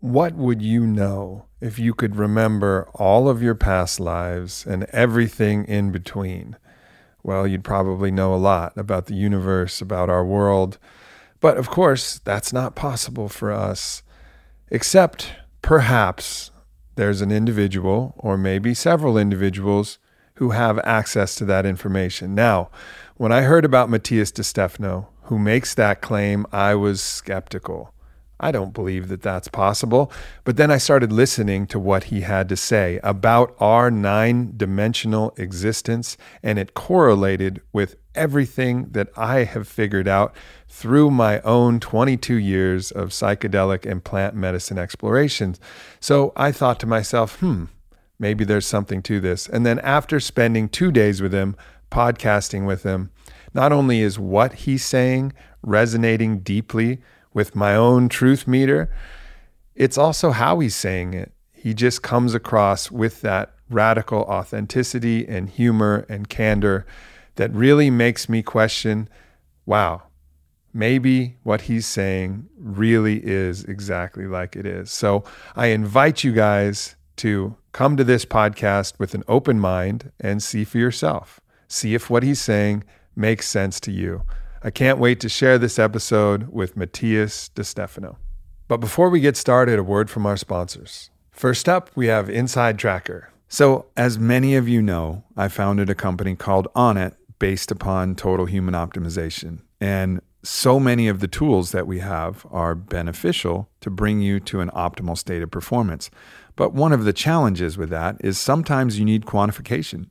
[0.00, 5.64] What would you know if you could remember all of your past lives and everything
[5.64, 6.56] in between?
[7.24, 10.78] Well, you'd probably know a lot about the universe, about our world.
[11.40, 14.04] But of course, that's not possible for us,
[14.70, 16.52] except perhaps
[16.94, 19.98] there's an individual, or maybe several individuals,
[20.34, 22.36] who have access to that information.
[22.36, 22.70] Now,
[23.16, 27.92] when I heard about Matias De Stefano, who makes that claim, I was skeptical.
[28.40, 30.12] I don't believe that that's possible.
[30.44, 35.34] But then I started listening to what he had to say about our nine dimensional
[35.36, 40.34] existence, and it correlated with everything that I have figured out
[40.68, 45.58] through my own 22 years of psychedelic and plant medicine explorations.
[46.00, 47.64] So I thought to myself, hmm,
[48.18, 49.48] maybe there's something to this.
[49.48, 51.56] And then after spending two days with him,
[51.90, 53.10] podcasting with him,
[53.54, 55.32] not only is what he's saying
[55.62, 57.00] resonating deeply
[57.38, 58.90] with my own truth meter,
[59.76, 61.30] it's also how he's saying it.
[61.52, 66.84] He just comes across with that radical authenticity and humor and candor
[67.36, 69.08] that really makes me question
[69.66, 70.02] wow,
[70.74, 74.90] maybe what he's saying really is exactly like it is.
[74.90, 75.22] So
[75.54, 80.64] I invite you guys to come to this podcast with an open mind and see
[80.64, 81.38] for yourself.
[81.68, 82.82] See if what he's saying
[83.14, 84.22] makes sense to you.
[84.60, 88.18] I can't wait to share this episode with Matias De Stefano.
[88.66, 91.10] But before we get started, a word from our sponsors.
[91.30, 93.30] First up, we have Inside Tracker.
[93.48, 98.46] So, as many of you know, I founded a company called Onnit based upon total
[98.46, 99.60] human optimization.
[99.80, 104.60] And so many of the tools that we have are beneficial to bring you to
[104.60, 106.10] an optimal state of performance.
[106.56, 110.06] But one of the challenges with that is sometimes you need quantification.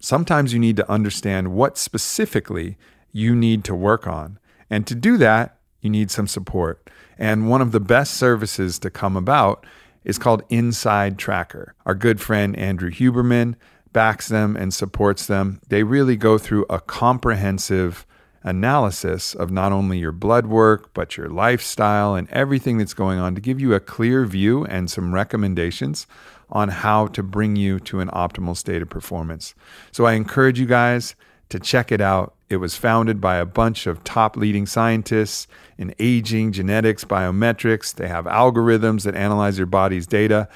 [0.00, 2.76] Sometimes you need to understand what specifically
[3.12, 4.38] you need to work on.
[4.68, 6.88] And to do that, you need some support.
[7.18, 9.66] And one of the best services to come about
[10.04, 11.74] is called Inside Tracker.
[11.86, 13.54] Our good friend Andrew Huberman
[13.92, 15.60] backs them and supports them.
[15.68, 18.06] They really go through a comprehensive
[18.42, 23.34] analysis of not only your blood work, but your lifestyle and everything that's going on
[23.34, 26.06] to give you a clear view and some recommendations
[26.50, 29.54] on how to bring you to an optimal state of performance.
[29.90, 31.14] So I encourage you guys
[31.52, 32.34] to check it out.
[32.48, 35.46] It was founded by a bunch of top leading scientists
[35.78, 37.94] in aging, genetics, biometrics.
[37.94, 40.48] They have algorithms that analyze your body's data.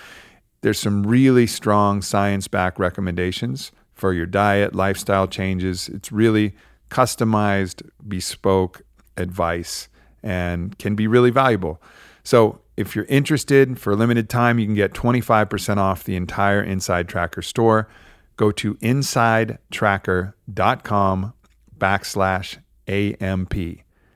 [0.63, 5.89] There's some really strong science backed recommendations for your diet, lifestyle changes.
[5.89, 6.55] It's really
[6.91, 8.83] customized, bespoke
[9.17, 9.89] advice
[10.23, 11.81] and can be really valuable.
[12.25, 16.63] So, if you're interested for a limited time, you can get 25% off the entire
[16.63, 17.89] Inside Tracker store.
[18.37, 21.33] Go to insidetracker.com
[21.79, 23.55] backslash AMP.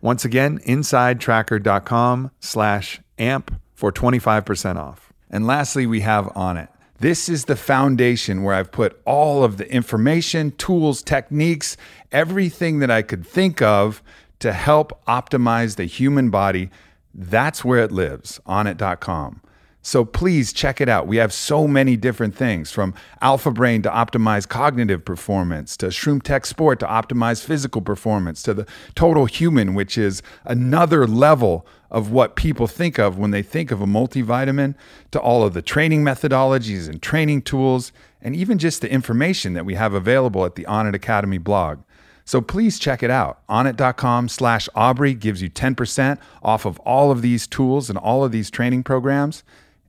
[0.00, 5.12] Once again, insidetracker.com slash AMP for 25% off.
[5.30, 6.68] And lastly, we have Onnit.
[6.98, 11.78] This is the foundation where I've put all of the information, tools, techniques,
[12.12, 14.02] everything that I could think of
[14.40, 16.68] to help optimize the human body.
[17.14, 19.40] That's where it lives, onnit.com.
[19.82, 21.06] So please check it out.
[21.06, 22.92] We have so many different things from
[23.22, 28.52] Alpha Brain to optimize cognitive performance, to Shroom Tech Sport to optimize physical performance, to
[28.52, 33.70] the Total Human, which is another level of what people think of when they think
[33.70, 34.74] of a multivitamin,
[35.12, 37.90] to all of the training methodologies and training tools,
[38.20, 41.80] and even just the information that we have available at the Onnit Academy blog.
[42.26, 43.40] So please check it out.
[43.48, 48.30] Onnit.com slash Aubrey gives you 10% off of all of these tools and all of
[48.30, 49.42] these training programs.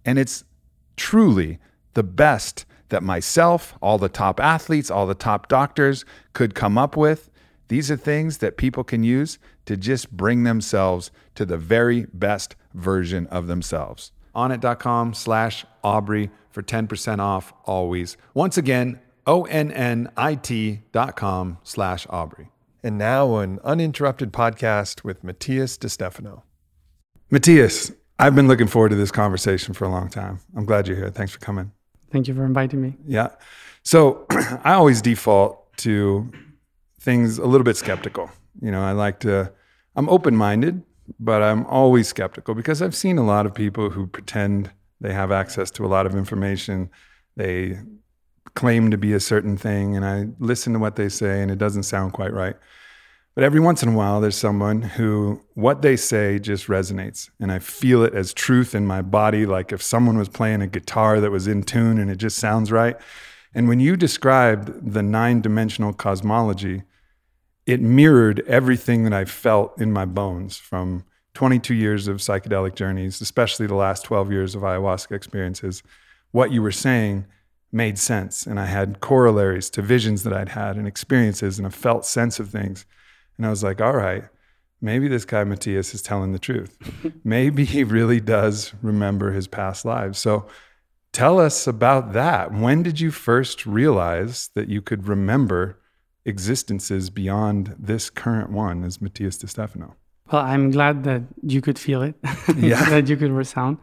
[0.06, 0.44] And it's
[0.98, 1.60] truly
[1.94, 6.96] the best that myself, all the top athletes, all the top doctors could come up
[6.96, 7.30] with.
[7.70, 12.56] These are things that people can use to just bring themselves to the very best
[12.74, 14.12] version of themselves.
[14.36, 18.18] Onnit.com slash Aubrey for 10% off always.
[18.34, 22.50] Once again, O-N-N-I-T dot com slash Aubrey.
[22.84, 26.42] And now an uninterrupted podcast with Matthias DiStefano.
[27.30, 30.40] Matias, I've been looking forward to this conversation for a long time.
[30.56, 31.10] I'm glad you're here.
[31.10, 31.72] Thanks for coming.
[32.12, 32.98] Thank you for inviting me.
[33.06, 33.30] Yeah.
[33.84, 34.26] So
[34.64, 36.32] I always default to
[37.00, 38.30] things a little bit skeptical.
[38.62, 39.52] You know, I like to,
[39.96, 40.84] I'm open minded,
[41.20, 45.32] but I'm always skeptical because I've seen a lot of people who pretend they have
[45.32, 46.90] access to a lot of information.
[47.36, 47.80] They
[48.54, 51.58] claim to be a certain thing, and I listen to what they say, and it
[51.58, 52.56] doesn't sound quite right.
[53.34, 57.30] But every once in a while, there's someone who what they say just resonates.
[57.40, 60.68] And I feel it as truth in my body, like if someone was playing a
[60.68, 62.98] guitar that was in tune and it just sounds right.
[63.54, 66.84] And when you described the nine dimensional cosmology,
[67.66, 73.22] it mirrored everything that I felt in my bones from 22 years of psychedelic journeys,
[73.22, 75.84] especially the last 12 years of ayahuasca experiences,
[76.32, 77.26] what you were saying
[77.72, 78.46] made sense.
[78.46, 82.40] And I had corollaries to visions that I'd had and experiences and a felt sense
[82.40, 82.86] of things.
[83.42, 84.24] And I was like, all right,
[84.82, 86.78] maybe this guy Matias is telling the truth.
[87.24, 90.20] maybe he really does remember his past lives.
[90.20, 90.46] So
[91.12, 92.52] tell us about that.
[92.54, 95.80] When did you first realize that you could remember
[96.24, 99.96] existences beyond this current one as Matias de Stefano?
[100.32, 102.14] Well, I'm glad that you could feel it,
[102.56, 102.88] Yeah.
[102.92, 103.80] that you could resound.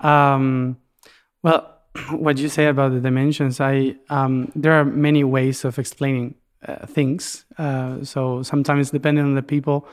[0.00, 0.76] Um,
[1.42, 1.78] well,
[2.10, 6.34] what you say about the dimensions, I um, there are many ways of explaining
[6.66, 7.44] uh, things.
[7.58, 9.86] Uh, so sometimes, depending on the people,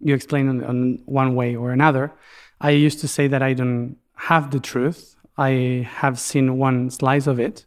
[0.00, 2.12] you explain on, on one way or another.
[2.60, 5.16] I used to say that I don't have the truth.
[5.36, 7.66] I have seen one slice of it,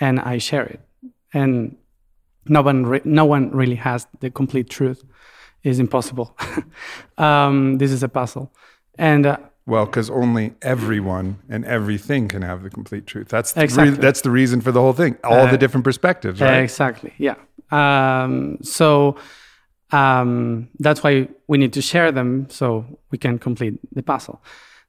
[0.00, 0.80] and I share it.
[1.34, 1.76] And
[2.46, 5.04] no one, re- no one really has the complete truth.
[5.62, 6.36] It's impossible.
[7.18, 8.52] um, this is a puzzle,
[8.98, 13.28] and uh, Well, because only everyone and everything can have the complete truth.
[13.28, 13.96] That's the Exactly.
[13.98, 15.16] that's the reason for the whole thing.
[15.22, 16.62] All the Uh, different perspectives, right?
[16.64, 17.12] Exactly.
[17.18, 17.36] Yeah.
[17.72, 19.16] Um, so
[19.90, 24.42] um, that's why we need to share them so we can complete the puzzle.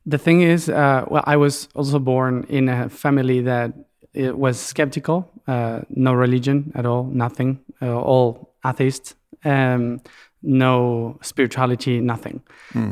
[0.05, 3.73] The thing is, uh, well, I was also born in a family that
[4.13, 9.15] it was skeptical, uh, no religion at all, nothing, uh, all atheists,
[9.45, 10.01] um,
[10.41, 12.41] no spirituality, nothing.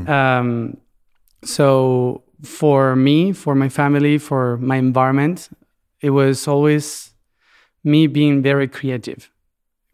[0.09, 0.77] Um,
[1.43, 5.49] so for me, for my family, for my environment,
[6.01, 7.11] it was always
[7.83, 9.29] me being very creative,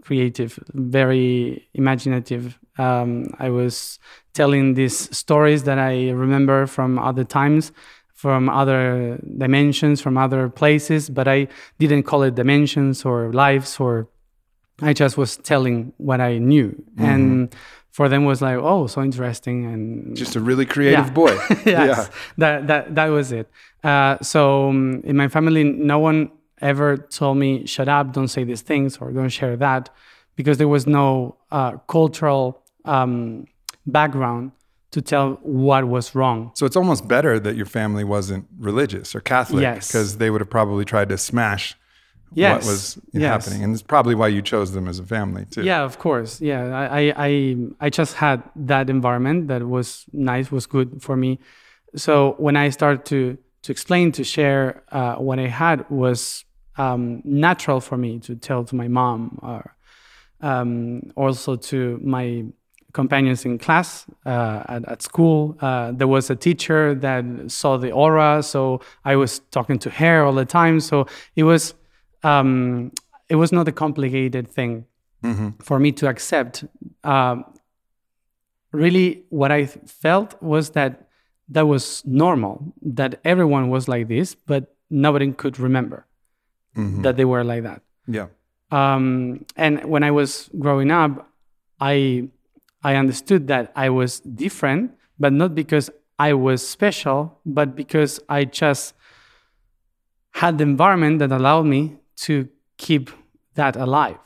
[0.07, 2.43] creative, very imaginative.
[2.77, 3.09] Um,
[3.39, 3.99] I was
[4.33, 5.93] telling these stories that I
[6.25, 7.71] remember from other times,
[8.13, 11.47] from other dimensions, from other places, but I
[11.81, 14.07] didn't call it dimensions or lives or
[14.81, 16.69] I just was telling what I knew.
[16.97, 17.49] And
[17.97, 19.65] for them was like, oh, so interesting.
[19.65, 21.21] And Just a really creative Yeah.
[21.21, 21.33] boy.
[21.65, 23.47] yes, that that that was it.
[23.83, 26.29] Uh, so um, in my family, no one
[26.61, 29.89] ever told me shut up, don't say these things, or don't share that,
[30.35, 33.45] because there was no uh, cultural um,
[33.85, 34.51] background
[34.91, 36.51] to tell what was wrong.
[36.55, 39.87] So it's almost better that your family wasn't religious or Catholic Yes.
[39.87, 41.75] because they would have probably tried to smash
[42.33, 42.63] Yes.
[42.63, 43.23] what was Yes.
[43.45, 43.63] happening.
[43.63, 45.63] And it's probably why you chose them as a family too.
[45.63, 46.41] Yeah, of course.
[46.41, 51.15] Yeah, I, I, I, I just had that environment that was nice, was good for
[51.17, 51.39] me.
[51.95, 56.45] So when I started to to explain, to share uh, what I had, was
[56.77, 59.75] um, natural for me to tell to my mom or
[60.41, 62.45] um, also to my
[62.93, 65.57] companions in class uh, at, at school.
[65.61, 70.23] Uh, there was a teacher that saw the aura, so I was talking to her
[70.25, 70.79] all the time.
[70.79, 71.75] So it was
[72.23, 72.91] um,
[73.29, 74.85] it was not a complicated thing
[75.61, 76.63] for me to accept.
[77.03, 77.45] Um,
[78.71, 81.07] really, what I felt was that
[81.49, 86.06] that was normal, that everyone was like this, but nobody could remember
[87.01, 87.81] that they were like that.
[88.07, 88.27] Yeah.
[88.71, 91.29] Um, and when I was growing up,
[91.79, 92.29] I
[92.83, 95.89] I understood that I was different, but not because
[96.19, 98.93] I was special, but because I just
[100.31, 102.47] had the environment that allowed me to
[102.77, 103.09] keep
[103.55, 104.17] that alive.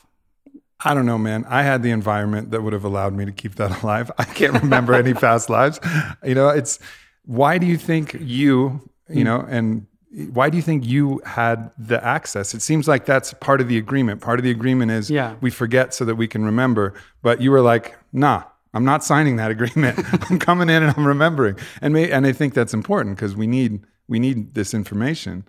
[0.84, 1.44] I don't know, man.
[1.48, 4.10] I had the environment that would have allowed me to keep that alive.
[4.18, 5.80] I can't remember any past lives.
[6.24, 6.78] You know, it's
[7.24, 9.86] why do you think you, you know, and
[10.32, 12.54] why do you think you had the access?
[12.54, 14.20] It seems like that's part of the agreement.
[14.20, 15.36] Part of the agreement is Yeah.
[15.40, 16.92] we forget so that we can remember.
[17.22, 18.42] But you were like, nah,
[18.74, 19.98] I'm not signing that agreement.
[20.30, 21.56] I'm coming in and I'm remembering.
[21.80, 25.44] And may, and I think that's important because we need we need this information.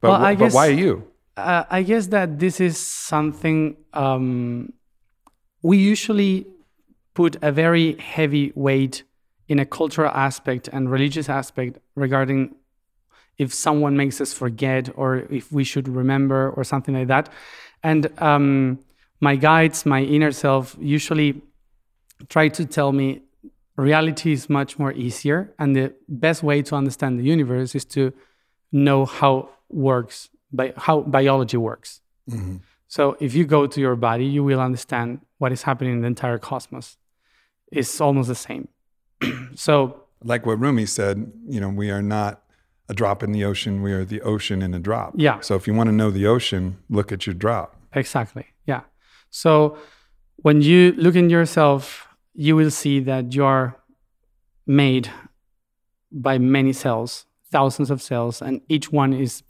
[0.00, 1.08] But, Well, I wh- but why guess- you?
[1.36, 4.72] Uh, I guess that this is something um,
[5.62, 6.46] we usually
[7.14, 9.02] put a very heavy weight
[9.48, 12.54] in a cultural aspect and religious aspect regarding
[13.38, 17.28] if someone makes us forget or if we should remember or something like that.
[17.82, 18.78] And um,
[19.20, 21.42] my guides, my inner self, usually
[22.28, 23.22] try to tell me
[23.76, 28.12] reality is much more easier and the best way to understand the universe is to
[28.70, 32.00] know how works by how biology works.
[32.86, 36.06] So if you go to your body you will understand what is happening in the
[36.06, 36.96] entire cosmos.
[37.72, 38.68] It's almost the same.
[39.56, 42.43] So like what Rumi said, you know, we are not
[42.88, 45.14] a drop in the ocean, we are the ocean in a drop.
[45.16, 45.40] Yeah.
[45.40, 47.76] So if you want to know the ocean, look at your drop.
[47.94, 48.46] Exactly.
[48.66, 48.82] Yeah.
[49.30, 49.78] So
[50.36, 53.76] when you look in yourself, you will see that you are
[54.66, 55.08] made
[56.10, 59.42] by many cells, thousands of cells, and each one is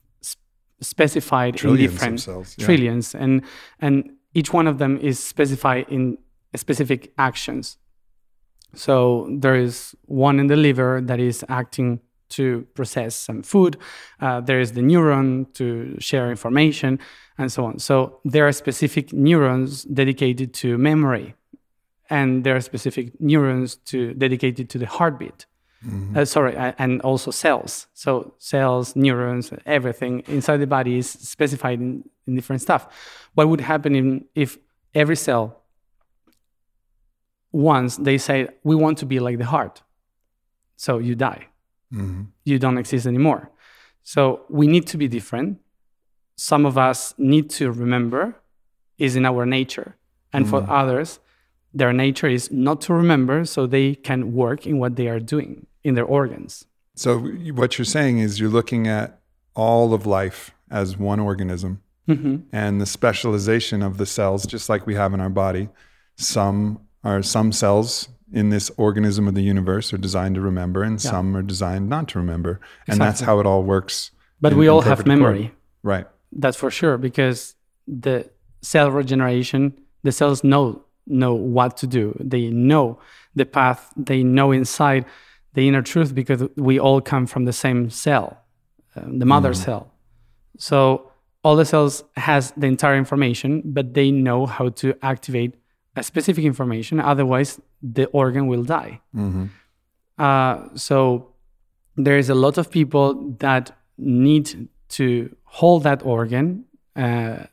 [0.81, 2.65] specified Trillions in different cells, yeah.
[2.67, 3.43] trillions, and
[3.81, 6.19] and each one of them is specified in
[6.57, 7.79] specific actions.
[8.75, 12.01] So there is one in the liver that is acting
[12.37, 13.77] to process some food.
[14.21, 16.99] Uh, there is the neuron to share information,
[17.39, 17.79] and so on.
[17.79, 21.35] So there are specific neurons dedicated to memory,
[22.09, 25.47] and there are specific neurons to dedicated to the heartbeat.
[25.87, 26.17] Mm-hmm.
[26.17, 27.89] Uh, sorry, and also cells.
[27.93, 32.89] So cells, neurons, everything inside the body is specified in, in different stuff.
[33.35, 34.57] What would happen in, if
[34.95, 35.65] every cell
[37.55, 39.83] once they say we want to be like the heart
[40.77, 41.47] so you die
[41.95, 42.23] mm-hmm.
[42.45, 43.51] you don't exist anymore
[44.03, 45.59] so we need to be different
[46.37, 48.37] some of us need to remember
[48.99, 49.97] is in our nature
[50.33, 50.67] and mm-hmm.
[50.67, 51.21] for others
[51.73, 55.67] their nature is not to remember so they can work in what they are doing
[55.83, 59.21] in their organs so what you're saying is you're looking at
[59.55, 62.37] all of life as one organism mm-hmm.
[62.53, 65.69] and the specialization of the cells just like we have in our body
[66.17, 71.03] some are some cells in this organism of the universe are designed to remember and
[71.03, 71.11] yeah.
[71.11, 72.61] some are designed not to remember.
[72.89, 74.11] And that's how it all works
[74.41, 75.53] but in, we all have memory.
[75.83, 76.07] Right.
[76.33, 77.55] That's for sure because
[77.87, 78.29] the
[78.61, 79.73] cell regeneration
[80.03, 82.15] the cells know know what to do.
[82.21, 82.99] They know
[83.35, 83.91] the path.
[83.97, 85.07] They know inside
[85.55, 88.39] the inner truth because we all come from the same cell
[88.97, 89.65] uh, the mother mm.
[89.65, 89.93] cell.
[90.59, 91.11] So
[91.43, 95.55] all the cells has the entire information but they know how to activate
[95.97, 99.01] a specific information otherwise the organ will die.
[99.15, 99.47] Mm-hmm.
[100.19, 101.35] uh, so
[101.97, 106.65] there is a lot of people that need to hold that organ
[106.97, 107.45] uh,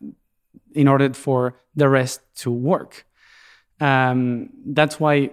[0.73, 3.05] in order for the rest to work.
[3.79, 5.31] Um, that's why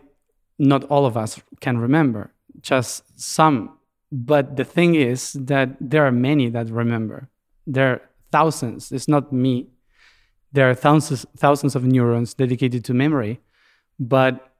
[0.58, 3.78] not all of us can remember just some.
[4.10, 7.28] But the thing is that there are many that remember.
[7.66, 8.90] There are thousands.
[8.90, 9.66] It's not me
[10.52, 13.40] there are thousands thousands of neurons dedicated to memory,
[13.98, 14.52] but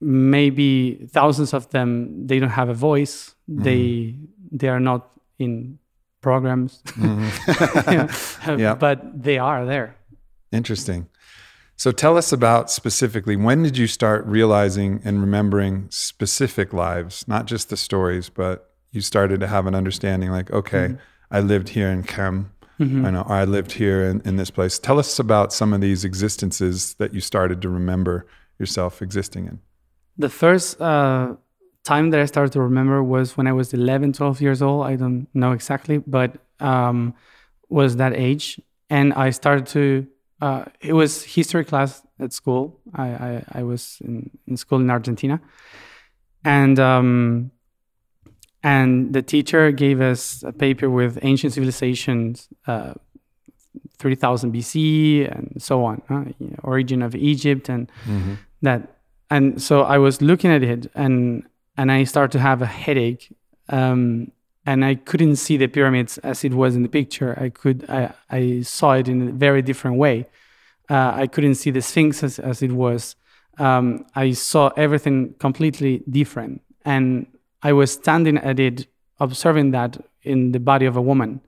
[0.00, 3.34] maybe thousands of them they don't have a voice.
[3.50, 3.62] Mm-hmm.
[3.62, 4.16] They
[4.50, 5.78] they are not in
[6.20, 8.58] programs, mm-hmm.
[8.58, 8.74] yeah.
[8.86, 9.96] but they are there.
[10.52, 11.08] Interesting.
[11.76, 17.46] So tell us about specifically when did you start realizing and remembering specific lives, not
[17.46, 20.96] just the stories, but you started to have an understanding like, okay, mm-hmm.
[21.32, 23.06] I lived here in Chem Mm-hmm.
[23.06, 24.78] I know I lived here in, in this place.
[24.78, 28.26] Tell us about some of these existences that you started to remember
[28.58, 29.60] yourself existing in.
[30.18, 31.34] The first uh,
[31.84, 34.86] time that I started to remember was when I was 11, 12 years old.
[34.86, 37.14] I don't know exactly, but um,
[37.68, 38.60] was that age.
[38.90, 40.06] And I started to,
[40.40, 42.80] uh, it was history class at school.
[42.94, 45.40] I, I, I was in, in school in Argentina.
[46.44, 47.50] And um,
[48.64, 52.94] and the teacher gave us a paper with ancient civilizations, uh,
[53.98, 58.34] 3000 BC and so on, uh, you know, origin of Egypt and mm-hmm.
[58.62, 58.96] that.
[59.30, 61.44] And so I was looking at it and
[61.76, 63.36] and I started to have a headache.
[63.68, 64.30] Um,
[64.66, 67.38] and I couldn't see the pyramids as it was in the picture.
[67.38, 70.26] I could I, I saw it in a very different way.
[70.88, 73.16] Uh, I couldn't see the Sphinx as, as it was.
[73.58, 76.62] Um, I saw everything completely different.
[76.86, 77.26] And
[77.64, 78.86] I was standing at it,
[79.18, 81.40] observing that in the body of a woman.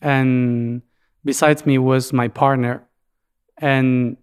[0.00, 0.82] And
[1.24, 2.82] besides me was my partner.
[3.58, 4.16] And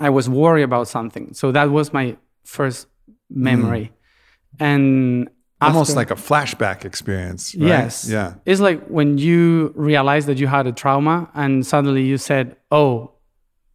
[0.00, 1.32] I was worried about something.
[1.32, 2.88] So that was my first
[3.30, 3.92] memory.
[4.58, 4.66] Mm.
[4.66, 5.30] And
[5.60, 7.54] almost like a flashback experience.
[7.54, 7.68] Right?
[7.68, 8.08] Yes.
[8.08, 8.34] Yeah.
[8.44, 13.12] It's like when you realize that you had a trauma and suddenly you said, Oh,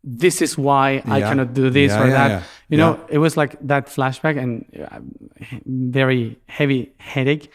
[0.03, 2.43] this is why I cannot do this yeah, or yeah, that.
[2.69, 4.99] You know, it was like that flashback and uh,
[5.65, 7.51] very heavy headache.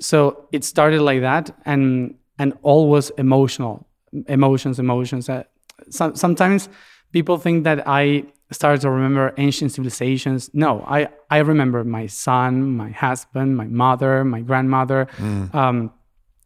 [0.00, 3.86] So it started like that, and and all was emotional,
[4.26, 5.28] emotions, emotions.
[5.28, 5.44] Uh,
[5.90, 6.68] so, sometimes
[7.12, 10.50] people think that I started to remember ancient civilizations.
[10.52, 15.06] No, I I remember my son, my husband, my mother, my grandmother.
[15.18, 15.54] Mm.
[15.54, 15.92] Um,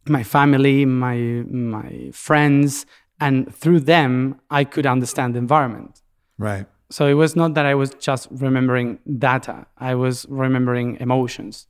[0.07, 1.17] my family, my
[1.49, 2.85] my friends,
[3.19, 6.01] and through them i could understand the environment.
[6.37, 6.65] Right.
[6.89, 9.67] So it was not that i was just remembering data.
[9.77, 11.67] I was remembering emotions.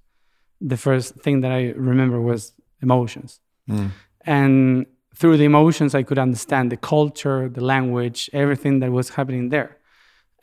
[0.61, 3.39] The first thing that i remember was emotions.
[3.69, 3.91] Mm.
[4.25, 9.49] and through the emotions i could understand the culture the language everything that was happening
[9.49, 9.77] there.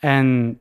[0.01, 0.59] And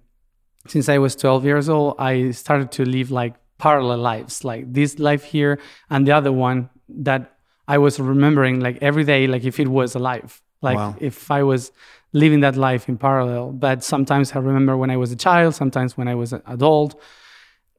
[0.66, 4.44] since i was 12 years old i started to live like parallel lives.
[4.44, 5.58] Like this life here
[5.90, 7.35] and the other one that
[7.68, 10.94] I was remembering like every day, like if it was alive, like wow.
[11.00, 11.72] if I was
[12.12, 13.52] living that life in parallel.
[13.52, 17.00] But sometimes I remember when I was a child, sometimes when I was an adult.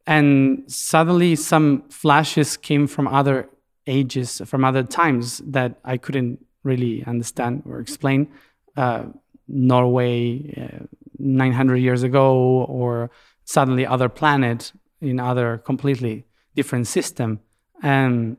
[0.06, 3.50] And suddenly some flashes came from other
[3.88, 8.28] ages, from other times that I couldn't really understand or explain.
[8.76, 9.06] Uh,
[9.48, 10.86] Norway, uh,
[11.18, 13.10] 900 years ago, or
[13.46, 16.26] suddenly other planet in other completely
[16.56, 17.40] different system
[17.82, 18.38] and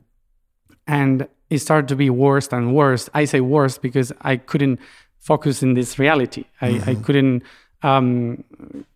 [0.86, 3.08] and it started to be worse and worse.
[3.14, 4.78] I say worse because i couldn't
[5.18, 6.44] focus in this reality.
[6.60, 7.42] I, I couldn't
[7.82, 8.44] um,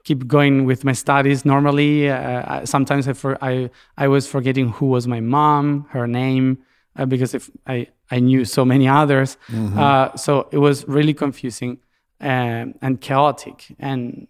[0.04, 2.10] keep going with my studies normally.
[2.10, 6.58] Uh, I- sometimes I, for, I i was forgetting who was my mom her name
[6.98, 9.36] uh, because if i i knew so many others.
[9.78, 11.78] Uh, so it was really confusing
[12.20, 13.56] um, and chaotic.
[13.78, 14.26] And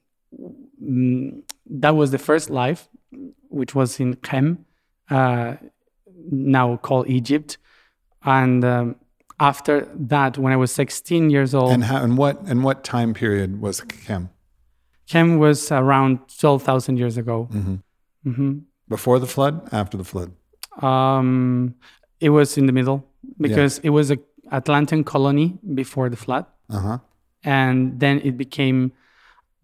[0.82, 1.42] mm,
[1.82, 2.88] that was the first life
[3.48, 4.64] which was in Chem,
[5.10, 5.56] uh,
[6.30, 7.58] now called Egypt.
[8.24, 8.96] And um,
[9.40, 13.14] after that, when I was 16 years old, And how and what and what time
[13.14, 14.30] period was Chem?
[15.06, 17.48] Chem was around 12,000 years ago.
[18.88, 20.32] Before the flood, after the flood?
[20.82, 21.74] Um,
[22.20, 23.04] it was in the middle
[23.40, 24.18] because it was a
[24.50, 26.98] Atlantean colony before the flood, Uh huh.
[27.42, 28.92] and then it became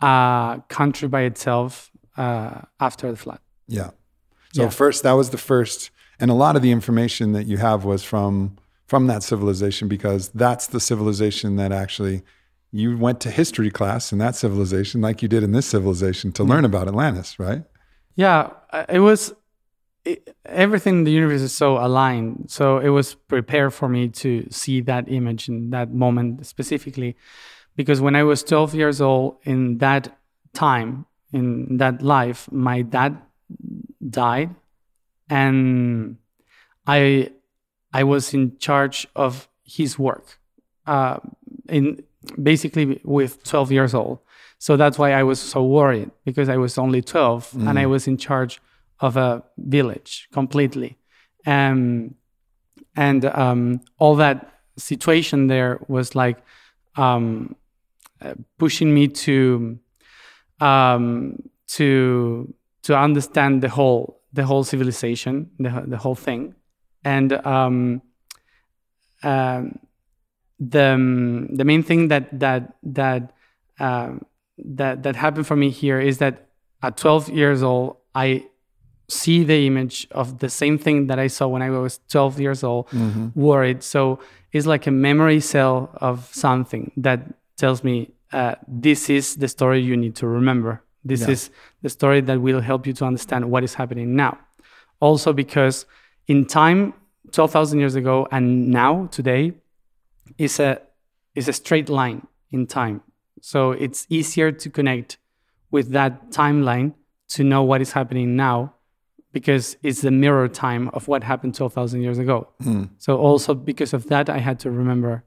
[0.01, 3.41] a country by itself uh, after the flood.
[3.69, 3.91] Yeah.
[4.53, 4.71] So Yeah.
[4.71, 8.03] first, that was the first, and a lot of the information that you have was
[8.05, 8.57] from
[8.87, 12.23] from that civilization because that's the civilization that actually
[12.71, 16.43] you went to history class in that civilization, like you did in this civilization, to
[16.43, 16.53] mm-hmm.
[16.53, 17.65] learn about Atlantis, right?
[18.15, 18.51] Yeah,
[18.89, 19.35] it was
[20.05, 22.51] it, everything in the universe is so aligned.
[22.51, 27.17] So it was prepared for me to see that image in that moment specifically,
[27.77, 30.19] because when I was 12 years old, in that
[30.53, 33.19] time, in that life, my dad
[34.09, 34.55] died,
[35.29, 36.17] and
[36.87, 37.31] I
[37.93, 40.39] I was in charge of his work,
[40.87, 41.19] uh,
[41.69, 42.03] in
[42.43, 44.19] basically with 12 years old.
[44.59, 48.09] So that's why I was so worried because I was only 12 and I was
[48.09, 48.61] in charge
[48.99, 50.99] of a village completely.
[51.47, 52.17] Um,
[52.97, 56.39] and um, all that situation there was like
[56.97, 57.55] um,
[58.21, 59.79] uh, pushing me to
[60.61, 61.37] um,
[61.69, 66.43] to to understand the whole the whole civilization, the the whole thing,
[67.05, 68.03] and um,
[69.33, 69.79] um,
[70.75, 72.63] the um, the main thing that that
[73.01, 73.23] that
[73.81, 74.25] um,
[74.81, 76.35] that that happened for me here is that
[76.83, 78.45] at 12 years old I
[79.09, 82.63] see the image of the same thing that I saw when I was 12 years
[82.63, 82.87] old,
[83.35, 83.83] worried.
[83.83, 84.21] So
[84.53, 87.21] it's like a memory cell of something that
[87.57, 87.97] tells me
[88.33, 90.83] uh, this is the story you need to remember.
[91.05, 91.51] This is
[91.83, 94.39] the story that will help you to understand what is happening now.
[95.01, 95.87] Also, because
[96.27, 96.93] in time,
[97.33, 99.55] 12,000 years ago, and now, today,
[100.37, 100.81] is a
[101.35, 103.01] is a straight line in time.
[103.41, 105.19] So it's easier to connect
[105.71, 106.95] with that timeline
[107.29, 108.75] to know what is happening now
[109.33, 112.49] because it's the mirror time of what happened 12,000 years ago.
[112.63, 112.85] Hmm.
[112.99, 115.25] So also because of that I had to remember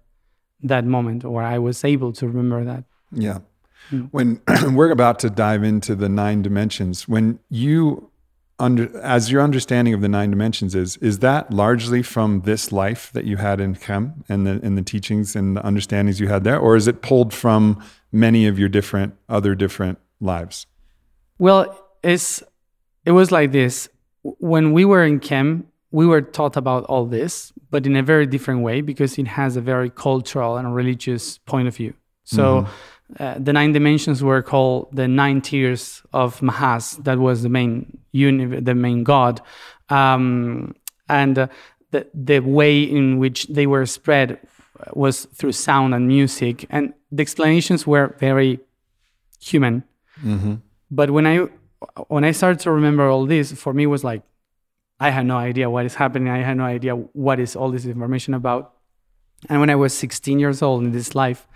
[0.63, 2.83] that moment or I was able to remember that.
[3.11, 3.39] Yeah.
[3.89, 4.01] Hmm.
[4.11, 4.41] When
[4.73, 8.11] we're about to dive into the nine dimensions, when you
[8.61, 13.11] under as your understanding of the nine dimensions is, is that largely from this life
[13.13, 16.43] that you had in Chem and the and the teachings and the understandings you had
[16.43, 20.67] there, or is it pulled from many of your different other different lives?
[21.39, 21.65] Well,
[22.03, 22.43] it's
[23.05, 23.89] it was like this.
[24.23, 28.27] When we were in chem, we were taught about all this, but in a very
[28.27, 31.93] different way because it has a very cultural and religious point of view.
[32.23, 32.71] So mm-hmm.
[33.19, 36.97] Uh, the nine dimensions were called the nine tiers of Mahas.
[37.03, 39.41] That was the main uni- the main god,
[39.89, 40.73] um,
[41.09, 41.47] and uh,
[41.91, 44.39] the the way in which they were spread
[44.93, 48.59] was through sound and music, and the explanations were very
[49.39, 49.83] human.
[50.89, 51.47] But when I
[52.07, 54.23] when I started to remember all this, for me it was like
[54.99, 56.29] I had no idea what is happening.
[56.29, 58.73] I had no idea what is all this information about.
[59.49, 61.47] And when I was 16 years old in this life,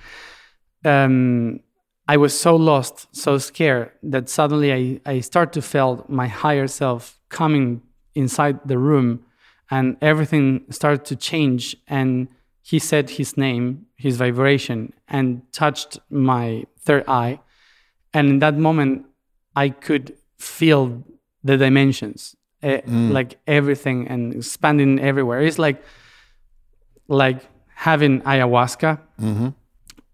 [0.85, 1.59] um,
[2.07, 6.67] I was so lost, so scared that suddenly I, I start to feel my higher
[6.67, 7.81] self coming
[8.13, 9.25] inside the room
[9.71, 11.75] and everything started to change.
[11.87, 12.27] And
[12.61, 17.39] he said his name, his vibration, and touched my third eye.
[18.13, 19.05] And in that moment,
[19.55, 21.03] I could feel
[21.43, 25.41] the dimensions, eh, like everything and expanding everywhere.
[25.41, 25.83] It's like,
[27.07, 27.39] like
[27.73, 28.99] having ayahuasca,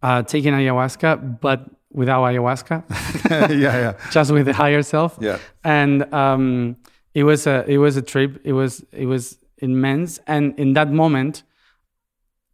[0.02, 2.84] uh, taking ayahuasca, but without ayahuasca,
[3.50, 3.94] yeah, yeah.
[4.12, 5.18] just with the higher self.
[5.22, 5.38] Yeah.
[5.64, 6.78] And um,
[7.14, 8.42] it was a it was a trip.
[8.44, 10.20] It was it was immense.
[10.28, 11.44] And in that moment,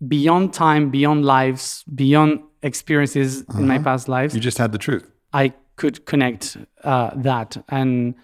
[0.07, 5.09] beyond time, beyond lives, beyond experiences in my past lives, You just had the truth.
[5.33, 8.15] I could connect uh, that, and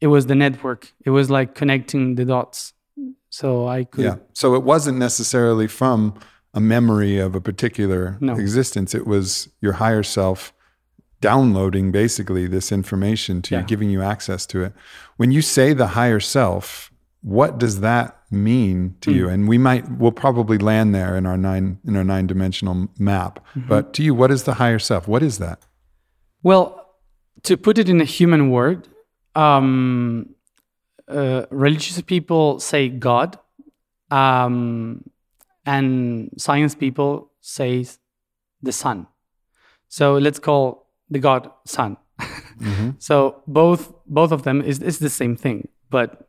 [0.00, 0.92] it was the network.
[1.04, 2.74] It was like connecting the dots.
[3.30, 4.04] So I could.
[4.04, 4.16] Yeah.
[4.34, 6.14] So it wasn't necessarily from
[6.54, 8.34] a memory of a particular No.
[8.34, 8.94] existence.
[8.94, 10.52] It was your higher self
[11.20, 14.72] downloading basically this information to you, giving you access to it.
[15.16, 19.28] When you say the higher self, what does that mean to you?
[19.28, 23.38] And we might we'll probably land there in our nine in our nine dimensional map.
[23.54, 25.06] But to you, what is the higher self?
[25.06, 25.60] What is that?
[26.42, 26.84] Well,
[27.44, 28.88] to put it in a human word,
[29.36, 30.34] um,
[31.08, 33.38] uh, religious people say God,
[34.10, 35.04] um,
[35.66, 37.86] and science people say
[38.62, 39.06] the sun.
[39.88, 41.96] So let's call the God sun.
[42.98, 46.28] So both both of them is is the same thing, but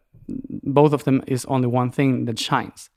[0.64, 2.90] both of them is only one thing that shines.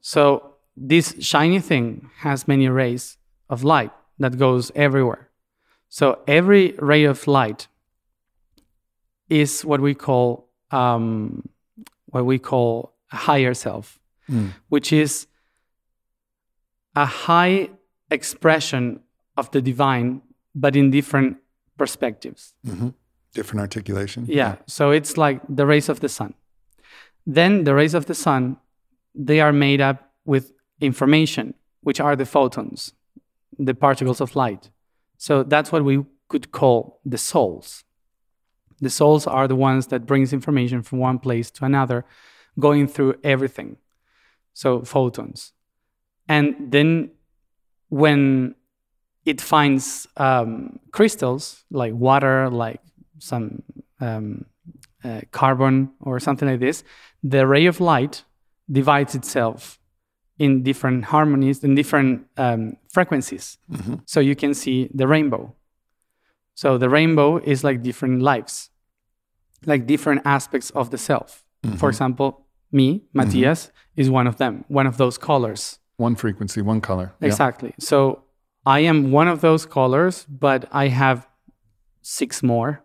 [0.00, 3.16] So this shiny thing has many rays
[3.48, 5.28] of light that goes everywhere.
[5.88, 7.66] So every ray of light
[9.28, 11.48] is what we call um,
[12.06, 13.98] what we call a higher self,
[14.68, 15.26] which is
[16.94, 17.70] a high
[18.10, 19.00] expression
[19.36, 20.22] of the divine,
[20.54, 21.38] but in different
[21.76, 22.54] perspectives.
[22.66, 22.88] Mm-hmm.
[23.32, 24.26] Different articulation.
[24.28, 24.56] Yeah.
[24.66, 26.34] So it's like the rays of the sun.
[27.26, 28.56] Then the rays of the sun,
[29.14, 32.92] they are made up with information, which are the photons,
[33.58, 34.70] the particles of light.
[35.16, 37.84] So that's what we could call the souls.
[38.80, 42.04] The souls are the ones that brings information from one place to another,
[42.58, 43.76] going through everything.
[44.54, 45.52] So photons.
[46.30, 47.10] And then
[47.88, 48.54] when
[49.26, 52.80] it finds um, crystals like water, like
[53.18, 53.64] some
[54.00, 54.46] um,
[55.04, 56.84] uh, carbon or something like this,
[57.24, 58.24] the ray of light
[58.70, 59.80] divides itself
[60.38, 63.58] in different harmonies, in different um, frequencies.
[64.06, 65.52] So you can see the rainbow.
[66.54, 68.70] So the rainbow is like different lives,
[69.66, 71.44] like different aspects of the self.
[71.76, 75.79] For example, me, Matias, is one of them, one of those colors.
[76.00, 77.12] One frequency, one color.
[77.20, 77.26] Yeah.
[77.26, 77.74] Exactly.
[77.78, 78.22] So
[78.64, 81.28] I am one of those colors, but I have
[82.00, 82.82] six more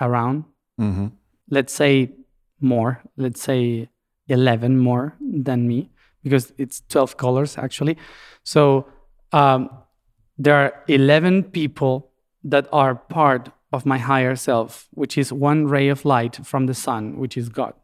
[0.00, 0.44] around.
[0.80, 1.08] Mm-hmm.
[1.50, 2.12] Let's say
[2.60, 3.02] more.
[3.16, 3.88] Let's say
[4.28, 5.90] 11 more than me
[6.22, 7.98] because it's 12 colors actually.
[8.44, 8.86] So
[9.32, 9.68] um,
[10.38, 12.12] there are 11 people
[12.44, 16.74] that are part of my higher self, which is one ray of light from the
[16.74, 17.74] sun, which is God.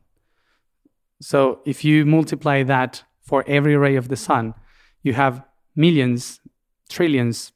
[1.21, 4.55] So if you multiply that for every ray of the sun,
[5.03, 5.43] you have
[5.75, 6.41] millions,
[6.89, 7.53] trillions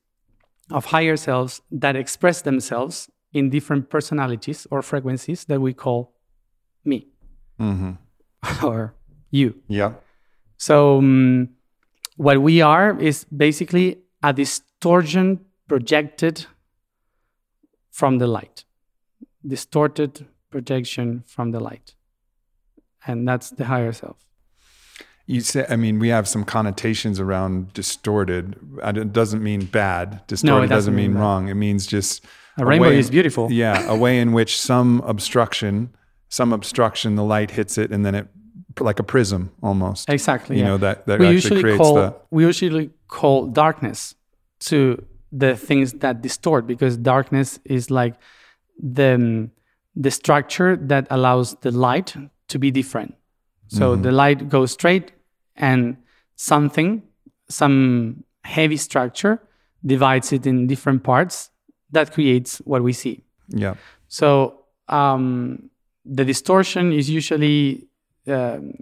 [0.71, 6.15] of higher selves that express themselves in different personalities or frequencies that we call
[6.85, 7.13] me
[7.61, 8.65] Mm-hmm.
[8.67, 8.95] or
[9.31, 9.55] you.
[9.69, 9.95] Yeah.
[10.57, 11.51] So, um,
[12.17, 16.47] what we are is basically a distortion projected
[17.91, 18.65] from the light,
[19.47, 21.95] distorted projection from the light.
[23.07, 24.19] And that's the higher self.
[25.33, 28.45] You say, I mean, we have some connotations around distorted.
[28.85, 30.07] It doesn't mean bad.
[30.27, 31.49] Distorted doesn't, doesn't mean mean wrong.
[31.49, 32.25] It means just
[32.59, 33.45] A rainbow way- is beautiful.
[33.51, 35.75] Yeah, a way in which some obstruction,
[36.29, 38.27] some obstruction, the light hits it, and then it,
[38.81, 40.09] like a prism almost.
[40.09, 40.57] Exactly.
[40.57, 40.69] You yeah.
[40.71, 42.15] know that that we actually usually creates call the.
[42.31, 44.15] we usually call darkness
[44.71, 44.79] to
[45.45, 48.15] the things that distort because darkness is like
[48.97, 49.51] the um,
[50.05, 52.15] the structure that allows the light
[52.49, 53.15] to be different.
[53.69, 54.03] So Mm-hmm.
[54.07, 55.07] the light goes straight,
[55.57, 55.97] and
[56.37, 57.03] something,
[57.49, 59.41] some heavy structure,
[59.85, 61.51] divides it in different parts.
[61.91, 63.25] That creates what we see.
[63.49, 63.75] Yeah.
[64.09, 65.71] So um,
[66.05, 67.89] the distortion is usually
[68.27, 68.75] um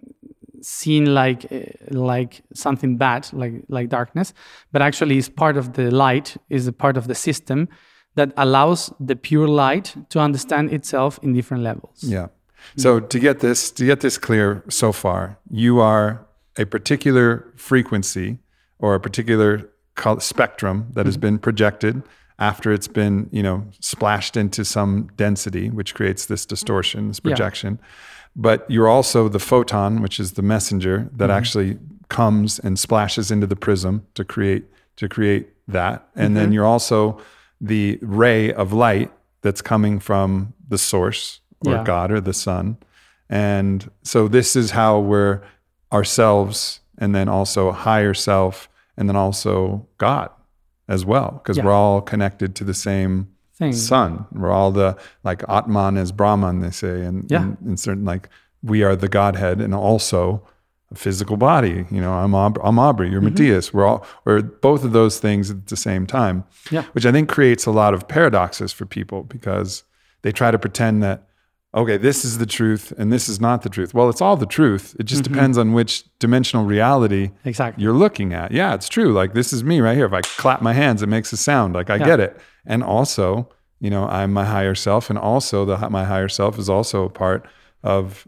[0.63, 4.35] seen like uh, like something bad, like like darkness,
[4.73, 7.69] but actually is part of the light, is a part of the system
[8.15, 12.03] that allows the pure light to understand itself in different levels.
[12.03, 12.29] Yeah.
[12.77, 18.39] So to get this to get this clear so far, you are a particular frequency
[18.79, 19.71] or a particular
[20.19, 21.21] spectrum that has mm-hmm.
[21.21, 22.03] been projected
[22.39, 27.31] after it's been, you know, splashed into some density, which creates this distortion, this Yeah.
[27.33, 27.79] projection.
[28.35, 31.37] But you're also the photon, which is the messenger that mm-hmm.
[31.37, 34.65] actually comes and splashes into the prism to create
[34.97, 36.09] to create that.
[36.15, 36.53] And then mm-hmm.
[36.55, 37.21] you're also
[37.61, 39.11] the ray of light
[39.43, 41.85] that's coming from the source or Yeah.
[41.85, 42.77] God or the sun.
[43.29, 45.41] And so this is how we're
[45.93, 50.31] ourselves and then also a higher self and then also God
[50.89, 51.65] as well because Yeah.
[51.65, 53.73] we're all connected to the same Thing.
[53.73, 54.27] sun.
[54.33, 57.43] We're all the like Atman is Brahman they say and Yeah.
[57.43, 58.29] in, in certain like
[58.63, 60.43] we are the Godhead and also
[60.91, 61.87] a physical body.
[61.91, 63.13] You know, I'm Aub- I'm Aubrey, Mm-hmm.
[63.13, 63.73] you're Matias.
[63.73, 66.45] We're all we're both of those things at the same time.
[66.71, 66.85] Yeah.
[66.93, 69.85] Which I think creates a lot of paradoxes for people because
[70.23, 71.29] they try to pretend that
[71.75, 73.95] okay, this is the truth and this is not the truth.
[73.95, 74.97] Well, it's all the truth.
[74.99, 75.35] It just mm-hmm.
[75.35, 77.83] depends on which dimensional reality Exactly.
[77.83, 78.53] you're looking at.
[78.53, 79.13] Yeah, it's true.
[79.13, 80.07] Like this is me right here.
[80.07, 81.75] If I clap my hands, it makes a sound.
[81.75, 82.07] Like I Yeah.
[82.07, 82.41] get it.
[82.67, 86.69] And also, you know, I'm my higher self, and also the my higher self is
[86.69, 87.47] also a part
[87.83, 88.27] of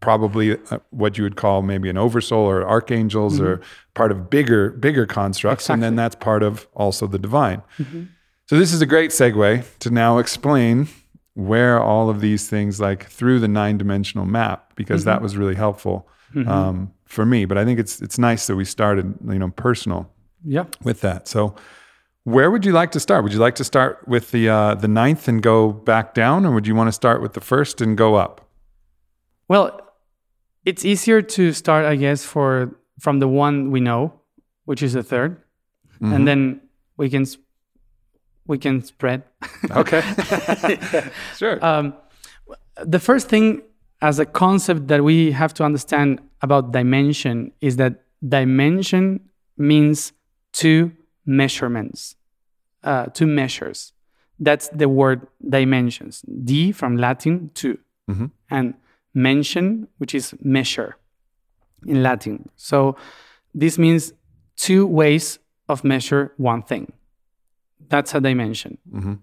[0.00, 3.64] probably uh, what you would call maybe an oversoul or archangels or mm-hmm.
[3.94, 7.62] part of bigger bigger constructs, and then that's part of also the divine.
[7.78, 8.04] Mm-hmm.
[8.46, 10.88] So this is a great segue to now explain
[11.34, 15.54] where all of these things like through the nine dimensional map because that was really
[15.54, 16.06] helpful
[16.46, 17.44] um, for me.
[17.46, 20.10] But I think it's it's nice that we started you know personal
[20.44, 20.64] Yeah.
[20.82, 21.28] with that.
[21.28, 21.54] So
[22.24, 23.22] where would you like to start?
[23.24, 26.52] Would you like to start with the uh, the ninth and go back down, or
[26.52, 28.40] would you want to start with the first and go up?
[29.48, 29.80] Well,
[30.64, 34.12] it's easier to start, I guess, for from the one we know,
[34.64, 35.36] which is the 3rd
[36.00, 36.60] and then
[36.96, 37.24] we can
[38.46, 39.22] we can spread.
[39.70, 40.02] Okay,
[41.36, 41.64] sure.
[41.64, 41.94] um,
[42.84, 43.62] the first thing
[44.00, 49.20] as a concept that we have to understand about dimension is that dimension
[49.56, 50.12] means
[50.52, 50.92] two
[51.24, 52.16] measurements,
[52.82, 53.92] uh, two measures.
[54.40, 56.22] That's the word dimensions.
[56.44, 57.78] D from Latin, 2
[58.50, 58.74] and
[59.14, 60.96] mention, which is measure
[61.86, 62.48] in Latin.
[62.56, 62.96] So
[63.54, 64.12] this means
[64.56, 66.92] two ways of measure one thing.
[67.92, 69.14] That's a dimension mm-hmm.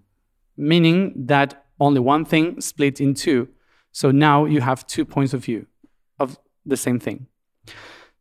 [0.56, 0.98] meaning
[1.32, 1.48] that
[1.80, 3.48] only one thing split in two.
[3.92, 5.66] So now you have two points of view
[6.18, 7.26] of the same thing.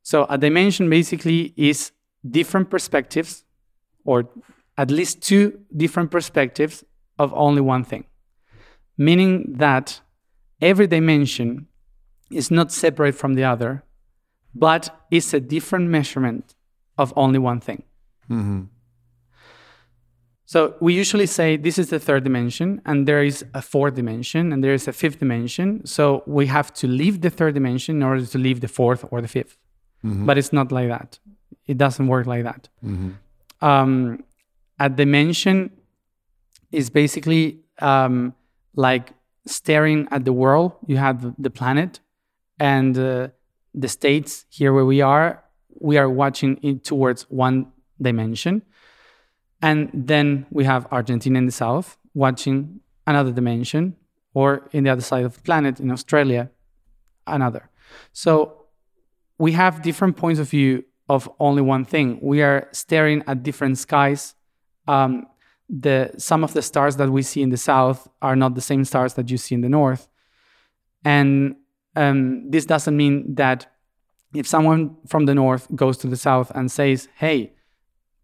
[0.02, 1.92] So a dimension basically is
[2.38, 3.44] different perspectives,
[4.06, 4.30] or
[4.78, 6.84] at least two different perspectives
[7.20, 8.06] of only one thing,
[8.98, 10.02] meaning that
[10.62, 11.68] every dimension
[12.32, 13.84] is not separate from the other,
[14.56, 16.56] but is a different measurement
[16.98, 17.84] of only one thing.
[18.30, 18.62] Mm-hmm.
[20.54, 24.52] So we usually say this is the third dimension, and there is a fourth dimension,
[24.52, 25.86] and there is a fifth dimension.
[25.86, 29.22] So we have to leave the third dimension in order to leave the fourth or
[29.22, 29.54] the 5th
[30.28, 31.20] But it's not like that.
[31.68, 32.68] It doesn't work like that.
[33.62, 34.24] Um,
[34.80, 35.58] a dimension
[36.72, 38.34] is basically um,
[38.76, 39.06] like
[39.46, 40.72] staring at the world.
[40.88, 42.00] You have the planet
[42.60, 43.28] and uh,
[43.84, 45.44] the states here where we are.
[45.80, 47.58] We are watching it towards one
[48.02, 48.64] dimension.
[49.62, 53.96] And then we have Argentina in the south watching another dimension,
[54.34, 56.50] or in the other side of the planet in Australia,
[57.26, 57.70] another.
[58.14, 58.66] So
[59.38, 62.20] we have different points of view of only one thing.
[62.22, 64.36] We are staring at different skies.
[64.88, 65.26] Um,
[65.68, 68.86] the some of the stars that we see in the south are not the same
[68.86, 70.08] stars that you see in the north,
[71.04, 71.56] and
[71.96, 73.68] um, this doesn't mean that
[74.34, 77.54] if someone from the north goes to the south and says, "Hey,"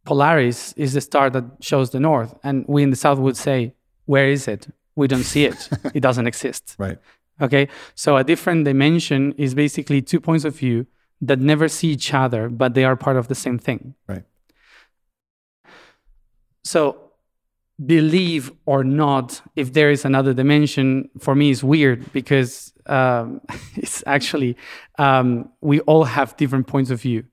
[0.05, 2.35] Polaris is the star that shows the north.
[2.43, 3.73] And we in the south would say,
[4.05, 4.67] Where is it?
[4.95, 5.69] We don't see it.
[5.93, 6.75] it doesn't exist.
[6.79, 6.97] right.
[7.41, 7.67] Okay.
[7.95, 10.87] So a different dimension is basically two points of view
[11.21, 13.95] that never see each other, but they are part of the same thing.
[14.07, 14.23] Right.
[16.63, 17.05] So
[17.83, 23.41] believe or not, if there is another dimension, for me is weird because um,
[23.75, 24.55] it's actually
[24.97, 27.25] um, we all have different points of view,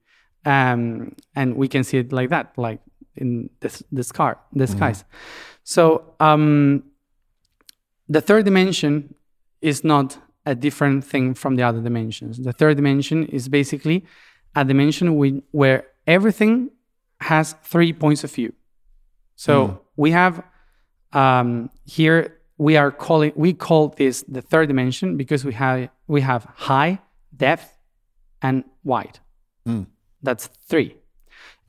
[0.44, 2.80] um, and we can see it like that, like
[3.16, 5.04] in this the sky, the skies.
[5.64, 6.84] So um,
[8.08, 9.14] the third dimension
[9.60, 12.38] is not a different thing from the other dimensions.
[12.38, 14.04] The third dimension is basically
[14.56, 16.70] a dimension we, where everything
[17.20, 18.52] has three points of view.
[19.36, 20.42] So we have
[21.12, 26.20] um, here we are calling we call this the third dimension because we have we
[26.20, 27.00] have high,
[27.36, 27.78] depth,
[28.40, 29.18] and wide.
[30.22, 30.96] That's three,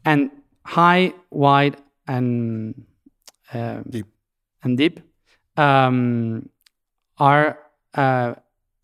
[0.05, 0.29] and
[0.65, 2.85] high, wide, and
[3.53, 4.07] uh, Deep.
[4.63, 4.99] and deep
[5.57, 6.49] um,
[7.17, 7.59] are
[7.93, 8.35] uh,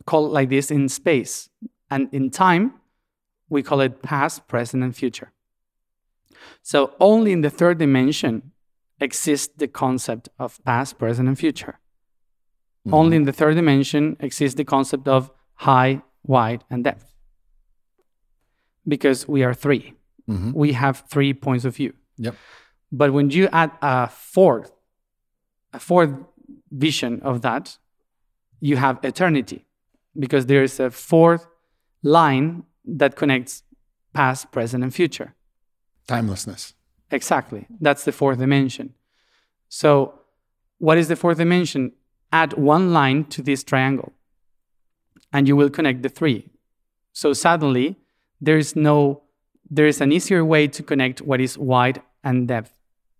[0.05, 1.49] called like this in space,
[1.89, 2.73] and in time
[3.49, 5.31] we call it past, present, and future.
[6.61, 8.51] So only in the third dimension
[8.99, 11.79] exists the concept of past, present, and future.
[12.91, 17.13] Only in the third dimension exists the concept of high, wide, and depth.
[18.89, 19.93] Because we are 3
[20.29, 20.51] mm-hmm.
[20.53, 21.93] We have three points of view.
[22.17, 22.35] Yep.
[22.91, 24.71] But when you add a fourth,
[25.73, 26.11] a fourth
[26.71, 27.77] vision of that,
[28.59, 29.65] you have eternity.
[30.17, 31.47] Because there is a fourth
[32.03, 33.63] line that connects
[34.13, 35.35] past, present, and future.
[36.07, 36.73] Timelessness.
[37.11, 37.67] Exactly.
[37.79, 38.95] That's the fourth dimension.
[39.69, 40.19] So,
[40.79, 41.93] what is the fourth dimension?
[42.31, 44.13] Add one line to this triangle,
[45.31, 46.49] and you will connect the three.
[47.13, 47.97] So suddenly,
[48.41, 49.23] there is no,
[49.69, 52.71] there is an easier way to connect what is wide and depth,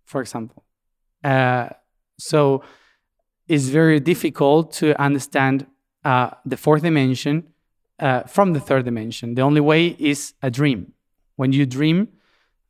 [0.04, 0.64] for example.
[1.22, 1.68] Uh,
[2.18, 2.62] so,
[3.48, 5.66] it's very difficult to understand
[6.04, 7.48] uh, the fourth dimension
[7.98, 9.34] uh, from the third dimension.
[9.34, 10.92] The only way is a dream.
[11.36, 12.08] When you dream,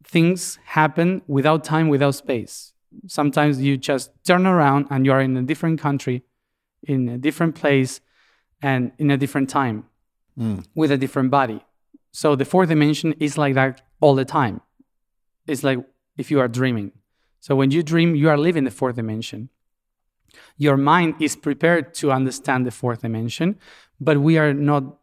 [0.04, 2.72] things happen without time, without space.
[3.06, 6.24] Sometimes you just turn around and you are in a different country,
[6.82, 8.00] in a different place,
[8.62, 9.84] and in a different time
[10.74, 11.62] with a different body.
[12.12, 14.60] So the fourth dimension is like that all the time.
[15.46, 15.78] It's like
[16.16, 16.92] if you are dreaming.
[17.40, 19.48] So when you dream, you are living the fourth dimension.
[20.56, 23.58] Your mind is prepared to understand the fourth dimension,
[24.00, 24.98] but we are not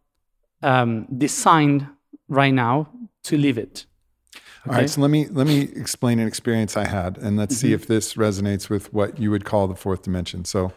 [0.62, 1.88] um, designed
[2.28, 2.90] right now
[3.24, 3.86] to live it.
[4.68, 7.68] All right, so let me let me explain an experience I had, and let's Mm-hmm.
[7.68, 10.44] see if this resonates with what you would call the fourth dimension.
[10.46, 10.74] So,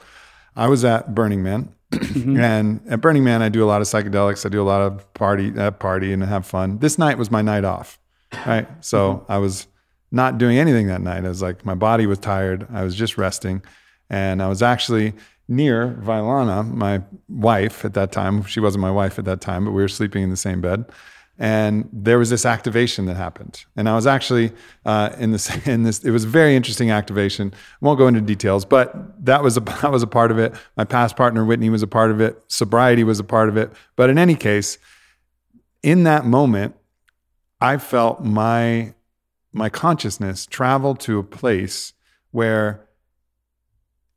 [0.55, 2.39] I was at Burning Man, Mm-hmm.
[2.41, 4.47] and at Burning Man, I do a lot of psychedelics.
[4.47, 6.79] I do a lot of party, uh, party, and have fun.
[6.79, 7.99] This night was my night off,
[8.47, 8.69] right?
[8.85, 9.33] So Mm-hmm.
[9.33, 9.67] I was
[10.13, 11.25] not doing anything that night.
[11.25, 12.67] I was like, my body was tired.
[12.73, 13.63] I was just resting,
[14.09, 15.15] and I was actually
[15.49, 18.45] near Vylana, my wife at that time.
[18.45, 20.85] She wasn't my wife at that time, but we were sleeping in the same bed
[21.41, 23.65] and there was this activation that happened.
[23.75, 24.53] And i was actually
[24.85, 27.53] uh, in this in this it was a very interesting activation.
[27.55, 30.55] I won't go into details but that was a that was a part of it.
[30.77, 32.41] My past partner whitney was a part of it.
[32.49, 33.73] Sobriety was a part of it.
[33.97, 34.79] But in any case
[35.83, 36.77] in that moment
[37.61, 38.93] i felt my
[39.53, 41.95] my consciousness travel to a place
[42.31, 42.87] where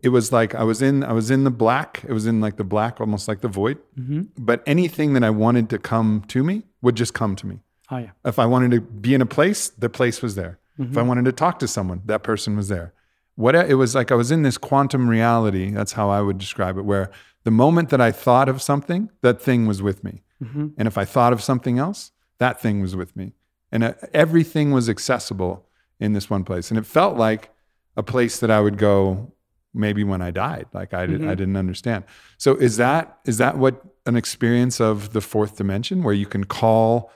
[0.04, 2.04] it was like I was in I was in the black.
[2.08, 3.80] It was in like the black, almost like the void.
[3.98, 4.24] Mm-hmm.
[4.38, 7.60] But anything that I wanted to come to me would just come to me.
[7.90, 8.12] Oh yeah.
[8.26, 10.60] If I wanted to be in a place, the place was there.
[10.78, 11.08] If I mm-hmm.
[11.08, 12.94] wanted to talk to someone, that person was there.
[13.36, 15.72] What it was like I was in this quantum reality.
[15.72, 16.84] That's how I would describe it.
[16.84, 17.10] Where
[17.44, 20.24] the moment that I thought of something, that thing was with me.
[20.44, 20.68] Mm-hmm.
[20.78, 23.34] And if I thought of something else, that thing was with me.
[23.72, 25.66] And uh, everything was accessible
[26.00, 26.70] in this one place.
[26.70, 27.52] And it felt like
[27.96, 29.33] a place that I would go
[29.74, 30.68] maybe when I died.
[30.74, 31.30] Like I, did, I mm-hmm.
[31.30, 32.04] didn't understand.
[32.38, 36.44] So is that is that what an experience of the fourth dimension where you can
[36.44, 37.12] call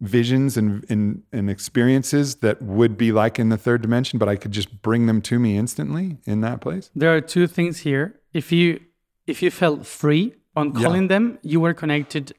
[0.00, 4.36] visions and, and, and experiences that would be like in the third dimension, but I
[4.36, 6.90] could just bring them to me instantly in that place?
[6.94, 8.14] There are two things here.
[8.32, 8.80] If you
[9.26, 10.82] if you felt free on Yeah.
[10.82, 12.32] calling them, you were connected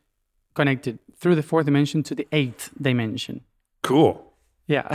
[0.54, 3.42] connected through the fourth dimension to the eighth dimension.
[3.84, 4.34] Cool.
[4.68, 4.88] Yeah.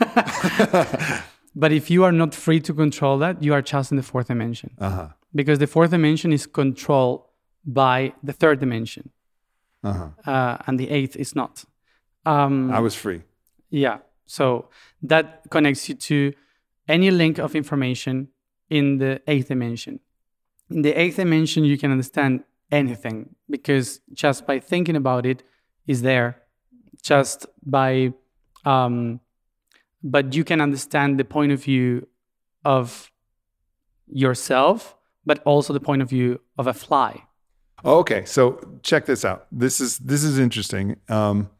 [1.54, 4.28] but if you are not free to control that, you are just in the fourth
[4.28, 4.70] dimension.
[4.78, 5.08] Uh-huh.
[5.34, 7.22] Because the fourth dimension is controlled
[7.64, 9.10] by the third dimension,
[9.84, 10.08] Uh-huh.
[10.30, 11.64] uh, and the eighth is not.
[12.26, 13.22] Um, I was free.
[13.70, 13.98] yeah.
[14.26, 14.68] So
[15.02, 16.32] that connects you to
[16.88, 18.28] any link of information
[18.68, 19.98] in the eighth dimension.
[20.70, 25.42] In the eighth dimension, you can understand anything because just by thinking about it
[25.88, 26.36] is there.
[27.02, 28.12] Just by,
[28.64, 29.18] um,
[30.02, 32.06] but you can understand the point of view
[32.64, 33.10] of
[34.06, 37.24] yourself, but also the point of view of a fly.
[37.84, 39.46] Okay, so check this out.
[39.50, 40.96] This is this is interesting.
[41.08, 41.50] Um,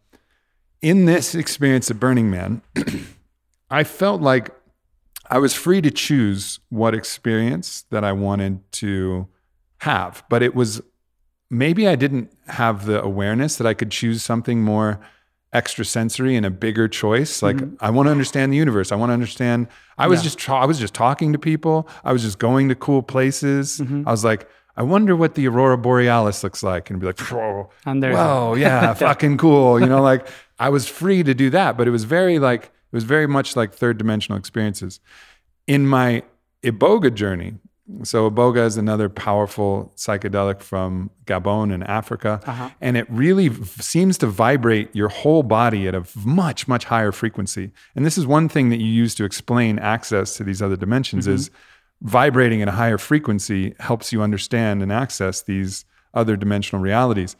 [0.83, 2.62] in this experience at Burning Man,
[3.70, 4.50] I felt like
[5.29, 9.29] I was free to choose what experience that I wanted to
[9.79, 10.83] have, but it was
[11.48, 15.00] maybe I didn't have the awareness that I could choose something more
[15.53, 17.43] extrasensory and a bigger choice.
[17.43, 18.93] Like I want to understand the universe.
[18.93, 19.67] I want to understand.
[19.99, 21.89] I was just tra- I was just talking to people.
[22.05, 23.81] I was just going to cool places.
[23.81, 27.71] I was like, I wonder what the aurora borealis looks like, and be like, whoa,
[27.85, 29.81] And there's whoa, yeah, fucking cool.
[29.81, 32.93] You know, like I was free to do that, but it was very like it
[32.93, 35.01] was very much like third dimensional experiences.
[35.67, 36.23] In my
[36.63, 37.55] Iboga journey,
[38.03, 42.70] so Iboga is another powerful psychedelic from Gabon in Africa, uh-huh.
[42.81, 47.12] and it really v- seems to vibrate your whole body at a much much higher
[47.12, 47.70] frequency.
[47.94, 51.24] And this is one thing that you use to explain access to these other dimensions
[51.24, 51.35] mm-hmm.
[51.35, 51.50] is
[52.03, 57.37] vibrating at a higher frequency helps you understand and access these other dimensional realities.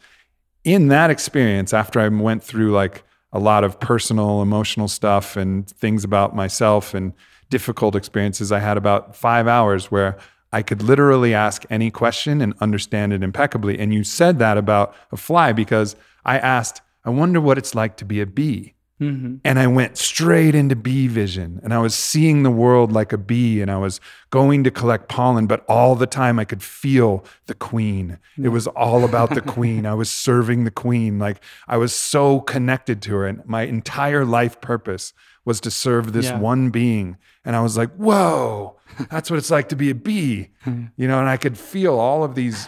[0.63, 5.67] In that experience, after I went through like a lot of personal, emotional stuff and
[5.69, 7.13] things about myself and
[7.49, 10.17] difficult experiences, I had about five hours where
[10.51, 13.79] I could literally ask any question and understand it impeccably.
[13.79, 17.97] And you said that about a fly because I asked, I wonder what it's like
[17.97, 18.73] to be a bee.
[18.99, 19.37] Mm-hmm.
[19.43, 23.17] And I went straight into bee vision and I was seeing the world like a
[23.17, 27.25] bee and I was going to collect pollen, but all the time I could feel
[27.47, 28.19] the queen.
[28.37, 29.87] It was all about the queen.
[29.87, 31.17] I was serving the queen.
[31.17, 35.13] Like I was so connected to her and my entire life purpose
[35.45, 36.37] was to serve this Yeah.
[36.37, 37.17] one being.
[37.43, 38.75] And I was like, whoa,
[39.09, 40.49] that's what it's like to be a bee.
[40.65, 42.67] You know, and I could feel all of these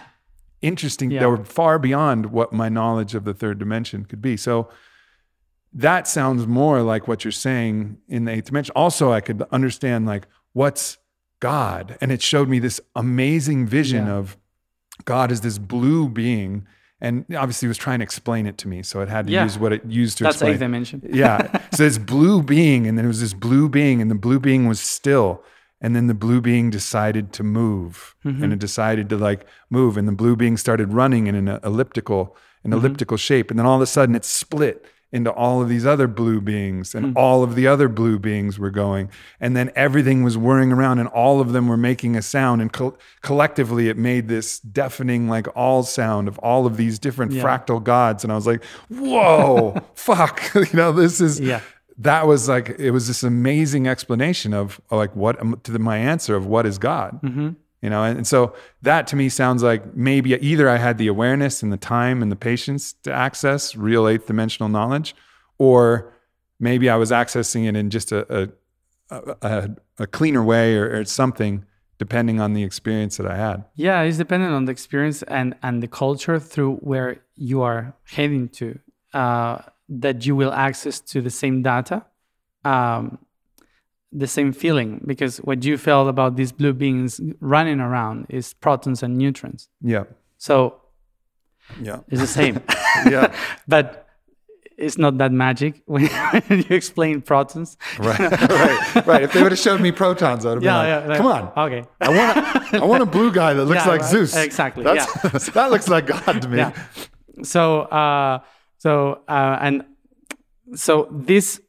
[0.61, 1.21] interesting, Yeah.
[1.21, 4.37] that were far beyond what my knowledge of the third dimension could be.
[4.37, 4.69] So,
[5.73, 8.73] that sounds more like what you're saying in the eighth dimension.
[8.75, 10.97] Also, I could understand like what's
[11.39, 14.13] God, and it showed me this amazing vision Yeah.
[14.13, 14.37] of
[15.05, 16.67] God as this blue being,
[17.01, 19.43] and obviously he was trying to explain it to me, so it had to Yeah.
[19.43, 20.51] use what it used to explain.
[20.51, 21.01] That's eighth dimension.
[21.11, 21.59] yeah.
[21.73, 24.67] So this blue being, and then it was this blue being, and the blue being
[24.67, 25.43] was still.
[25.83, 28.43] And then the blue being decided to move, Mm-hmm.
[28.43, 32.35] and it decided to like move, and the blue being started running in an elliptical,
[32.63, 32.79] an Mm-hmm.
[32.79, 36.07] elliptical shape, and then all of a sudden it split into all of these other
[36.07, 37.11] blue beings, and Hmm.
[37.15, 39.09] all of the other blue beings were going,
[39.39, 42.73] and then everything was whirring around, and all of them were making a sound, and
[42.73, 47.43] co- collectively it made this deafening like all sound of all of these different Yeah.
[47.43, 51.59] fractal gods, and I was like, whoa, fuck, you know, this is Yeah.
[51.97, 55.97] That was like it was this amazing explanation of like what um, to the, my
[55.97, 57.21] answer of what is God.
[57.21, 57.49] Mm-hmm.
[57.81, 61.07] You know, and, and so that to me sounds like maybe either I had the
[61.07, 65.15] awareness and the time and the patience to access real eighth dimensional knowledge,
[65.57, 66.13] or
[66.59, 68.49] maybe I was accessing it in just a a,
[69.11, 69.69] a, a,
[69.99, 71.65] a cleaner way or, or something,
[71.97, 73.65] depending on the experience that I had.
[73.75, 78.49] Yeah, it's dependent on the experience and and the culture through where you are heading
[78.49, 78.79] to.
[79.13, 79.61] Uh,
[80.01, 82.05] that you will access to the same data,
[82.65, 83.17] um,
[84.11, 89.03] the same feeling, because what you felt about these blue beings running around is protons
[89.03, 89.69] and neutrons.
[89.81, 90.03] Yeah,
[90.37, 90.81] So
[91.81, 92.59] yeah, it's the same,
[93.09, 93.33] yeah.
[93.67, 93.99] but
[94.77, 96.09] it's not that magic when
[96.49, 97.77] you explain protons.
[97.99, 99.23] right, right, right.
[99.23, 100.97] If they would have showed me protons, I would have Yeah, been yeah.
[100.99, 101.83] like, like- "Come on, Okay.
[102.01, 104.09] I want, a, I want a blue guy that looks Yeah, like right.
[104.09, 104.35] Zeus.
[104.35, 106.57] Exactly, That's, that looks like God to me.
[106.57, 106.71] yeah.
[107.43, 108.39] So uh,
[108.83, 109.85] so uh, and
[110.75, 111.61] so this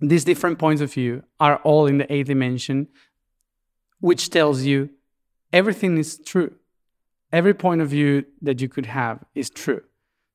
[0.00, 2.88] these different points of view are all in the eighth dimension,
[4.00, 4.90] which tells you
[5.52, 6.52] everything is true.
[7.32, 9.82] Every point of view that you could have is true.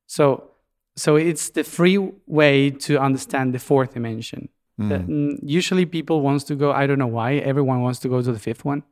[0.06, 0.50] So
[0.96, 4.48] so it's the free way to understand the fourth dimension.
[4.78, 6.72] That, mm, usually people wants to go.
[6.72, 7.34] I don't know why.
[7.34, 8.82] Everyone wants to go to the fifth one.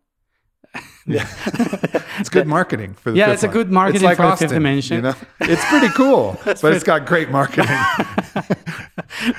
[2.18, 4.54] It's good marketing for the Yeah, it's a good marketing like for the Austin, fifth
[4.54, 4.96] dimension.
[4.96, 5.14] You know?
[5.40, 7.76] It's pretty cool, but it's got great marketing.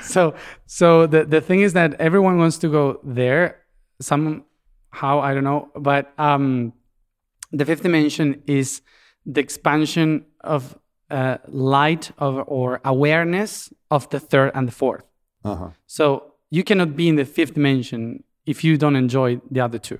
[0.02, 0.34] so
[0.66, 3.56] so the the thing is that everyone wants to go there
[4.00, 6.72] somehow i don't know but um
[7.52, 8.80] the fifth dimension is
[9.26, 10.78] the expansion of
[11.10, 15.04] uh, light of or awareness of the third and the fourth
[15.44, 15.70] uh-huh.
[15.86, 19.98] so you cannot be in the fifth dimension if you don't enjoy the other two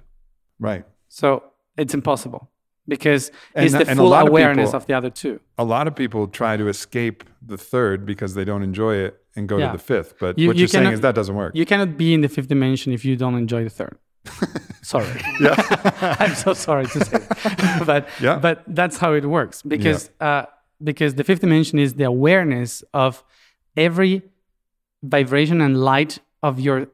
[0.59, 0.85] Right.
[1.09, 1.43] So
[1.77, 2.51] it's impossible
[2.87, 5.87] because And it's the full lot of awareness people- of the other two A lot
[5.89, 9.67] of people try to escape the third because they don't enjoy it and go Yeah.
[9.73, 10.15] to the fifth.
[10.19, 11.55] But You- what you you're saying is that doesn't work.
[11.55, 13.97] You cannot be in the fifth dimension if you don't enjoy the third.
[14.83, 15.07] sorry.
[15.41, 15.55] yeah.
[16.21, 17.83] I'm so sorry to say, that.
[17.87, 18.39] but Yeah.
[18.39, 20.45] but that's how it works because uh,
[20.83, 23.23] because the fifth dimension is the awareness of
[23.77, 24.23] every
[25.03, 26.89] vibration and light of your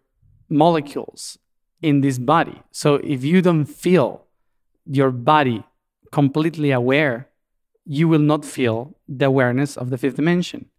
[0.48, 1.38] molecules
[1.84, 2.62] in this body.
[2.72, 4.24] So if you don't feel
[4.86, 5.64] your body
[6.10, 7.28] completely aware,
[7.84, 10.70] you will not feel the awareness of the fifth dimension.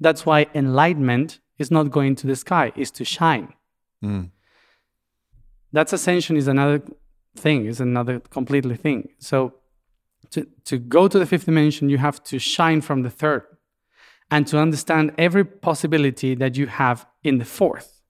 [0.00, 3.52] That's why enlightenment is not going to the sky, is to shine.
[4.02, 4.30] Mm.
[5.72, 6.82] That's ascension is another
[7.36, 9.10] thing, is another completely thing.
[9.18, 9.54] So
[10.30, 13.42] to, to go to the fifth dimension, you have to shine from the third
[14.30, 18.00] and to understand every possibility that you have in the fourth.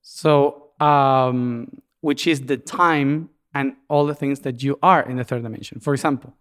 [0.00, 5.24] So, um, which is the time and all the things that you are in the
[5.24, 5.80] third dimension.
[5.80, 6.34] For example,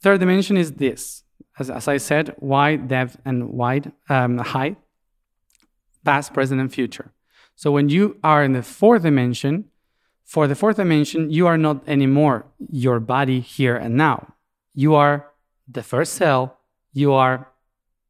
[0.00, 1.24] third dimension is this,
[1.58, 4.76] as, as I said, wide, depth, and wide, um, height,
[6.04, 7.12] past, present, and future.
[7.54, 9.70] So when you are in the fourth dimension,
[10.24, 14.34] for the fourth dimension, you are not anymore your body here and now.
[14.74, 15.28] You are
[15.68, 16.58] the first cell,
[16.92, 17.48] you are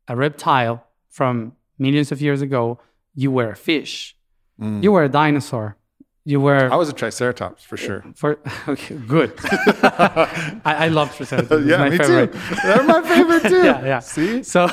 [0.09, 2.81] a reptile from millions of years ago,
[3.15, 4.16] you were a fish,
[4.59, 5.77] you were a dinosaur,
[6.25, 8.05] you were I was a triceratops for sure.
[8.17, 8.39] for
[8.69, 9.33] okay, good.
[10.65, 11.65] I, I love Triceratops.
[11.67, 12.33] Yeah, my me favorite.
[12.33, 12.39] too.
[12.65, 13.65] They're my favorite too.
[13.65, 13.99] Yeah, yeah.
[14.01, 14.67] See, So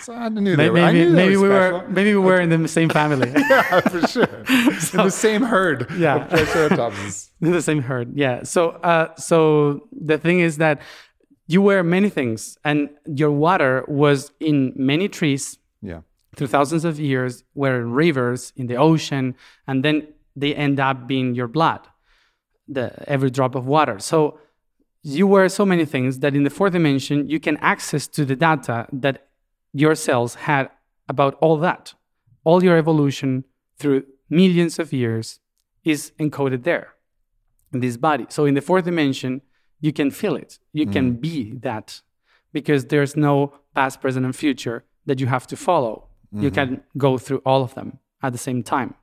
[0.00, 0.92] so I knew maybe were.
[0.92, 3.32] Knew maybe we were maybe we were in the same family.
[3.34, 4.28] yeah, for sure.
[4.48, 5.86] In the same herd.
[5.96, 6.16] Yeah.
[6.24, 7.30] of triceratopses.
[7.40, 8.16] the same herd.
[8.16, 8.42] Yeah.
[8.44, 10.80] So uh, so the thing is that
[11.48, 16.00] you were many things, and your water was in many trees Yeah.
[16.36, 19.34] Through thousands of years, were in rivers in the ocean,
[19.66, 21.80] and then they end up being your blood,
[22.68, 23.98] the every drop of water.
[23.98, 24.38] So
[25.02, 28.36] you were so many things that in the fourth dimension you can access to the
[28.36, 29.28] data that
[29.72, 30.70] your cells had
[31.08, 31.94] about all that.
[32.44, 33.44] All your evolution
[33.78, 35.40] through millions of years
[35.84, 36.94] is encoded there
[37.72, 38.26] in this body.
[38.28, 39.42] So in the fourth dimension,
[39.80, 40.58] you can feel it.
[40.72, 41.20] You can mm.
[41.20, 42.00] be that
[42.52, 46.08] because there's no past, present, and future that you have to follow.
[46.32, 48.94] You can go through all of them at the same time.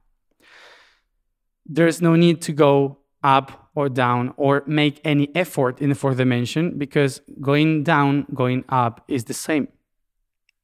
[1.65, 6.17] There's no need to go up or down or make any effort in the fourth
[6.17, 9.67] dimension because going down, going up is the same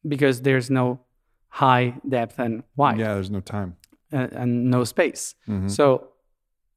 [0.07, 0.99] because there's no
[1.47, 3.77] high, depth, and wide Yeah, there's no time.
[4.13, 5.35] uh, and no space.
[5.47, 5.69] Mhm.
[5.69, 6.09] So,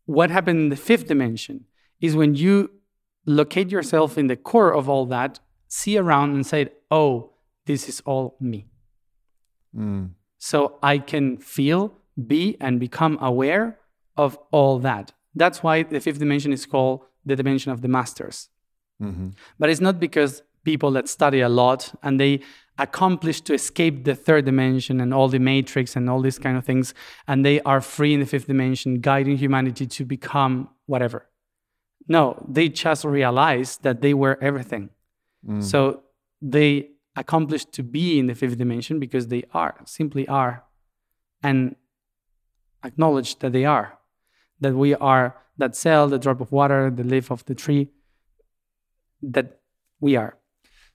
[0.07, 1.65] what happened in the fifth dimension
[2.01, 2.71] is when you
[3.27, 7.33] locate yourself in the core of all that, see around and say, Oh,
[7.67, 8.67] this is all me.
[9.77, 10.11] Mm.
[10.39, 11.95] So I can feel,
[12.27, 13.79] be, and become aware
[14.17, 15.13] of all that.
[15.35, 18.49] That's why the fifth dimension is called the dimension of the masters.
[19.01, 22.41] hmm But it's not because people that study a lot and they
[22.79, 26.65] accomplish to escape the third dimension and all the matrix and all these kind of
[26.65, 26.95] things,
[27.27, 31.29] and they are free in the fifth dimension, guiding humanity to become whatever.
[32.09, 34.91] No, they just realized that they were everything.
[35.61, 36.03] So
[36.41, 40.65] they accomplished to be in the fifth dimension because they are, simply are,
[41.43, 41.77] and
[42.85, 43.99] acknowledge that they are,
[44.61, 47.89] that we are that cell, the drop of water, the leaf of the tree,
[49.23, 49.61] that
[50.01, 50.37] we are.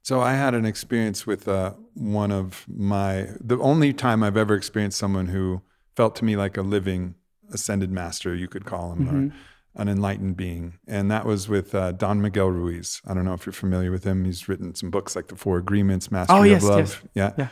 [0.01, 4.55] So I had an experience with uh, one of my the only time I've ever
[4.55, 5.61] experienced someone who
[5.95, 7.15] felt to me like a living
[7.51, 9.33] ascended master, you could call him, or
[9.77, 13.01] an enlightened being, and that was with uh, Don Miguel Ruiz.
[13.07, 14.25] I don't know if you're familiar with him.
[14.25, 16.77] He's written some books like The Four Agreements, Mastery Oh, yes, of Love.
[16.79, 17.03] yes.
[17.13, 17.31] Yeah.
[17.37, 17.49] Yeah.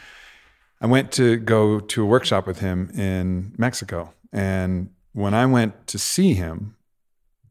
[0.82, 5.88] I went to go to a workshop with him in Mexico, and when I went
[5.88, 6.76] to see him,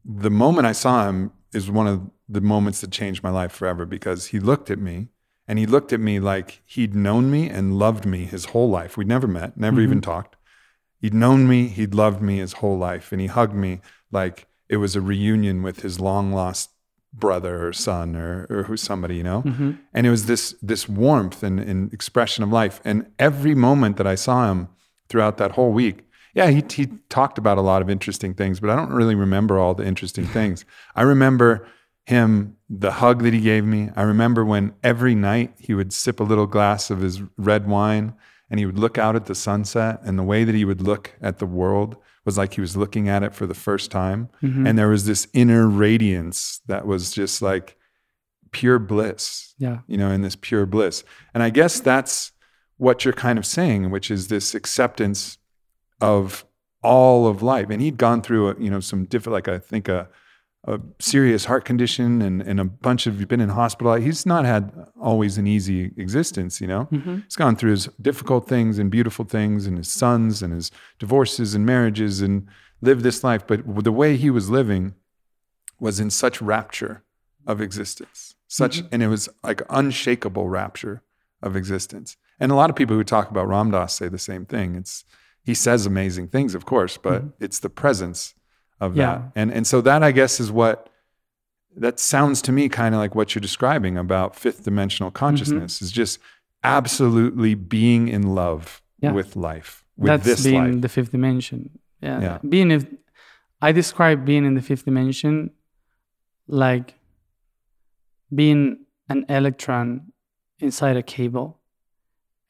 [0.03, 3.85] the moment I saw him is one of the moments that changed my life forever
[3.85, 5.07] because he looked at me
[5.47, 8.97] and he looked at me like he'd known me and loved me his whole life.
[8.97, 10.35] We'd never met, never even talked.
[11.01, 14.77] He'd known me, he'd loved me his whole life, and he hugged me like it
[14.77, 16.71] was a reunion with his long lost
[17.13, 19.41] brother or son or, or who's somebody, you know?
[19.43, 19.71] Mm-hmm.
[19.93, 22.81] And it was this this warmth and, and expression of life.
[22.83, 24.69] And every moment that I saw him
[25.07, 28.69] throughout that whole week, yeah, he, he talked about a lot of interesting things, but
[28.69, 30.65] I don't really remember all the interesting things.
[30.95, 31.67] I remember
[32.05, 33.89] him, the hug that he gave me.
[33.95, 38.13] I remember when every night he would sip a little glass of his red wine
[38.49, 41.13] and he would look out at the sunset, and the way that he would look
[41.19, 44.29] at the world was like he was looking at it for the first time.
[44.41, 44.67] Mm-hmm.
[44.67, 47.77] And there was this inner radiance that was just like
[48.51, 49.79] pure bliss Yeah.
[49.87, 51.03] you know, in this pure bliss.
[51.33, 52.31] And I guess that's
[52.77, 55.37] what you're kind of saying, which is this acceptance
[56.01, 56.45] of
[56.81, 57.69] all of life.
[57.69, 60.09] And he'd gone through, a, you know, some different, like I think a,
[60.67, 63.93] a serious heart condition and, and a bunch of, been in hospital.
[63.95, 66.87] He's not had always an easy existence, you know.
[66.91, 67.19] Mm-hmm.
[67.19, 71.53] He's gone through his difficult things and beautiful things and his sons and his divorces
[71.53, 72.47] and marriages and
[72.81, 73.45] lived this life.
[73.45, 74.95] But the way he was living
[75.79, 77.03] was in such rapture
[77.45, 78.87] of existence such mm-hmm.
[78.91, 81.03] and it was like unshakable rapture
[81.41, 84.45] of existence and a lot of people who talk about Ram Dass say the same
[84.45, 85.03] thing it's
[85.43, 87.43] he says amazing things of course but mm-hmm.
[87.43, 88.33] it's the presence
[88.79, 89.05] of Yeah.
[89.05, 90.89] that and and so that i guess is what
[91.75, 95.17] that sounds to me kind of like what you're describing about fifth dimensional mm-hmm.
[95.17, 96.19] consciousness is just
[96.63, 99.11] absolutely being in love Yeah.
[99.11, 101.79] with life with That's this being life the fifth dimension.
[102.01, 102.19] Yeah.
[102.21, 102.37] Yeah.
[102.47, 102.85] Being if
[103.61, 105.51] I describe being in the fifth dimension
[106.47, 106.95] like
[108.33, 110.11] being an electron
[110.59, 111.59] inside a cable.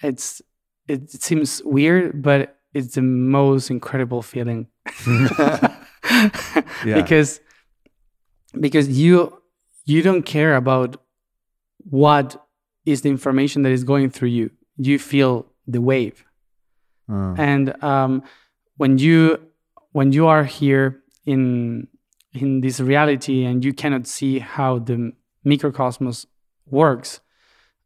[0.02, 0.42] It's
[0.88, 4.68] it, seems weird, but it's the most incredible feeling.
[6.86, 6.96] Yeah.
[7.02, 7.40] Because
[8.60, 9.16] because you
[9.86, 10.98] you don't care about
[11.90, 12.28] what
[12.86, 14.50] is the information that is going through you.
[14.78, 16.24] You feel the wave
[17.10, 18.24] Uh, and um,
[18.78, 19.40] when you
[19.92, 20.88] when you are here
[21.26, 21.88] in
[22.34, 25.12] in this reality and you cannot see how the
[25.46, 26.26] microcosmos
[26.70, 27.22] works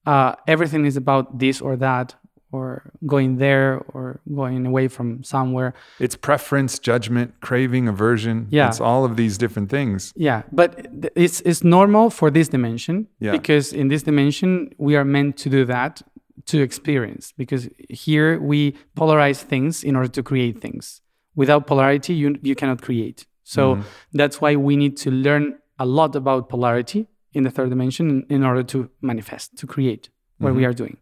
[0.06, 2.16] uh, everything is about this or that
[2.52, 8.68] or going there or going away from somewhere it's preference judgment craving aversion Yeah.
[8.70, 10.70] it's all of these different things yeah but
[11.16, 13.32] it's it's normal for this dimension Yeah.
[13.32, 16.02] because in this dimension we are meant to do that
[16.46, 21.02] to experience because here we polarize things in order to create things
[21.36, 23.82] without polarity you you cannot create so Mm-hmm.
[24.20, 25.46] that's why we need to learn
[25.78, 30.50] a lot about polarity in the third dimension in, order to manifest to create what
[30.50, 30.58] Mm-hmm.
[30.60, 30.98] we are doing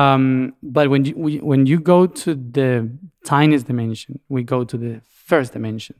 [0.00, 0.24] um,
[0.76, 2.70] but when you we, when you go to the
[3.32, 4.94] tiniest dimension we go to the
[5.30, 5.96] first dimension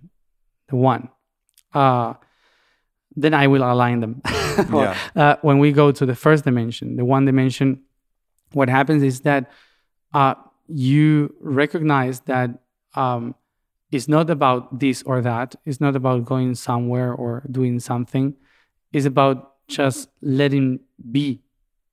[0.71, 1.03] the one
[1.75, 2.15] uh,
[3.17, 4.23] then I will align them.
[4.73, 4.97] Yeah.
[5.15, 7.69] uh, when we go to the first dimension, the one dimension,
[8.53, 9.51] what happens is that
[10.15, 10.35] uh,
[10.67, 12.51] you recognize that
[12.95, 13.35] um,
[13.93, 15.49] it's not about this or that.
[15.67, 18.35] It's not about going somewhere or doing something.
[18.95, 19.37] It's about
[19.69, 20.81] just letting
[21.11, 21.43] be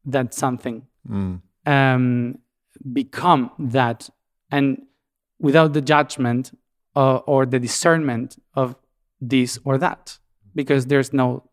[0.06, 1.42] that something, Mm.
[1.66, 2.38] Um,
[2.92, 4.10] become that,
[4.52, 4.82] and
[5.40, 6.52] without the judgment
[6.96, 8.76] uh, or the discernment of
[9.22, 10.20] this or that
[10.56, 11.44] because there's no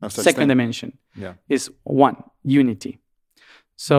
[0.00, 0.48] No second thing.
[0.48, 0.98] dimension.
[1.14, 1.34] Yeah.
[1.48, 2.98] is one unity.
[3.76, 3.96] So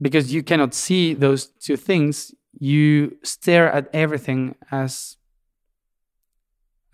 [0.00, 5.16] because you cannot see those two things you stare at everything as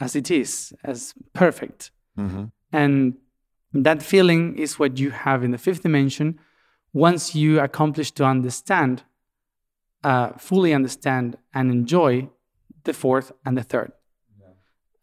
[0.01, 1.91] as it is as perfect.
[2.17, 3.15] Hmm and
[3.73, 6.39] that feeling is what you have in the fifth dimension
[6.97, 9.03] once you accomplish to understand
[10.03, 12.29] uh, fully understand and enjoy
[12.85, 13.91] the fourth and the third.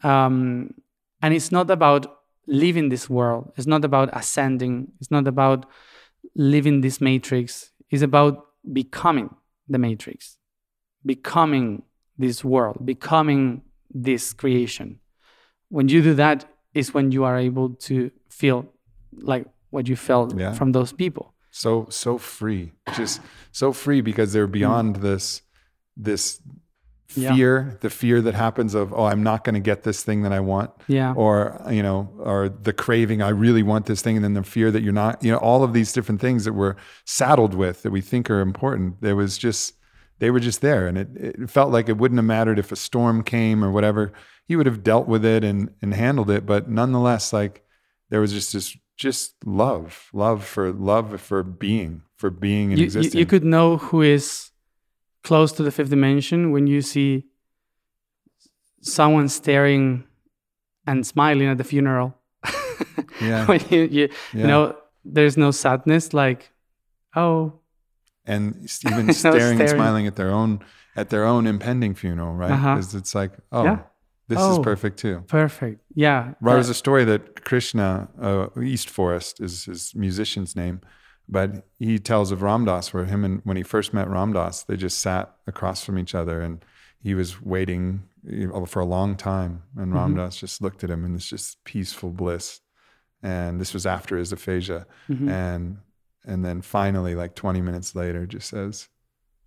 [0.01, 0.73] Um,
[1.21, 3.51] and it's not about leaving this world.
[3.57, 4.91] It's not about ascending.
[4.99, 5.65] It's not about
[6.35, 7.71] living this matrix.
[7.89, 9.29] It's about becoming
[9.67, 10.37] the matrix
[11.05, 11.83] becoming
[12.17, 13.61] this world becoming
[13.93, 14.99] this creation.
[15.69, 18.65] When you do that is when you are able to feel
[19.11, 20.53] like what you felt Yeah.
[20.53, 24.53] from those people So so free, just so free because they're hmm.
[24.53, 25.43] beyond this
[25.95, 26.41] this
[27.15, 27.35] Yeah.
[27.35, 30.33] fear, the fear that happens of oh, I'm not going to get this thing that
[30.33, 30.71] I want.
[30.87, 34.41] yeah or you know or the craving i really want this thing and then the
[34.43, 36.75] fear that you're not you know all of these different things that we're
[37.05, 39.75] saddled with that we think are important there was just
[40.19, 42.75] they were just there and it, it felt like it wouldn't have mattered if a
[42.75, 44.11] storm came or whatever
[44.47, 47.63] he would have dealt with it and and handled it but nonetheless like
[48.09, 52.83] there was just this just love love for love for being for being and you,
[52.83, 54.51] you, existing you could know who is
[55.23, 57.25] close to the fifth dimension when you see
[58.81, 60.03] someone staring
[60.85, 62.13] and smiling at the funeral
[63.21, 64.41] yeah when you, you, Yeah.
[64.41, 66.51] you know there's no sadness like
[67.15, 67.53] oh
[68.25, 70.59] and even No, staring, and smiling at their own
[70.95, 72.51] at their own impending funeral, right?
[72.51, 72.75] Uh-huh.
[72.75, 73.79] Because it's like, oh, Yeah.
[74.27, 74.63] This is Oh.
[74.63, 75.23] perfect too.
[75.27, 80.79] perfect yeah Right, there's a story that Krishna, uh, East Forest is his musician's name,
[81.27, 84.63] but he tells of Ram Dass where him and when he first met Ram Dass,
[84.63, 86.63] they just sat across from each other and
[86.99, 88.03] he was waiting
[88.67, 89.97] for a long time, and Mm-hmm.
[89.97, 92.61] Ram Dass just looked at him in this just peaceful bliss.
[93.21, 95.29] And this was after his aphasia, Mhm.
[95.29, 95.77] and
[96.25, 98.87] and then finally, like 20 minutes later, just says,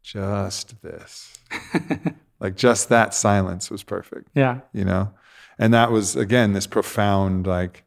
[0.02, 1.32] "Just this."
[2.40, 4.60] like just that silence was perfect yeah.
[4.72, 5.12] you know?
[5.58, 7.84] And that was again this profound like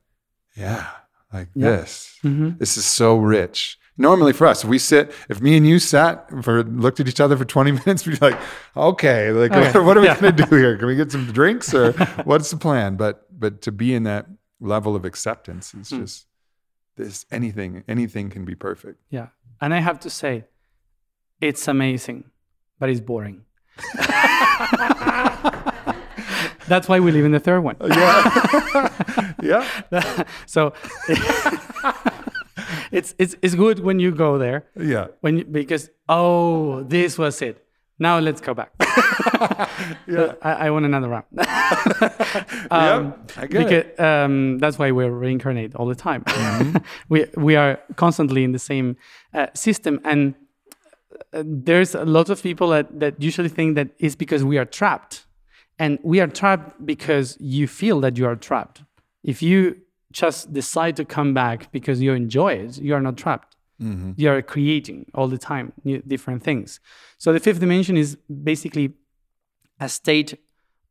[0.55, 0.87] yeah
[1.33, 1.69] like Yeah.
[1.71, 2.17] this.
[2.21, 3.77] Hmm this is so rich.
[3.97, 7.19] Normally for us if we sit if me and you sat for looked at each
[7.19, 8.39] other for 20 minutes we'd be like
[8.75, 9.71] okay like Okay.
[9.77, 10.19] what, what are we Yeah.
[10.19, 10.77] going to do here?
[10.77, 11.91] Can we get some drinks or
[12.23, 12.95] what's the plan?
[12.95, 14.25] But but to be in that
[14.59, 15.99] level of acceptance it's Hmm.
[16.01, 16.25] just
[16.97, 18.99] this anything anything can be perfect.
[19.09, 19.27] Yeah.
[19.61, 20.45] And i have to say
[21.41, 22.23] it's amazing
[22.79, 23.45] but it's boring
[26.67, 27.75] that's why we live in the third one.
[27.81, 28.89] Yeah.
[29.41, 29.65] Yeah.
[30.45, 30.73] So
[32.91, 34.65] it's it's it's good when you go there.
[34.75, 35.07] Yeah.
[35.21, 37.65] When you, because oh this was it.
[37.99, 38.71] Now let's go back.
[40.07, 40.33] Yeah.
[40.41, 41.25] I, I want another round.
[41.37, 43.99] Yeah i get because it.
[43.99, 46.23] um, that's why we reincarnate all the time.
[46.23, 46.77] Mm-hmm.
[47.09, 48.97] we we are constantly in the same
[49.33, 50.37] uh, system and uh,
[51.31, 55.25] there's a lot of people that, that usually think that it's because we are trapped.
[55.77, 58.83] And we are trapped because you feel that you are trapped.
[59.23, 59.81] If you
[60.11, 63.55] just decide to come back because you enjoy it you are not trapped.
[63.81, 64.13] Mhm.
[64.17, 66.81] you are creating all the time new, different things.
[67.17, 68.93] So the fifth dimension is basically
[69.79, 70.37] a state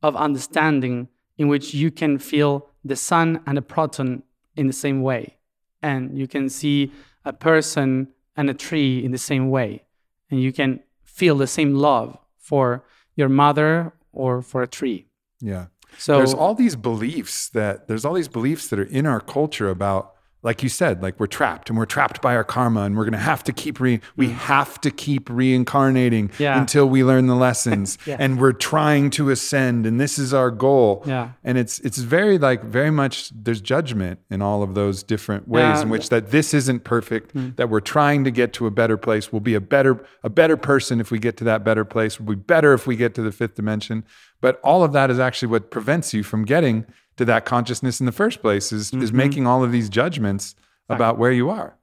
[0.02, 4.22] of understanding in which you can feel the sun and a proton
[4.56, 5.36] in the same way.
[5.82, 6.90] And you can see
[7.26, 9.82] a person and a tree in the same way
[10.30, 15.08] and you can feel the same love for your mother or for a tree.
[15.40, 15.66] Yeah.
[15.96, 19.68] So there's all these beliefs that there's all these beliefs that are in our culture
[19.68, 23.04] about like you said like we're trapped and we're trapped by our karma and we're
[23.04, 24.32] going to have to keep re we mm.
[24.32, 26.60] have to keep reincarnating Yeah.
[26.60, 28.16] until we learn the lessons Yeah.
[28.18, 31.30] and we're trying to ascend and this is our goal Yeah.
[31.42, 35.62] and it's it's very like very much there's judgment in all of those different ways
[35.62, 35.82] Yeah.
[35.82, 37.56] in which that this isn't perfect mm.
[37.56, 40.56] that we're trying to get to a better place we'll be a better a better
[40.56, 43.22] person if we get to that better place we'll be better if we get to
[43.22, 44.04] the fifth dimension
[44.40, 46.86] but all of that is actually what prevents you from getting
[47.18, 50.54] to that consciousness in the first place is is making all of these judgments
[50.88, 51.76] about where you are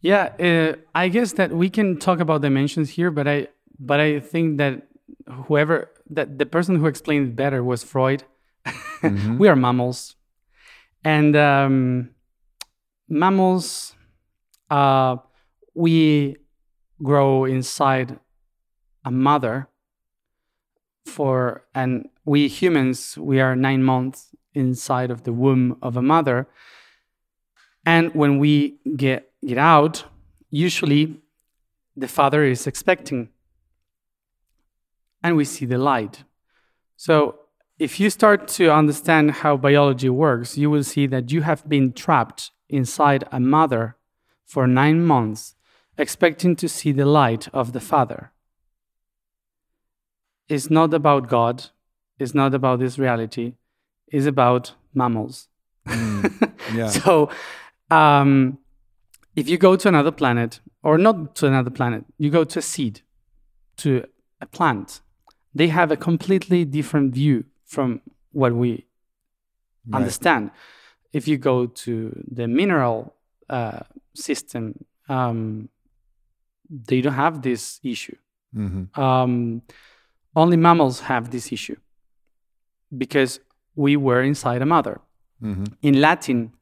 [0.00, 3.48] Yeah, uh, I guess that we can talk about dimensions here, but I
[3.80, 4.86] but I think that
[5.46, 8.22] whoever that the person who explained it better was Freud.
[9.38, 10.16] we are mammals,
[11.02, 12.10] and um,
[13.08, 13.94] mammals,
[14.70, 15.16] uh,
[15.74, 16.36] we
[17.02, 18.18] grow inside
[19.04, 19.68] a mother.
[21.06, 26.46] For and we humans, we are nine months inside of the womb of a mother.
[27.84, 30.04] And when we get get out,
[30.50, 31.20] usually
[31.96, 33.28] the father is expecting.
[35.22, 36.24] And we see the light.
[36.96, 37.40] So
[37.78, 41.92] if you start to understand how biology works, you will see that you have been
[41.92, 43.96] trapped inside a mother
[44.44, 45.54] for nine months,
[45.98, 48.30] expecting to see the light of the Father.
[50.48, 51.64] It's not about God,
[52.18, 53.54] it's not about this reality,
[54.14, 55.48] it's about mammals.
[56.78, 56.88] Yeah.
[56.88, 57.28] So,
[57.90, 58.58] um,
[59.36, 62.62] if you go to another planet, or not to another planet, you go to a
[62.62, 63.02] seed,
[63.82, 64.04] to
[64.40, 65.00] a plant,
[65.54, 67.44] they have a completely different view
[67.74, 68.00] from
[68.32, 68.70] what we
[69.86, 69.98] Right.
[70.00, 70.50] understand.
[71.12, 71.92] If you go to
[72.36, 73.14] the mineral
[73.50, 73.80] uh,
[74.14, 75.68] system, um,
[76.88, 78.16] they don't have this issue.
[78.54, 78.88] Mhm.
[78.96, 79.62] Um,
[80.34, 81.76] only mammals have this issue
[82.96, 83.40] because
[83.74, 85.00] we were inside a mother.
[85.42, 85.66] Mhm.
[85.82, 86.52] In Latin,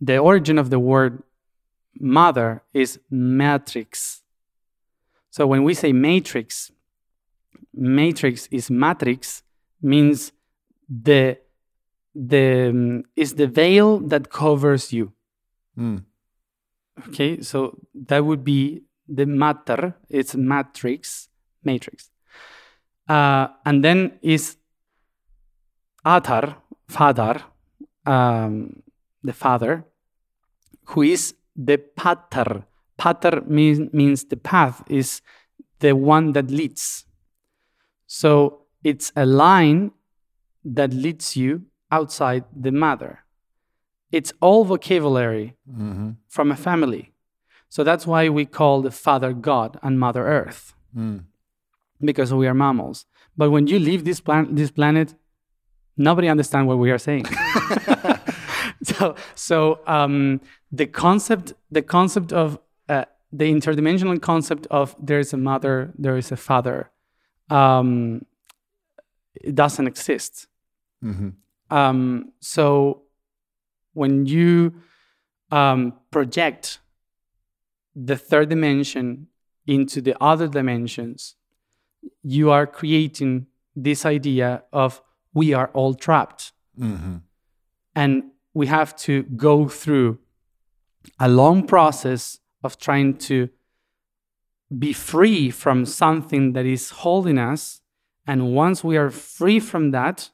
[0.00, 1.22] the origin of the word
[2.00, 4.22] mother is matrix.
[5.30, 6.72] So when we say matrix,
[7.74, 9.42] matrix is matrix
[9.80, 10.32] means
[10.88, 11.38] the
[12.14, 15.12] the um, is the veil that covers you.
[15.78, 16.04] Mm.
[17.08, 19.96] Okay, so that would be the matter.
[20.10, 21.28] It's matrix,
[21.64, 22.10] matrix,
[23.08, 24.56] uh, and then is
[26.04, 26.56] atar,
[26.88, 27.42] father,
[28.06, 28.82] um,
[29.22, 29.84] the father,
[30.86, 32.64] who is the pater.
[32.98, 35.20] Pater means means the path is
[35.80, 37.04] the one that leads.
[38.06, 39.92] So it's a line
[40.64, 43.20] that leads you outside the mother.
[44.10, 46.16] It's all vocabulary Mhm.
[46.28, 47.12] from a family.
[47.68, 51.24] So that's why we call the Father God and Mother Earth, Mm.
[52.00, 53.06] because we are mammals.
[53.36, 55.14] But when you leave this, plan- this planet,
[55.96, 57.24] nobody understands what we are saying.
[58.82, 60.40] so so um,
[60.70, 66.16] the concept the concept of uh, the interdimensional concept of there is a mother, there
[66.16, 66.90] is a father,
[67.50, 68.24] um,
[69.34, 70.46] it doesn't exist.
[71.02, 71.34] Mhm.
[71.70, 73.02] Um, so
[73.94, 74.74] when you
[75.50, 76.78] um, project
[77.94, 79.28] the third dimension
[79.66, 81.36] into the other dimensions,
[82.22, 85.02] you are creating this idea of
[85.34, 86.52] we are all trapped.
[86.78, 87.22] Mhm.
[87.94, 88.24] And
[88.54, 90.18] we have to go through
[91.18, 93.48] a long process of trying to
[94.78, 97.80] be free from something that is holding us.
[98.26, 100.30] And once we are free from that,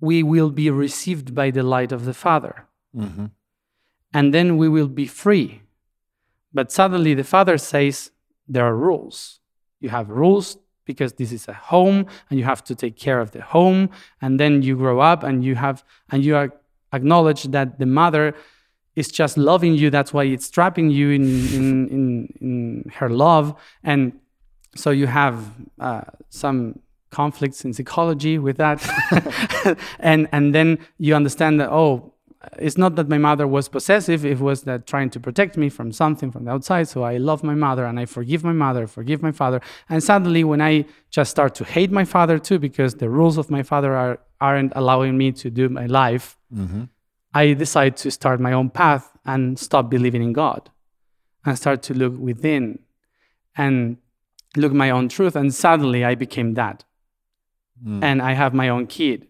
[0.00, 2.66] we will be received by the light of the Father.
[2.94, 3.30] Mhm.
[4.12, 5.62] And then we will be free.
[6.52, 8.10] But suddenly the Father says,
[8.48, 9.38] There are rules.
[9.78, 13.30] You have rules because this is a home and you have to take care of
[13.30, 13.90] the home.
[14.20, 16.50] And then you grow up and you have, and you
[16.92, 18.34] acknowledge that the mother
[18.96, 19.90] is just loving you.
[19.90, 23.54] That's why it's trapping you in, in, in, in her love.
[23.84, 24.18] And
[24.74, 28.78] so you have uh, some conflicts in psychology with that.
[30.00, 32.14] and, and then you understand that, oh,
[32.58, 35.92] it's not that my mother was possessive, it was that trying to protect me from
[35.92, 36.88] something from the outside.
[36.88, 39.60] So I love my mother and I forgive my mother, forgive my father.
[39.88, 43.50] And suddenly, when I just start to hate my father too, because the rules of
[43.50, 46.88] my father are, aren't allowing me to do my life, Mhm.
[47.32, 50.70] I decide to start my own path and stop believing in God
[51.44, 52.80] and start to look within
[53.56, 53.98] and
[54.56, 55.36] look my own truth.
[55.36, 56.84] And suddenly I became that.
[57.84, 58.02] Mm.
[58.02, 59.28] And I have my own kid.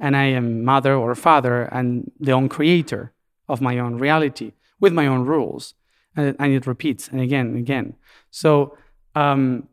[0.00, 3.12] And I am mother or father and the own creator
[3.48, 5.74] of my own reality with my own rules.
[6.16, 7.94] And, and it repeats and again and again.
[8.30, 8.76] So
[9.14, 9.68] um,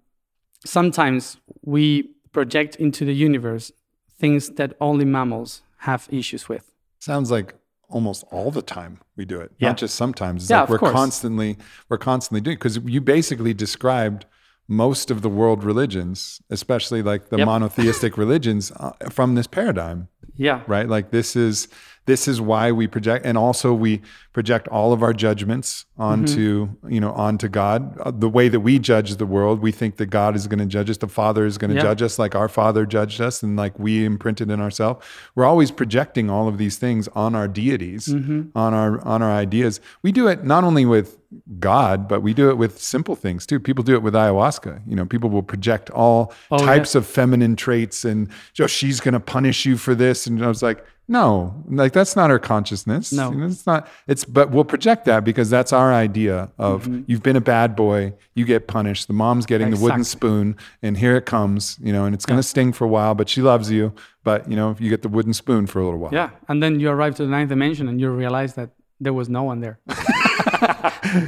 [0.66, 3.72] sometimes we project into the universe
[4.20, 6.72] things that only mammals have issues with.
[7.00, 7.56] Sounds like
[7.90, 9.70] almost all the time we do it, Yeah.
[9.70, 10.44] not just sometimes.
[10.44, 10.92] It's Yeah, like we're course.
[10.94, 11.58] constantly
[11.90, 14.26] we're constantly doing because you basically described
[14.68, 17.46] most of the world religions, especially like the Yep.
[17.46, 20.62] monotheistic religions, uh, from this paradigm, Yeah.
[20.68, 20.88] right?
[20.88, 21.68] Like this is
[22.08, 24.02] this is why we project, and also we
[24.34, 26.92] project all of our judgments onto Mm-hmm.
[26.96, 27.80] you know onto God.
[28.00, 30.66] Uh, The way that we judge the world, we think that God is going to
[30.78, 31.84] judge us, the Father is going to Yeah.
[31.90, 35.06] judge us, like our Father judged us, and like we imprinted in ourselves.
[35.36, 38.58] We're always projecting all of these things on our deities, Mm-hmm.
[38.58, 39.80] on our on our ideas.
[40.02, 41.18] We do it not only with
[41.60, 43.60] God, but we do it with simple things too.
[43.60, 44.74] People do it with ayahuasca.
[44.88, 48.30] You know, people will project all Oh, types of feminine traits, and
[48.62, 50.26] oh, she's going to punish you for this.
[50.28, 53.14] And I was like, no, like that's not our consciousness.
[53.14, 53.32] No.
[53.32, 53.88] You know, it's not.
[54.08, 57.04] It's but we'll project that because that's our idea of Mm-hmm.
[57.08, 59.08] you've been a bad boy, you get punished.
[59.08, 61.78] The mom's getting the wooden spoon, and here it comes.
[61.82, 63.94] You know, and it's going to sting for a while, but she loves you.
[64.24, 66.14] But you know, you get the wooden spoon for a little while.
[66.14, 66.32] Yeah.
[66.50, 69.44] And then you arrive to the ninth dimension and you realize that there was no
[69.44, 69.80] one there.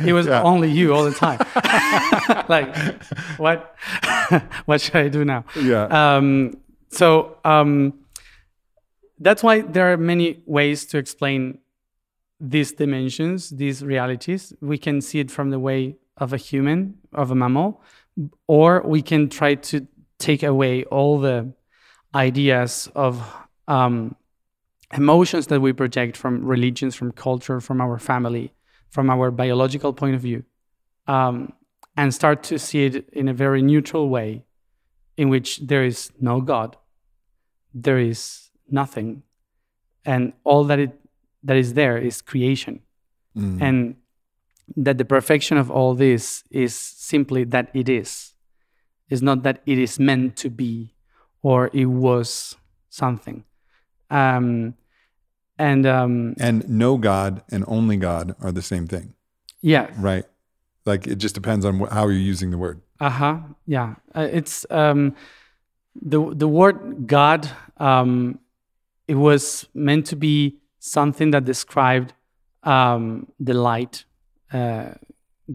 [0.06, 0.42] it was Yeah.
[0.44, 1.40] only you all the time.
[2.50, 2.76] like,
[3.38, 3.76] what?
[4.66, 5.46] what should I do now?
[5.56, 5.86] Yeah.
[6.18, 6.58] Um,
[6.90, 7.94] so, um,
[9.20, 11.60] that's why there are many ways to explain
[12.40, 14.54] these dimensions, these realities.
[14.62, 17.82] We can see it from the way of a human, of a mammal,
[18.48, 19.88] or we can try to
[20.20, 21.54] take away all the
[22.16, 23.22] ideas of
[23.68, 24.16] um,
[24.94, 28.54] emotions that we project from religions, from culture, from our family,
[28.90, 30.44] from our biological point of view,
[31.08, 31.54] um,
[31.96, 34.44] and start to see it in a very neutral way,
[35.18, 36.78] in which there is no God,
[37.74, 39.24] there is nothing,
[40.06, 40.92] and all that it
[41.44, 42.80] that is there is creation,
[43.38, 43.62] Mm.
[43.62, 43.96] and
[44.76, 48.34] that the perfection of all this is simply that it is.
[49.10, 50.94] It's not that it is meant to be
[51.42, 52.56] or it was
[52.90, 53.44] something.
[54.10, 54.76] Um,
[55.58, 59.14] and um, And no God and only God are the same thing,
[59.62, 60.26] yeah, right?
[60.86, 62.82] Like it just depends on wh- how you're using the word.
[63.00, 63.96] uh huh, yeah.
[64.16, 65.16] Uh, it's um,
[66.02, 67.50] the the word God.
[67.78, 68.40] Um,
[69.10, 72.14] it was meant to be something that described
[72.62, 74.06] um, the light,
[74.54, 74.92] uh,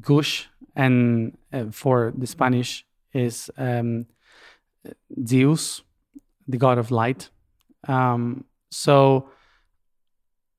[0.01, 4.07] gush, and uh, for the Spanish is um,
[5.25, 5.83] Zeus,
[6.49, 7.31] the god of light.
[7.87, 9.31] Um, so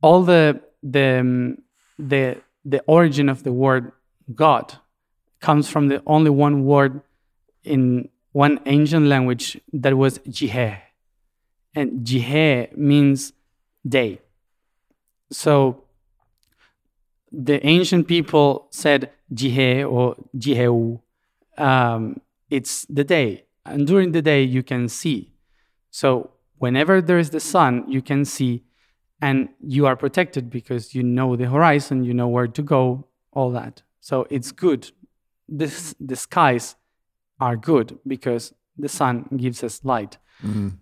[0.02, 1.58] all the the um,
[2.00, 3.91] the the origin of the word
[4.34, 4.74] God
[5.41, 7.02] comes from the only one word
[7.66, 10.78] in one ancient language that was jiheh,
[11.76, 13.34] and jiheh means
[13.88, 14.22] day.
[15.32, 15.84] So
[17.32, 21.02] the ancient people said jiheh or jiheu.
[21.58, 25.34] Um, it's the day, and during the day you can see.
[25.92, 28.64] So whenever there is the sun, you can see,
[29.22, 33.52] and you are protected because you know the horizon, you know where to go, all
[33.52, 33.84] that.
[34.00, 34.92] So it's good.
[35.48, 36.76] This the skies
[37.40, 40.18] are good because the sun gives us light.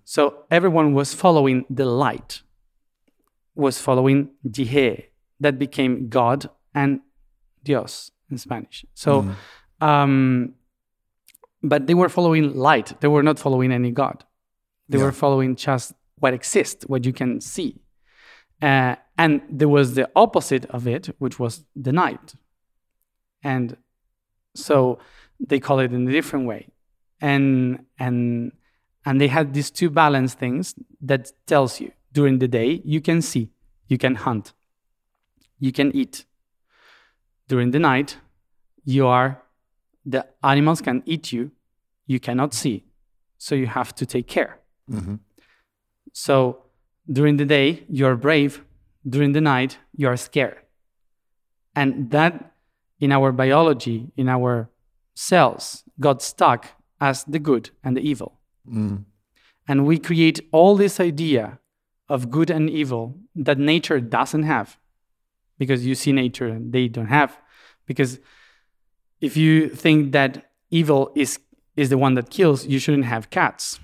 [0.04, 2.42] So everyone was following the light,
[3.56, 5.06] was following Jihé,
[5.40, 7.00] that became God and
[7.64, 8.84] Dios in Spanish.
[8.94, 9.26] So,
[9.80, 10.56] um,
[11.62, 13.00] but they were following light.
[13.00, 14.26] They were not following any God.
[14.90, 15.06] They Yeah.
[15.06, 17.80] were following just what exists, what you can see.
[18.62, 22.36] Uh, and there was the opposite of it, which was the night.
[23.44, 23.78] And
[24.56, 25.00] so
[25.40, 26.70] they call it in a different way.
[27.32, 28.52] And and
[29.06, 33.22] and they had these two balance things that tells you during the day you can
[33.22, 33.50] see,
[33.88, 34.54] you can hunt,
[35.58, 36.26] you can eat.
[37.48, 38.18] During the night,
[38.84, 39.42] you are
[40.06, 41.52] the animals can eat you,
[42.08, 42.84] you cannot see.
[43.38, 44.60] So you have to take care.
[44.90, 45.20] Mhm.
[46.12, 46.34] So
[47.12, 48.64] during the day, you're brave.
[49.08, 50.58] During the night, you're scared.
[51.76, 52.34] And that
[53.00, 54.70] in our biology, in our
[55.16, 56.68] cells, got stuck
[57.10, 58.32] as the good and the evil.
[58.68, 58.98] Mm.
[59.70, 61.44] And we create all this idea
[62.14, 63.04] of good and evil
[63.46, 64.68] that nature doesn't have
[65.62, 67.32] because you see nature and they don't have.
[67.90, 68.12] Because
[69.28, 69.52] if you
[69.84, 70.32] think that
[70.80, 71.40] evil is,
[71.76, 73.80] is the one that kills, you shouldn't have cats.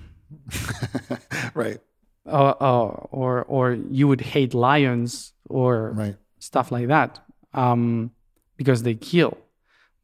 [1.54, 1.80] right.
[2.26, 2.86] uh, uh,
[3.20, 3.64] or or
[3.98, 6.16] you would hate lions or Right.
[6.38, 7.18] stuff like that
[7.52, 8.10] um,
[8.56, 9.32] because they kill.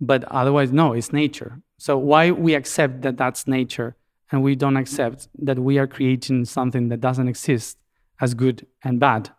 [0.01, 1.53] But otherwise, no, it's nature.
[1.79, 3.97] So why we accept that that's nature
[4.33, 7.79] and we don't accept that we are creating something that doesn't exist
[8.21, 9.31] as good and bad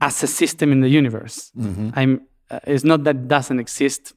[0.00, 1.50] as a system in the universe?
[1.54, 2.22] hmm I'm.
[2.50, 4.12] Uh, it's not that it doesn't exist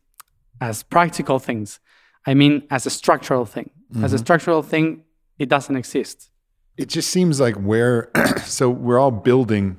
[0.59, 1.79] as practical things.
[2.25, 3.69] I mean, as a structural thing.
[4.03, 5.03] As a structural thing,
[5.39, 6.29] it doesn't exist.
[6.75, 8.11] It just seems like we're
[8.45, 9.77] so we're all building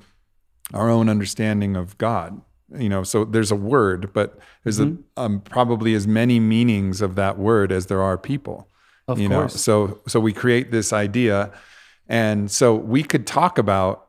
[0.72, 2.40] our own understanding of God.
[2.74, 7.14] You know, so there's a word, but there's a, um, probably as many meanings of
[7.14, 8.68] that word as there are people.
[9.06, 9.54] Of you course.
[9.54, 11.52] know, so so we create this idea,
[12.08, 14.06] and so we could talk about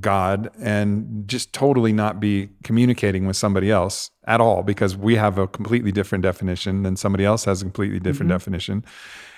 [0.00, 5.38] God and just totally not be communicating with somebody else at all because we have
[5.38, 8.84] a completely different definition than somebody else has a completely different definition.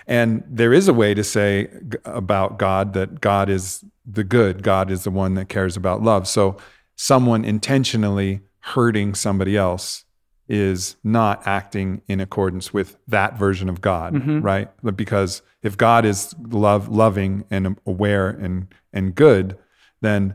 [0.07, 4.63] And there is a way to say g- about God that God is the good,
[4.63, 6.27] God is the one that cares about love.
[6.27, 6.57] So
[6.97, 10.05] someone intentionally hurting somebody else
[10.49, 14.41] is not acting in accordance with that version of God, mm-hmm.
[14.41, 14.71] right?
[14.83, 19.59] But Because if God is love, loving and aware and and good,
[20.01, 20.35] then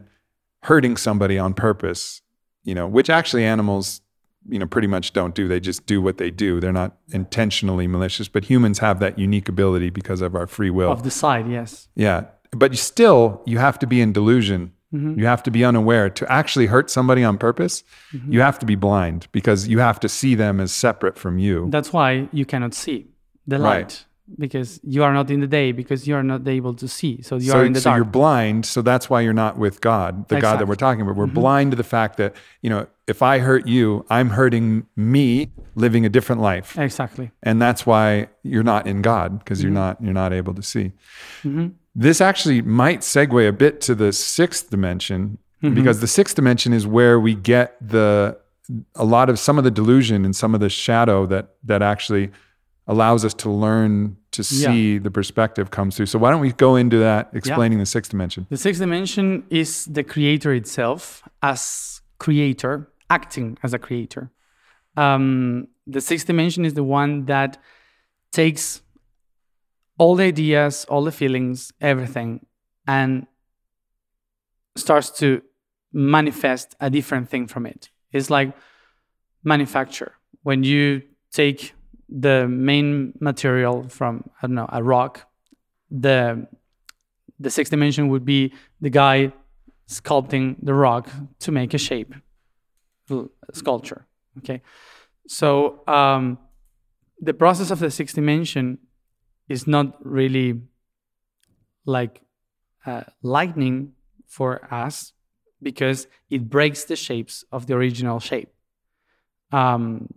[0.63, 2.21] hurting somebody on purpose,
[2.63, 4.01] you know, which actually animals,
[4.47, 5.47] you know, pretty much don't do.
[5.47, 6.59] They just do what they do.
[6.59, 10.91] They're not intentionally malicious, but humans have that unique ability because of our free will.
[10.91, 11.87] Of the side, yes.
[11.95, 12.25] Yeah.
[12.51, 14.73] But still, you have to be in delusion.
[14.93, 16.09] You have to be unaware.
[16.09, 17.83] To actually hurt somebody on purpose,
[18.27, 21.67] you have to be blind because you have to see them as separate from you.
[21.69, 23.07] That's why you cannot see
[23.47, 23.83] the Right.
[23.83, 24.05] light.
[24.39, 27.21] because you are not in the day because you are not able to see.
[27.21, 27.97] So you so, are in the so dark.
[27.97, 28.65] you're blind.
[28.65, 30.69] So that's why you're not with God, the God that Mm-hmm.
[30.69, 31.15] we're talking about.
[31.17, 35.51] We're blind to the fact that, you know, if I hurt you, I'm hurting me
[35.75, 36.77] living a different life.
[36.77, 37.31] exactly.
[37.43, 39.67] And that's why you're not in God because Mm-hmm.
[39.67, 40.93] you're not you're not able to see.
[41.93, 45.75] This actually might segue a bit to the sixth dimension Mm-hmm.
[45.75, 48.35] because the sixth dimension is where we get the
[48.95, 52.31] a lot of some of the delusion and some of the shadow that that actually
[52.87, 56.07] allows us to learn to see the perspective comes through.
[56.07, 58.47] So why don't we go into that explaining the sixth dimension?
[58.49, 64.31] The sixth dimension is the creator itself as creator, acting as a creator.
[64.97, 67.61] Um, the sixth dimension is the one that
[68.31, 68.81] takes
[70.01, 72.43] all the ideas, all the feelings, everything,
[72.87, 73.27] and
[74.75, 75.43] starts to
[75.93, 77.91] manifest a different thing from it.
[78.11, 78.49] It's like
[79.43, 80.13] manufacture.
[80.41, 81.75] When you take
[82.09, 85.29] the main material from, I don't know, a rock,
[85.91, 86.47] the
[87.39, 89.31] the sixth dimension would be the guy
[89.87, 91.09] sculpting the rock
[91.41, 92.13] to make a shape
[93.51, 94.05] sculpture
[94.37, 94.61] okay
[95.27, 96.37] so um,
[97.19, 98.77] the process of the sixth dimension
[99.51, 100.61] is not really
[101.85, 102.21] like
[102.85, 103.93] uh, lightning
[104.27, 105.13] for us
[105.61, 108.49] because it breaks the shapes of the original shape
[109.51, 110.07] um,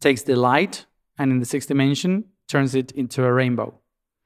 [0.00, 0.86] takes the light
[1.18, 3.70] and in the sixth dimension turns it into a rainbow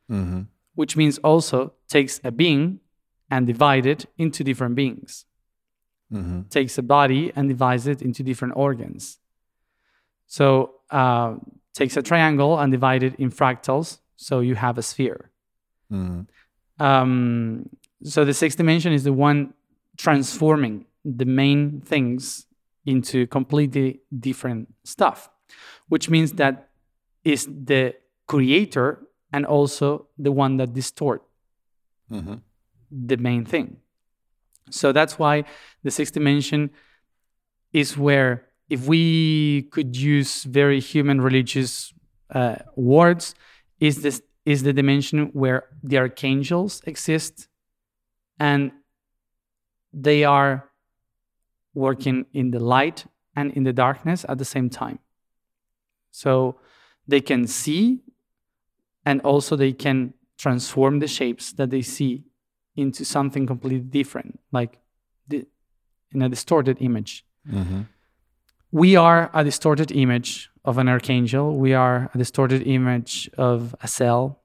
[0.09, 0.43] Mm-hmm.
[0.77, 2.79] which means also takes a being
[3.29, 5.25] and divide it into different beings.
[6.13, 6.43] Mm-hmm.
[6.49, 9.19] Takes a body and divides it into different organs.
[10.29, 10.47] So
[10.91, 11.35] uh,
[11.75, 15.31] takes a triangle and divide it in fractals, so you have a sphere.
[15.93, 16.23] Mm-hmm.
[16.83, 17.69] Um,
[18.03, 19.55] so the sixth dimension is the one
[19.97, 22.47] transforming the main things
[22.85, 25.31] into completely different stuff,
[25.89, 26.69] which means that
[27.25, 27.95] is the
[28.27, 31.23] creator and also the one that distort
[32.09, 32.35] Mm-hmm.
[32.91, 33.79] the main thing.
[34.71, 35.43] So that's why
[35.83, 36.71] the sixth dimension
[37.73, 41.93] is where, if we could use very human religious
[42.31, 43.35] uh, words,
[43.81, 47.49] is this is the dimension where the archangels exist,
[48.39, 48.71] and
[49.93, 50.71] they are
[51.75, 54.99] working in the light and in the darkness at the same time.
[56.11, 56.61] So
[57.07, 58.03] they can see,
[59.05, 62.25] and also they can transform the shapes that they see
[62.77, 64.79] into something completely different, like
[65.29, 65.47] the,
[66.13, 67.25] in a distorted image.
[67.51, 67.83] Mm-hmm.
[68.71, 71.57] We are a distorted image of an archangel.
[71.57, 74.43] We are a distorted image of a cell.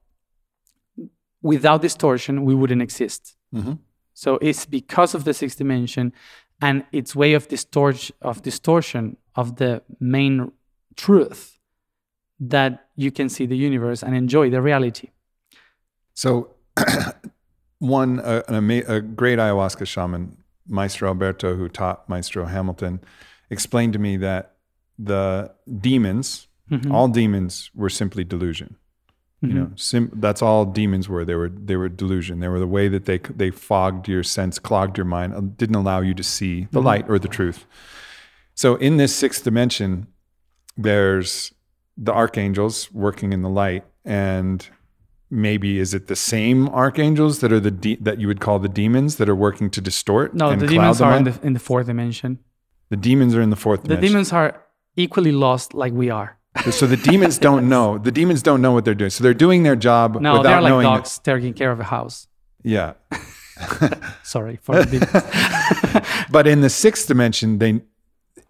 [1.42, 3.36] Without distortion, we wouldn't exist.
[3.54, 3.74] Mm-hmm.
[4.14, 6.12] So it's because of the sixth dimension
[6.60, 10.52] and its way of distort of distortion of the main
[10.96, 11.58] truth
[12.38, 15.10] that you can see the universe and enjoy the reality.
[16.14, 16.54] So,
[17.78, 20.36] one uh, an ama- a great ayahuasca shaman,
[20.68, 23.00] Maestro Alberto, who taught Maestro Hamilton,
[23.50, 24.56] explained to me that
[24.98, 26.92] the demons, mm-hmm.
[26.92, 28.76] all demons, were simply delusion.
[29.40, 29.76] You know, mm-hmm.
[29.76, 31.24] sim- that's all demons were.
[31.24, 32.38] They were they were delusion.
[32.38, 35.74] They were the way that they they fogged your sense, clogged your mind, uh, didn't
[35.74, 36.86] allow you to see the mm-hmm.
[36.86, 37.66] light or the truth.
[38.54, 40.06] So, in this sixth dimension,
[40.76, 41.52] there's
[41.96, 44.68] the archangels working in the light and
[45.30, 48.68] maybe is it the same archangels that are the de- that you would call the
[48.68, 51.60] demons that are working to distort No, the demons the are in the, in the
[51.60, 52.38] fourth dimension.
[52.90, 54.62] the demons are in the fourth The dimension demons are
[54.96, 56.38] equally lost like we are.
[56.70, 59.62] so the demons don't know the demons don't know what they're doing so they're doing
[59.62, 62.28] their job No, without they're like knowing dogs taking care of a house.
[62.62, 62.92] yeah
[64.22, 66.26] Sorry for the demons.
[66.30, 67.80] but in the sixth dimension they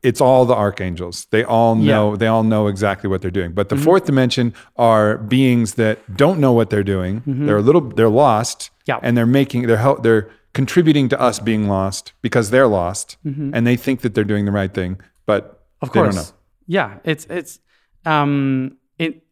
[0.02, 1.92] it's all the archangels they all Yeah.
[1.94, 3.84] know they all know exactly what they're doing but the mm-hmm.
[3.84, 7.46] fourth dimension are beings that don't know what they're doing mm-hmm.
[7.46, 8.98] they're a little they're lost Yeah.
[9.00, 13.54] and they're making they're help they're contributing to us being lost because they're lost mm-hmm.
[13.54, 16.32] and they think that they're doing the right thing but Of course.
[16.66, 17.58] Yeah, it's it's
[18.04, 19.24] um it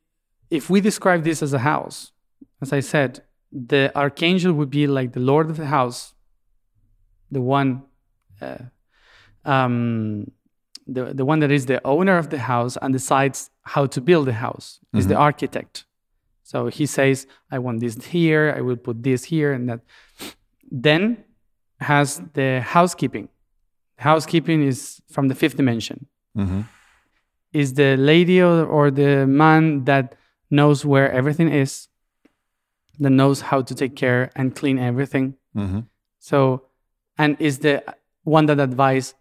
[0.50, 2.12] if we describe this as a house,
[2.60, 3.22] as I said,
[3.52, 6.14] the archangel would be like the lord of the house,
[7.30, 7.84] the one
[8.42, 8.64] uh,
[9.44, 10.30] um
[10.86, 14.26] the the one that is the owner of the house and decides how to build
[14.26, 15.84] the house is the architect.
[16.42, 19.80] So he says, I want this here, I will put this here and that.
[20.72, 21.24] Then
[21.80, 23.28] has the housekeeping.
[23.98, 26.06] Housekeeping is from the fifth dimension
[26.36, 26.64] Mhm.
[27.52, 30.14] is the lady or, or the man that
[30.50, 31.88] knows where everything is,
[32.98, 35.34] that knows how to take care and clean everything.
[35.56, 35.86] Mhm.
[36.18, 36.62] So,
[37.18, 37.82] and is the
[38.24, 39.14] one that advise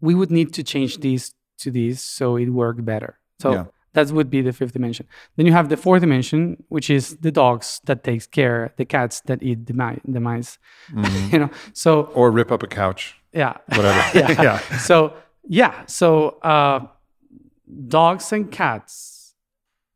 [0.00, 3.18] we would need to change this to this so it work better.
[3.38, 3.64] So Yeah.
[3.92, 5.06] that would be the fifth dimension.
[5.36, 9.20] Then you have the fourth dimension, which is the dogs that takes care, the cats
[9.26, 10.58] that eat the, mi- the mice.
[11.32, 13.16] you know, so Or rip up a couch.
[13.32, 14.02] yeah, Whatever.
[14.18, 14.42] yeah.
[14.46, 14.58] yeah.
[14.78, 15.12] So
[15.48, 16.86] yeah, so uh,
[17.88, 19.34] dogs and cats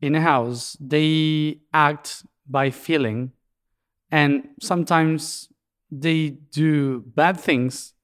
[0.01, 3.32] in a house they act by feeling,
[4.11, 5.49] and sometimes
[5.90, 7.95] they do bad things,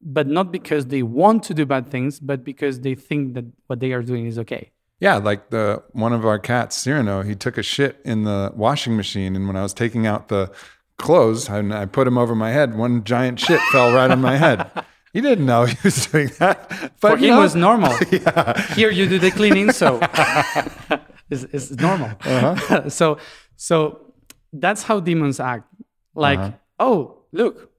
[0.00, 3.80] but not because they want to do bad things, but because they think that what
[3.80, 4.70] they are doing is okay.
[5.00, 8.96] Yeah, like the one of our cats, Cyrano, he took a shit in the washing
[8.96, 10.52] machine, and when I was taking out the
[10.98, 14.36] clothes and I put him over my head, one giant shit fell right on my
[14.36, 14.70] head.
[15.12, 16.68] He didn't know he was doing that,
[17.00, 17.92] but For him, know, was normal.
[18.10, 18.60] yeah.
[18.74, 19.98] Here you do the cleaning, so
[21.30, 22.10] it's, it's normal.
[22.24, 22.88] Uh-huh.
[22.98, 23.18] so
[23.56, 24.12] so
[24.52, 25.66] that's how demons act.
[26.14, 26.52] Like, Uh-huh.
[26.78, 27.70] oh, look,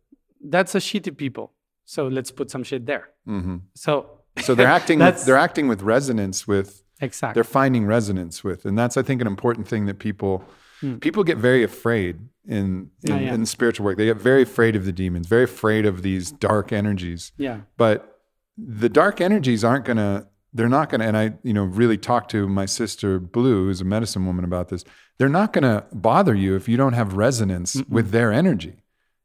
[0.43, 1.51] that's a shitty people.
[1.85, 3.09] So let's put some shit there.
[3.27, 3.57] Mm-hmm.
[3.75, 4.09] So
[4.39, 4.99] so they're acting.
[4.99, 7.35] with, they're acting with resonance with exactly.
[7.35, 10.43] they're finding resonance with and that's i think an important thing that people
[10.83, 10.95] Hmm.
[10.97, 13.33] people get very afraid in in, Oh, yeah.
[13.33, 16.71] in spiritual work they get very afraid of the demons very afraid of these dark
[16.73, 17.61] energies Yeah.
[17.77, 18.19] but
[18.57, 22.47] the dark energies aren't gonna they're not gonna and i you know really talked to
[22.47, 24.83] my sister blue who's a medicine woman about this
[25.17, 28.75] they're not gonna bother you if you don't have resonance with their energy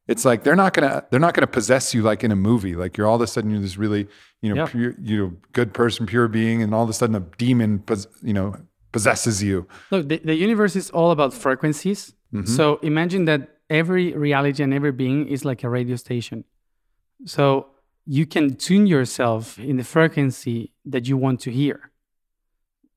[0.06, 2.74] it's like they're not gonna they're not gonna possess you like in a movie.
[2.74, 4.08] Like you're all of a sudden you're this really
[4.40, 4.66] you know Yeah.
[4.66, 7.82] pure, you know good person, pure being, and all of a sudden a demon
[8.22, 8.54] you know
[8.92, 9.66] possesses you.
[9.90, 12.14] Look, the, the universe is all about frequencies.
[12.32, 12.46] Mm-hmm.
[12.46, 16.44] So imagine that every reality and every being is like a radio station.
[17.24, 17.68] So
[18.06, 21.90] you can tune yourself in the frequency that you want to hear.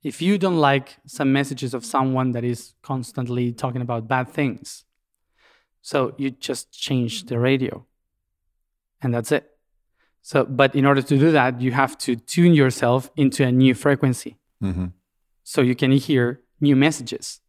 [0.04, 4.84] If you don't like some messages of someone that is constantly talking about bad things,
[5.82, 7.86] so you just change the radio
[9.02, 9.48] and that's it.
[10.24, 13.74] So, but in order to do that, you have to tune yourself into a new
[13.74, 14.86] frequency Mm-hmm.
[15.44, 17.42] So you can hear new messages.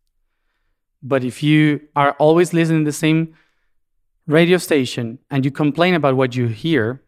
[1.03, 3.34] But if you are always listening to the same
[4.26, 7.03] radio station and you complain about what you hear,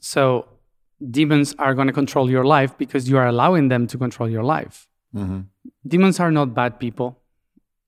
[0.00, 0.48] so
[1.10, 4.42] demons are going to control your life because you are allowing them to control your
[4.42, 4.88] life.
[5.14, 5.40] Mm-hmm.
[5.86, 7.20] Demons are not bad people.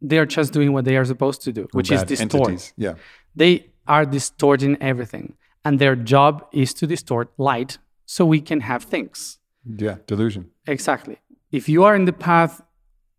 [0.01, 2.73] They are just doing what they are supposed to do, which is distort.
[2.77, 2.95] Yeah.
[3.35, 5.35] They are distorting everything.
[5.65, 9.39] And their job is to distort light so we can have things.
[9.67, 9.97] Yeah.
[10.07, 10.51] Delusion.
[10.71, 11.19] Exactly.
[11.51, 12.63] If you are in the path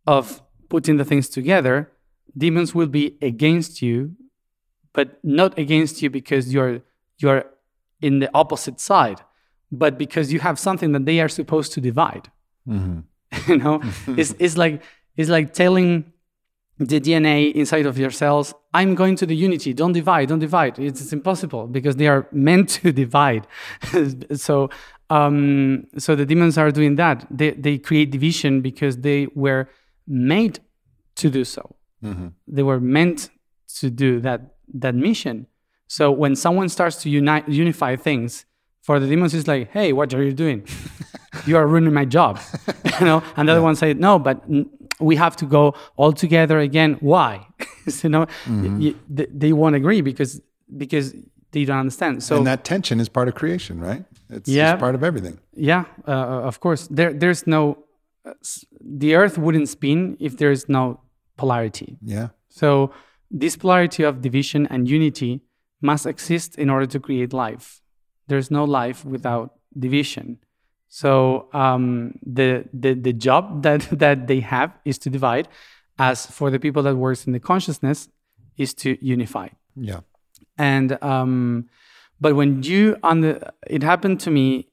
[0.07, 1.91] of putting the things together,
[2.37, 4.15] demons will be against you,
[4.93, 6.81] but not against you because you're
[7.17, 7.43] you're
[8.01, 9.21] in the opposite side,
[9.71, 12.31] but because you have something that they are supposed to divide.
[12.67, 12.99] Mm-hmm.
[13.51, 13.81] you know,
[14.19, 14.81] it's it's like
[15.17, 16.11] it's like telling
[16.79, 19.73] the DNA inside of your cells, I'm going to the unity.
[19.73, 20.29] Don't divide.
[20.29, 20.79] Don't divide.
[20.79, 23.45] It's, it's impossible because they are meant to divide.
[24.35, 24.69] so,
[25.11, 27.27] um, so the demons are doing that.
[27.29, 29.69] They they create division because they were
[30.07, 30.59] made
[31.15, 31.75] to do so.
[32.03, 32.27] Mm-hmm.
[32.47, 33.29] They were meant
[33.79, 35.47] to do that that mission.
[35.87, 38.45] So when someone starts to unite unify things,
[38.81, 40.67] for the demons, it's like, hey, what are you doing?
[41.45, 42.39] you are ruining my job,
[42.99, 43.23] you know.
[43.35, 46.97] And the other one said, no, but n- we have to go all together again.
[46.99, 47.45] Why?
[48.03, 48.27] you know,
[49.09, 50.41] they, they won't agree because
[50.77, 51.13] because
[51.51, 52.23] they don't understand.
[52.23, 54.03] So and that tension is part of creation, right?
[54.29, 54.71] It's Yeah.
[54.71, 55.39] just part of everything.
[55.55, 57.77] yeah, uh, of course, there there's no
[58.25, 58.33] uh,
[59.01, 60.99] the Earth wouldn't spin if there is no
[61.37, 61.97] polarity.
[62.01, 62.27] Yeah.
[62.49, 62.91] So
[63.39, 65.41] this polarity of division and unity
[65.81, 67.81] must exist in order to create life.
[68.27, 69.47] There's no life without
[69.77, 70.37] division.
[70.87, 75.47] So um, the, the the job that that they have is to divide.
[75.97, 78.09] As for the people that works in the consciousness,
[78.57, 79.47] is to unify.
[79.75, 80.01] Yeah.
[80.61, 81.69] And um,
[82.23, 83.31] but when you on the
[83.65, 84.67] it happened to me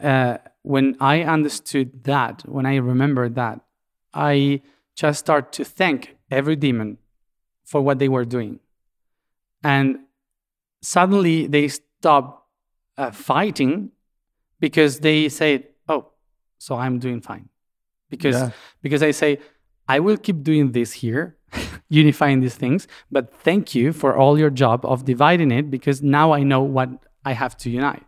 [0.00, 3.60] uh, when I understood that, when I remembered that,
[4.12, 4.60] I
[4.94, 6.98] just start to thank every demon
[7.64, 8.60] for what they were doing,
[9.64, 10.00] and
[10.82, 12.48] suddenly they stop
[12.98, 13.92] uh, fighting
[14.60, 16.12] because they say, "Oh,
[16.58, 17.48] so I'm doing fine,"
[18.10, 18.50] because Yeah.
[18.82, 19.38] because I say,
[19.88, 21.38] "I will keep doing this here."
[21.88, 26.32] unifying these things but thank you for all your job of dividing it because now
[26.32, 26.88] i know what
[27.24, 28.04] i have to unite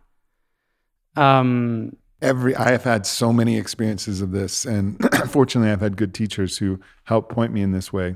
[1.15, 4.97] um every I have had so many experiences of this, and
[5.29, 8.15] fortunately, I've had good teachers who help point me in this way.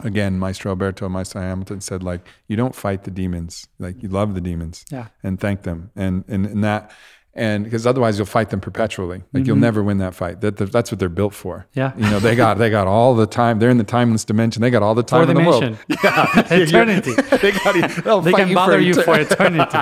[0.00, 4.08] Again, Maestro Alberto, and Maestro Hamilton said, like, you don't fight the demons, like you
[4.08, 5.08] love the demons, Yeah.
[5.22, 6.90] and thank them, and and, and that,
[7.38, 9.22] and because otherwise you'll fight them perpetually.
[9.32, 10.40] Like you'll never win that fight.
[10.42, 11.66] That, that- that's what they're built for.
[11.74, 11.78] Mm-hmm.
[11.80, 11.92] Yeah.
[11.96, 13.58] you know they got they got all the time.
[13.60, 14.60] They're in the timeless dimension.
[14.60, 15.78] They got all the time Fourth in the world.
[16.04, 17.14] Yeah, Eternity.
[17.42, 18.24] they got.
[18.24, 19.78] They can bother you for eternity.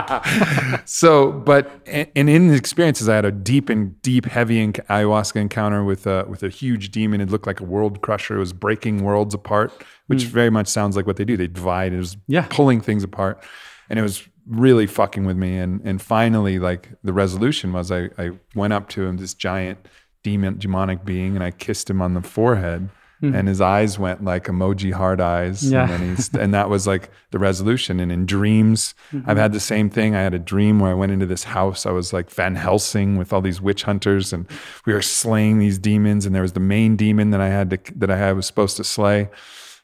[0.84, 4.84] so, but and and in the experiences, I had a deep and deep, heavy enc-
[4.86, 7.20] ayahuasca encounter with a with a huge demon.
[7.20, 8.36] It looked like a world crusher.
[8.36, 9.72] It was breaking worlds apart,
[10.06, 11.36] which very much sounds like what they do.
[11.36, 11.92] They divide.
[11.92, 12.16] It was.
[12.28, 12.46] Yeah.
[12.50, 13.42] pulling things apart,
[13.88, 15.58] and it was really fucking with me.
[15.58, 19.86] And and finally, like the resolution was, I I went up to him, this giant
[20.22, 22.88] demon demonic being, and I kissed him on the forehead.
[23.22, 25.68] And his eyes went like emoji hard eyes.
[25.72, 25.90] Yeah.
[25.90, 27.98] and then and that was like the resolution.
[27.98, 29.28] And in dreams, Mm-hmm.
[29.30, 30.14] I've had the same thing.
[30.14, 31.86] I had a dream where I went into this house.
[31.86, 34.46] I was like Van Helsing with all these witch hunters, and
[34.84, 36.26] we were slaying these demons.
[36.26, 38.84] And there was the main demon that I had to that I was supposed to
[38.84, 39.28] slay,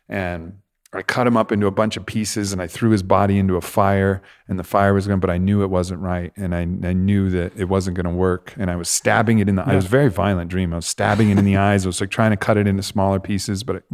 [0.09, 0.59] and
[0.95, 3.57] I cut him up into a bunch of pieces, and I threw his body into
[3.57, 5.21] a fire, and the fire was going.
[5.21, 8.13] But I knew it wasn't right, and I I knew that it wasn't going to
[8.13, 8.55] work.
[8.59, 9.63] And I was stabbing it in the.
[9.63, 10.73] It was a very violent dream.
[10.73, 11.87] I was stabbing it in the eyes.
[11.87, 13.85] I was like trying to cut it into smaller pieces, but it,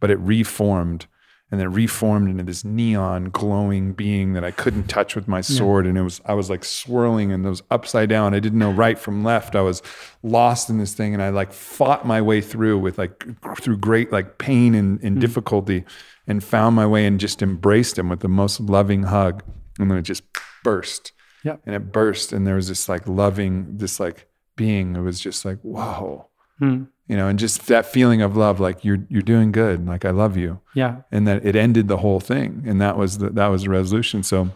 [0.00, 1.06] but it reformed
[1.50, 5.40] and then it reformed into this neon glowing being that I couldn't touch with my
[5.40, 5.84] sword.
[5.84, 8.34] And it was, I was like swirling and it was upside down.
[8.34, 9.56] I didn't know right from left.
[9.56, 9.82] I was
[10.22, 11.12] lost in this thing.
[11.12, 13.24] And I like fought my way through with like,
[13.60, 15.20] through great like pain and, and hmm.
[15.20, 15.84] difficulty
[16.30, 19.42] and found my way and just embraced him with the most loving hug.
[19.78, 20.22] And then it just
[20.64, 21.12] burst.
[21.44, 21.60] Yep.
[21.66, 22.32] And it burst.
[22.32, 24.94] And there was this like loving, this like being.
[24.96, 26.28] It was just like, whoa.
[26.58, 26.84] Hmm.
[27.08, 30.10] You know, and just that feeling of love, like you're you're doing good, like I
[30.10, 30.98] love you Yeah.
[31.10, 34.22] and that it ended the whole thing and that was the, that was the resolution
[34.22, 34.50] so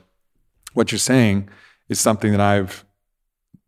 [0.75, 1.49] what you're saying
[1.89, 2.85] is something that i've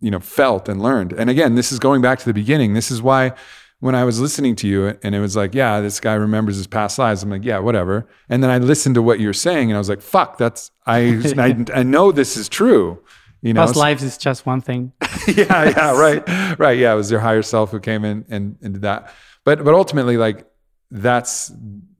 [0.01, 2.91] you know felt and learned and again this is going back to the beginning this
[2.91, 3.33] is why
[3.81, 6.67] when i was listening to you and it was like yeah this guy remembers his
[6.67, 9.77] past lives i'm like yeah whatever and then i listened to what you're saying and
[9.77, 10.99] i was like fuck that's i
[11.39, 13.03] i, I know this is true
[13.47, 14.93] you know Past lives is just one thing.
[15.29, 16.77] yeah, yeah, right, right.
[16.77, 19.13] Yeah, it was your higher self who came in and, and did that.
[19.45, 20.47] But but ultimately, like
[20.91, 21.53] that's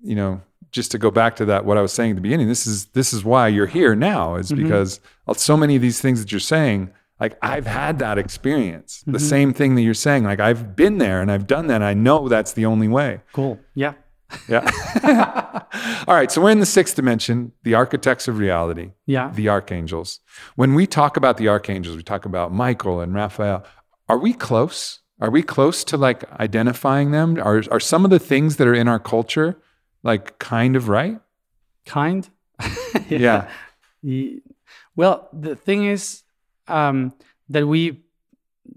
[0.03, 0.41] you know
[0.73, 2.49] just to go back to that what I was saying at the beginning.
[2.49, 4.65] This is this is why you're here now is mm-hmm.
[4.65, 5.01] because
[5.37, 6.91] so many of these things that you're saying.
[7.19, 9.27] Like I've had that experience, the mm-hmm.
[9.27, 10.25] same thing that you're saying.
[10.25, 11.77] Like I've been there and I've done that.
[11.77, 13.21] And I know that's the only way.
[13.33, 13.59] Cool.
[13.75, 13.95] Yeah.
[14.49, 14.61] Yeah.
[16.09, 16.31] All right.
[16.31, 19.31] So we're in the sixth dimension, the architects of reality Yeah.
[19.35, 20.21] the archangels.
[20.57, 23.65] When we talk about the archangels, we talk about Michael and Raphael.
[24.09, 25.01] Are we close?
[25.21, 27.39] Are we close to like identifying them?
[27.39, 29.57] Are are some of the things that are in our culture
[30.03, 31.19] like kind of right?
[31.87, 32.29] Kind.
[33.09, 33.49] Yeah.
[34.03, 34.43] Ye-
[34.97, 36.23] Well, the thing is
[36.69, 37.13] um,
[37.49, 38.03] that we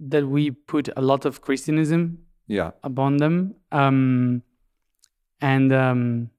[0.09, 2.71] that we put a lot of Christianism Yeah.
[2.83, 4.43] upon them, um,
[5.41, 6.29] and um,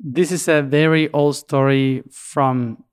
[0.00, 2.84] this is a very old story from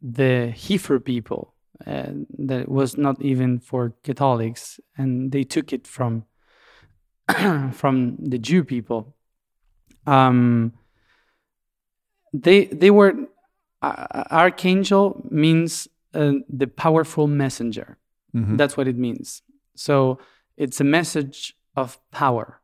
[0.00, 1.54] the Heifer people.
[1.86, 6.24] Uh, that was not even for Catholics, and they took it from
[7.72, 9.14] from the Jew people.
[10.06, 10.72] Um,
[12.32, 13.14] they they were
[13.82, 17.98] uh, archangel means uh, the powerful messenger.
[18.34, 18.56] Mhm.
[18.58, 19.42] That's what it means.
[19.74, 20.18] So
[20.56, 22.60] it's a message of power.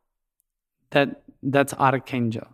[0.91, 2.47] That that's archangel.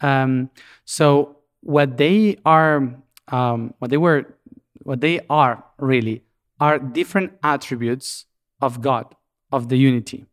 [0.00, 0.50] Um,
[0.84, 2.94] so what they are,
[3.28, 4.34] um, what they were,
[4.82, 6.24] what they are really
[6.60, 8.26] are different attributes
[8.60, 9.14] of God,
[9.50, 10.26] of the unity.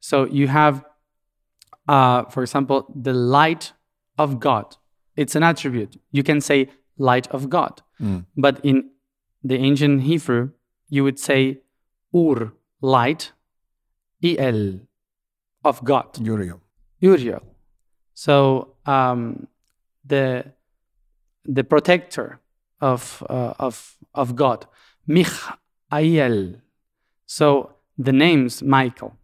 [0.00, 0.84] So you have,
[1.88, 3.72] uh, for example, the light
[4.18, 4.76] of God.
[5.16, 5.96] It's an attribute.
[6.10, 6.68] You can say
[6.98, 8.24] light of God, Mm.
[8.36, 8.90] but in
[9.42, 10.50] the ancient Hebrew,
[10.88, 11.62] you would say
[12.14, 13.32] Ur, light,
[14.22, 14.80] El,
[15.64, 16.60] of God, Uriel.
[17.00, 17.42] Uriel.
[18.14, 19.48] So um,
[20.04, 20.44] the
[21.44, 22.40] the protector
[22.80, 24.66] of uh, of of God,
[25.06, 26.54] Michael.
[27.26, 29.16] So the names Michael.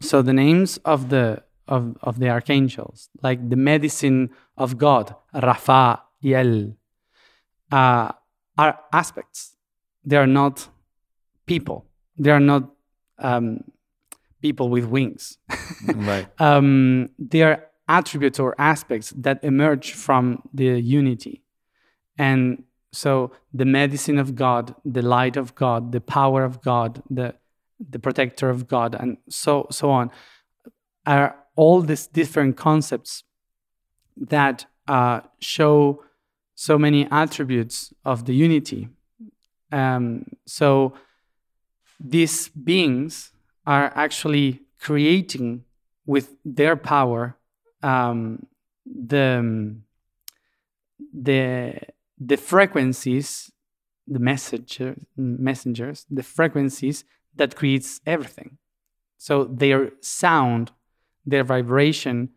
[0.00, 6.76] So the names of the of, of the archangels, like the medicine of God, Raphael,
[7.72, 8.12] uh,
[8.58, 9.56] are aspects.
[10.04, 10.68] They are not
[11.46, 11.86] people.
[12.18, 12.70] They are not
[13.18, 13.64] um,
[14.40, 15.38] people with wings.
[15.86, 16.26] Right.
[16.40, 21.42] um, they are attributes or aspects that emerge from the unity.
[22.16, 27.34] And so the medicine of God, the light of God, the power of God, the
[27.90, 30.10] the protector of God, and so so on,
[31.04, 33.24] are all these different concepts
[34.16, 36.02] that uh, show
[36.54, 38.88] so many attributes of the unity.
[39.72, 40.94] Um, so
[41.98, 43.32] these beings
[43.66, 45.64] are actually creating
[46.06, 47.36] with their power
[47.82, 48.46] um,
[48.86, 49.76] the
[51.12, 51.78] the
[52.18, 53.50] the frequencies
[54.06, 57.04] the messenger, messengers, the frequencies
[57.34, 58.58] that creates everything.
[59.16, 60.72] So their sound,
[61.24, 62.30] their vibration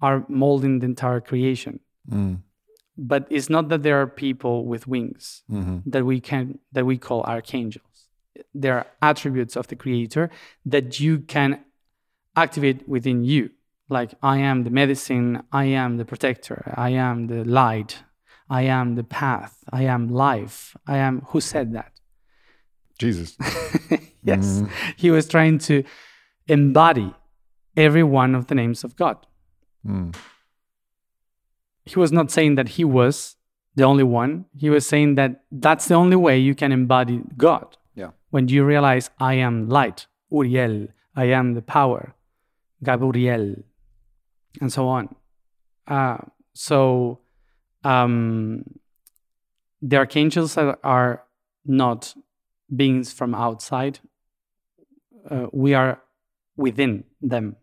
[0.00, 1.80] are molding the entire creation.
[2.10, 2.40] Mm.
[2.96, 6.96] But it's not that there are people with wings hmm that we can that we
[6.98, 8.08] call archangels.
[8.54, 10.30] There are attributes of the creator
[10.64, 11.64] that you can
[12.36, 13.50] activate within you.
[13.88, 18.02] Like I am the medicine, I am the protector, I am the light,
[18.48, 21.92] I am the path, I am life, I am who said that?
[22.98, 23.36] Jesus.
[24.22, 24.60] yes.
[24.60, 24.70] Mhm.
[24.96, 25.84] He was trying to
[26.46, 27.14] embody
[27.76, 29.26] every one of the names of God.
[29.86, 30.14] Mm.
[31.86, 33.36] He was not saying that he was
[33.74, 34.46] the only one.
[34.56, 37.76] He was saying that that's the only way you can embody God.
[37.94, 38.10] Yeah.
[38.30, 42.14] When you realize I am light, Uriel, I am the power,
[42.82, 43.56] Gabriel,
[44.60, 45.14] and so on.
[45.86, 46.18] Uh,
[46.54, 47.20] so
[47.82, 48.64] um,
[49.82, 51.24] the archangels are, are
[51.66, 52.14] not
[52.74, 53.98] beings from outside.
[55.30, 56.00] Uh, we are
[56.56, 57.56] within them.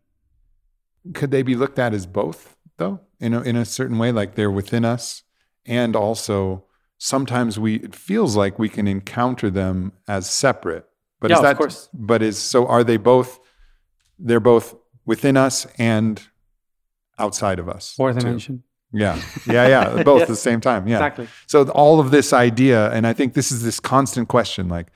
[1.13, 4.11] Could they be looked at as both, though, in a, in a certain way?
[4.11, 5.23] Like they're within us,
[5.65, 6.65] and also
[6.97, 10.85] sometimes we it feels like we can encounter them as separate.
[11.19, 11.57] But Yeah, is of that?
[11.57, 11.89] course.
[11.93, 12.67] But is so?
[12.67, 13.39] Are they both?
[14.19, 14.75] They're both
[15.05, 16.21] within us and
[17.17, 17.93] outside of us.
[17.95, 18.21] Fourth too.
[18.21, 18.63] dimension.
[18.93, 20.03] Yeah, yeah, yeah.
[20.11, 20.85] Both at the same time.
[20.85, 20.97] Yeah.
[20.97, 21.27] Exactly.
[21.47, 24.87] So all of this idea, and I think this is this constant question: like,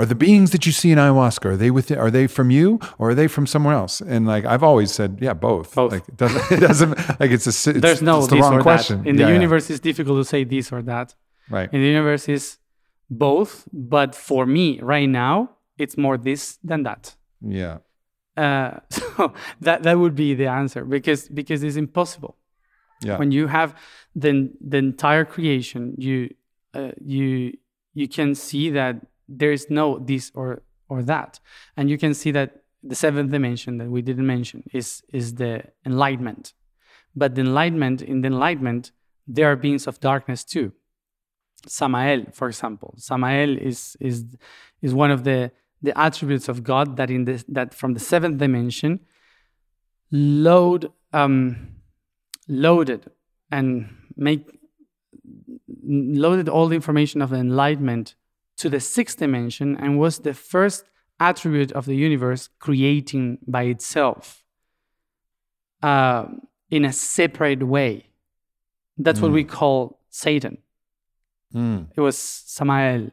[0.00, 2.66] are the beings that you see in ayahuasca are they with are they from you
[2.98, 3.94] or are they from somewhere else?
[4.14, 5.68] And like I've always said, yeah, both.
[5.74, 5.92] Both.
[5.92, 8.54] Like it doesn't, it doesn't like it's a it's, There's no it's the this wrong
[8.58, 8.96] or question.
[9.02, 9.08] that.
[9.10, 9.40] In Yeah, the yeah.
[9.40, 11.08] universe, it's difficult to say this or that.
[11.56, 11.68] right?
[11.74, 12.44] In the universe, is
[13.10, 13.52] both.
[13.72, 15.34] But for me, right now,
[15.82, 17.02] it's more this than that.
[17.62, 17.76] Yeah,
[18.36, 19.32] Uh, so
[19.66, 22.34] that that would be the answer because because it's impossible.
[23.06, 23.70] yeah, When you have
[24.22, 24.32] the
[24.72, 26.16] the entire creation, you
[26.78, 27.52] uh, you
[28.00, 28.94] you can see that
[29.30, 31.40] there is no this or or that,
[31.76, 35.62] and you can see that the seventh dimension that we didn't mention is is the
[35.86, 36.52] enlightenment.
[37.14, 38.92] But the enlightenment in the enlightenment,
[39.26, 40.72] there are beings of darkness too.
[41.66, 44.24] Samael, for example, Samael is is
[44.82, 45.52] is one of the
[45.82, 49.00] the attributes of God that in this that from the seventh dimension
[50.10, 51.76] load um,
[52.48, 53.10] loaded
[53.50, 54.46] and make
[55.82, 58.14] loaded all the information of the enlightenment
[58.60, 60.84] to the sixth dimension and was the first
[61.18, 64.44] attribute of the universe creating by itself
[65.82, 66.26] uh,
[66.70, 68.06] in a separate way.
[68.98, 70.58] That's what we call Satan.
[71.54, 71.86] Mm.
[71.96, 73.10] It was Samael.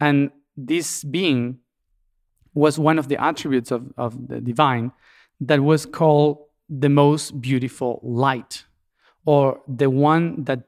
[0.00, 1.58] And this being
[2.52, 4.90] was one of the attributes of, of the divine
[5.40, 8.64] that was called the most beautiful light,
[9.24, 10.60] or the one that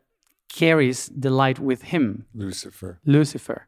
[0.49, 3.01] carries the light with him, Lucifer.
[3.05, 3.67] Lucifer,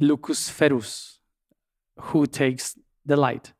[0.00, 1.18] Lucus Ferus,
[1.98, 3.52] who takes the light.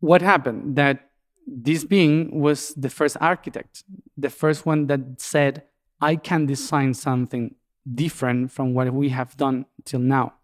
[0.00, 0.76] What happened?
[0.76, 1.10] That
[1.46, 3.84] this being was the first architect,
[4.16, 5.64] the first one that said,
[6.00, 7.54] I can design something
[7.92, 10.34] different from what we have done till now.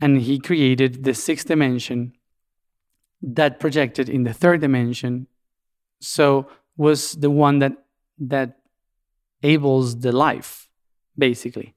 [0.00, 2.14] And he created the sixth dimension
[3.22, 5.28] that projected in the third dimension.
[6.00, 7.72] So was the one that
[8.18, 8.58] that
[9.42, 10.68] ables the life,
[11.16, 11.74] basically.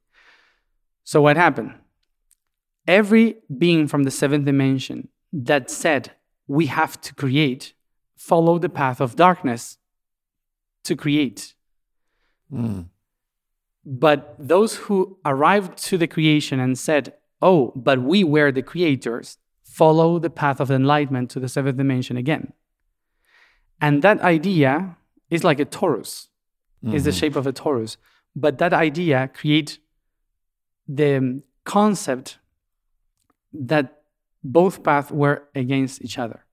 [1.06, 1.76] So what happened?
[2.88, 6.12] Every being from the seventh dimension that said
[6.48, 7.74] we have to create
[8.18, 9.78] followed the path of darkness
[10.84, 11.54] to create.
[12.52, 12.88] Mm.
[13.86, 19.38] But those who arrived to the creation and said, Oh, but we were the creators,
[19.64, 22.54] follow the path of enlightenment to the seventh dimension again.
[23.80, 24.98] And that idea
[25.30, 26.28] is like a torus,
[26.84, 27.98] is the shape of a torus.
[28.36, 29.80] But that idea create
[30.88, 32.38] the concept
[33.54, 34.02] that
[34.44, 36.46] both paths were against each other.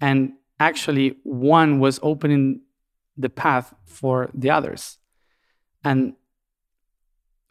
[0.00, 2.62] And actually, one was opening
[3.16, 4.98] the path for the others.
[5.84, 6.14] And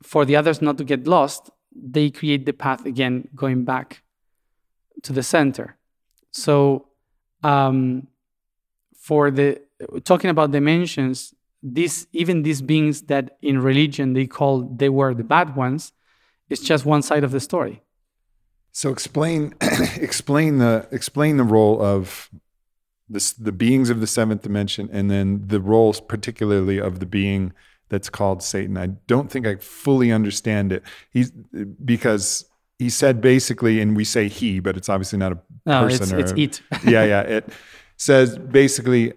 [0.02, 4.04] for the others not to get lost, they create the path again, going back
[5.04, 5.78] to the center.
[6.32, 6.88] So,
[7.44, 8.08] um,
[8.96, 9.62] for the
[10.04, 11.34] talking about dimensions,
[11.64, 15.94] these even these beings that in religion they call they were the bad ones,
[16.50, 17.82] it's just one side of the story.
[18.72, 22.30] So explain explain the explain the role of
[23.10, 27.54] this the beings of the seventh dimension and then the roles particularly of the being
[27.90, 28.78] that's called Satan.
[28.78, 30.84] I don't think I fully understand it.
[31.12, 32.46] He's because
[32.80, 36.32] he said basically, and we say he, but it's obviously not a No, person it's,
[36.32, 36.62] or it's it.
[36.86, 37.22] yeah, yeah.
[37.22, 37.50] It
[37.98, 39.14] says basically,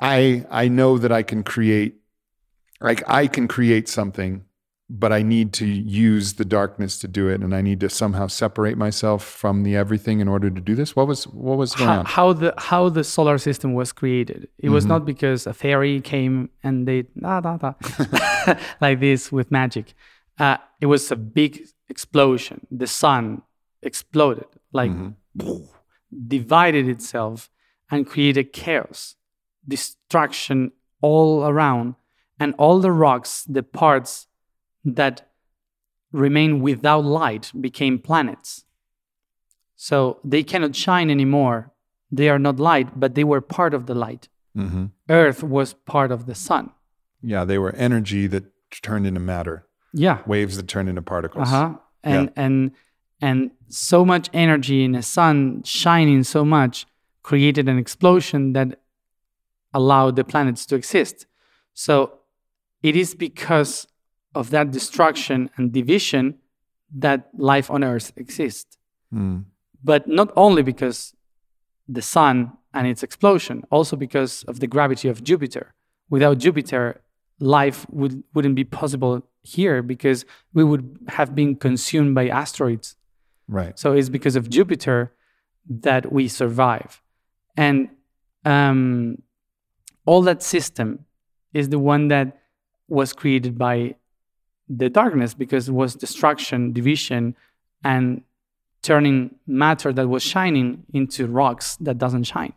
[0.00, 1.96] I I know that I can create,
[2.80, 4.44] like I can create something
[4.90, 8.26] but I need to use the darkness to do it, and I need to somehow
[8.26, 10.96] separate myself from the everything in order to do this.
[10.96, 12.04] What was what was going how, on?
[12.06, 14.48] how the how the solar system was created.
[14.58, 17.74] It was not because a fairy came and they da da da
[18.80, 19.94] like this with magic.
[20.38, 22.66] Uh, it was a big explosion.
[22.70, 23.42] The sun
[23.82, 24.92] exploded, like
[26.26, 27.50] divided itself
[27.90, 29.16] and created chaos,
[29.68, 31.94] destruction all around,
[32.40, 34.26] and all the rocks, the parts
[34.84, 35.28] that
[36.12, 38.64] remain without light became planets.
[39.76, 41.72] So they cannot shine anymore.
[42.10, 44.28] They are not light, but they were part of the light.
[44.54, 46.70] hmm Earth was part of the sun.
[47.22, 48.44] Yeah, they were energy that
[48.82, 50.18] turned into matter, Yeah.
[50.26, 51.48] waves that turned into particles.
[51.48, 51.74] Uh-huh.
[52.02, 52.70] And and
[53.20, 56.86] and so much energy in the sun shining so much
[57.22, 58.80] created an explosion that
[59.74, 61.26] allowed the planets to exist.
[61.74, 62.20] So
[62.82, 63.86] it is because
[64.34, 66.38] of that destruction and division
[66.96, 68.78] that life on earth exists.
[69.12, 69.44] Mm.
[69.82, 71.14] But not only because
[71.88, 75.74] the sun and its explosion, also because of the gravity of Jupiter.
[76.10, 77.00] Without Jupiter,
[77.40, 82.96] life would, wouldn't be possible here because we would have been consumed by asteroids.
[83.48, 83.78] Right.
[83.78, 85.12] So it's because of Jupiter
[85.68, 87.02] that we survive.
[87.56, 87.88] And
[88.44, 89.22] um,
[90.08, 90.88] all that system
[91.52, 92.26] is the one that
[92.88, 93.94] was created by
[94.80, 97.34] the darkness because it was destruction, division,
[97.84, 98.22] and
[98.82, 102.54] turning matter that was shining into rocks that doesn't shine.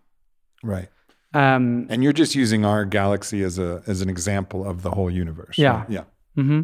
[0.64, 0.90] Right.
[1.34, 5.12] Um, And you're just using our galaxy as a as an example of the whole
[5.24, 5.58] universe.
[5.58, 5.80] Yeah.
[5.80, 5.90] right?
[5.98, 6.04] Yeah.
[6.38, 6.62] mhm.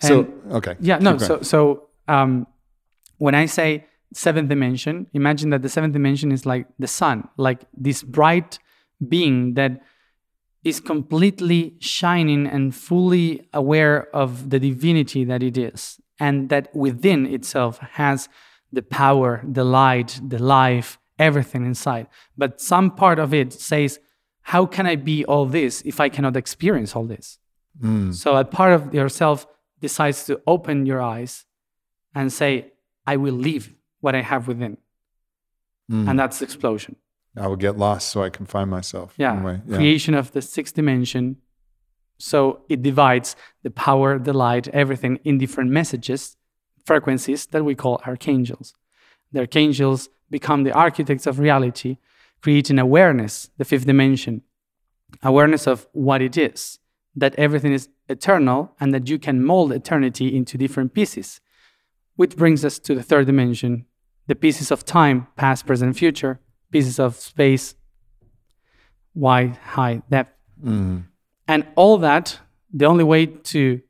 [0.00, 0.12] So
[0.58, 0.74] okay.
[0.80, 1.18] Yeah, no.
[1.18, 2.46] So, so um,
[3.24, 3.68] when I say
[4.12, 8.58] seventh dimension, imagine that the seventh dimension is like the sun, like this bright
[9.14, 9.72] being that
[10.66, 17.24] is completely shining and fully aware of the divinity that it is, and that within
[17.24, 18.28] itself has
[18.72, 22.08] the power, the light, the life, everything inside.
[22.36, 24.00] But some part of it says,
[24.52, 27.38] How can I be all this if I cannot experience all this?
[27.80, 28.12] Mm.
[28.12, 29.46] So a part of yourself
[29.80, 31.44] decides to open your eyes
[32.12, 32.72] and say,
[33.06, 34.78] I will leave what I have within.
[35.88, 36.08] Mm.
[36.08, 36.96] And that's the explosion.
[37.36, 39.14] I will get lost so I can find myself.
[39.16, 39.58] Yeah.
[39.66, 39.76] yeah.
[39.76, 41.36] Creation of the sixth dimension.
[42.18, 46.36] So it divides the power, the light, everything in different messages,
[46.84, 48.74] frequencies that we call archangels.
[49.32, 51.98] The archangels become the architects of reality,
[52.40, 54.42] creating awareness, the fifth dimension,
[55.22, 56.78] awareness of what it is,
[57.14, 61.40] that everything is eternal and that you can mold eternity into different pieces.
[62.14, 63.84] Which brings us to the third dimension,
[64.26, 66.40] the pieces of time, past, present, future,
[66.70, 67.74] pieces of space,
[69.14, 70.36] wide, high, depth.
[70.62, 71.04] Mm.
[71.48, 72.40] And all that,
[72.72, 73.80] the only way to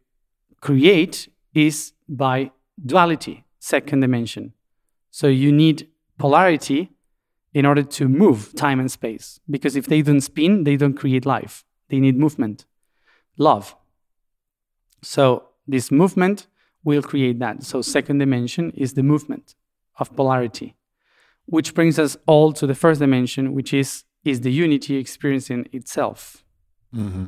[0.60, 2.50] create is by
[2.84, 4.52] duality, second dimension.
[5.10, 5.88] So you need
[6.18, 6.92] polarity
[7.54, 9.40] in order to move time and space.
[9.48, 11.64] Because if they don't spin, they don't create life.
[11.88, 12.66] They need movement,
[13.38, 13.74] love.
[15.02, 16.48] So this movement
[16.84, 17.62] will create that.
[17.62, 19.54] So second dimension is the movement
[19.98, 20.76] of polarity,
[21.46, 26.44] which brings us all to the first dimension, which is is the unity experiencing itself.
[26.92, 27.26] hmm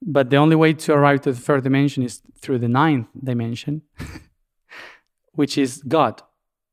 [0.00, 3.82] But the only way to arrive to the third dimension is through the ninth dimension,
[5.32, 6.22] which is God,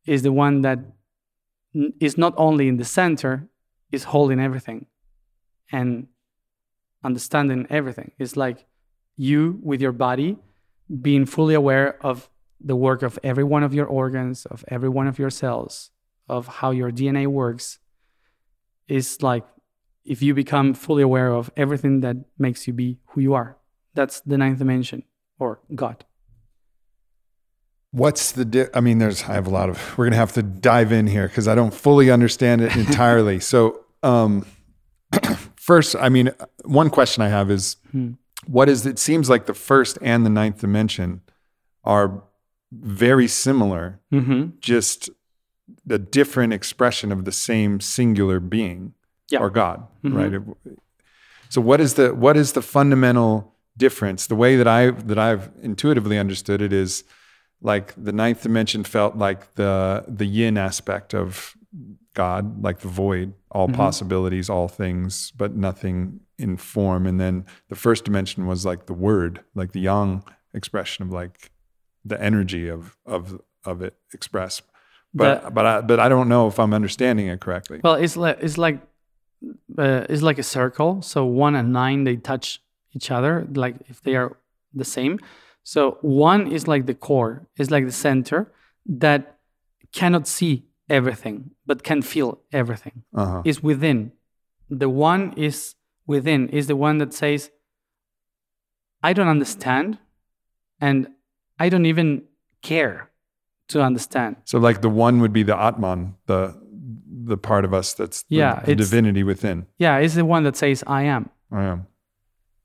[0.06, 0.80] is the one that
[2.00, 3.48] is not only in the center,
[3.92, 4.86] is holding everything
[5.72, 6.08] and
[7.04, 8.12] understanding everything.
[8.18, 8.66] It's like
[9.18, 10.38] you with your body
[11.02, 12.30] being fully aware of
[12.60, 15.92] the work of every one of your organs, of every one of your cells,
[16.28, 17.80] of how your DNA works.
[18.88, 19.46] Is like
[20.04, 23.58] if you become fully aware of everything that makes you be who you are.
[23.94, 25.04] That's the ninth dimension
[25.40, 26.04] or God.
[27.92, 28.46] What's the?
[28.46, 29.24] Di- I mean, there's.
[29.24, 29.98] I have a lot of.
[29.98, 33.40] We're gonna have to dive in here because I don't fully understand it entirely.
[33.40, 34.46] so, um,
[35.56, 36.32] first, I mean,
[36.64, 38.12] one question I have is, Hmm.
[38.48, 38.86] what is?
[38.86, 41.22] It seems like the first and the ninth dimension
[41.84, 42.24] are
[42.72, 44.52] very similar, Mm-hmm.
[44.62, 45.10] just
[45.90, 48.94] a different expression of the same singular being
[49.30, 49.40] Yeah.
[49.40, 50.16] or God, Mhm.
[50.16, 50.78] right?
[51.50, 54.28] So, what is the what is the fundamental difference?
[54.28, 57.04] The way that I that I've intuitively understood it is
[57.62, 61.56] like the ninth dimension felt like the the yin aspect of
[62.14, 63.76] God, like the void, all Mhm.
[63.76, 67.06] possibilities, all things, but nothing in form.
[67.06, 70.24] And then the first dimension was like the word, like the yang
[70.54, 71.52] expression of like
[72.04, 74.64] the energy of of of it expressed.
[75.14, 77.82] But but I but I don't know if I'm understanding it correctly.
[77.84, 78.80] Well, it's like it's like
[79.78, 81.02] uh, it's like a circle.
[81.02, 82.62] So one and nine they touch
[82.94, 84.38] each other, like if they are
[84.74, 85.20] the same.
[85.64, 88.52] So one is like the core, is like the center
[88.86, 89.38] that
[89.92, 93.04] cannot see everything, but can feel everything.
[93.14, 93.42] Uh-huh.
[93.46, 94.12] Is within.
[94.70, 95.76] The one is
[96.08, 97.52] within, is the one that says,
[99.04, 99.98] I don't understand
[100.80, 101.08] and
[101.60, 102.24] I don't even
[102.62, 103.11] care
[103.72, 104.36] to understand.
[104.46, 106.60] So like the one would be the Atman, the
[107.24, 109.68] the part of us that's the, Yeah, the divinity within.
[109.78, 111.30] Yeah, it's the one that says, I am.
[111.52, 111.88] I am.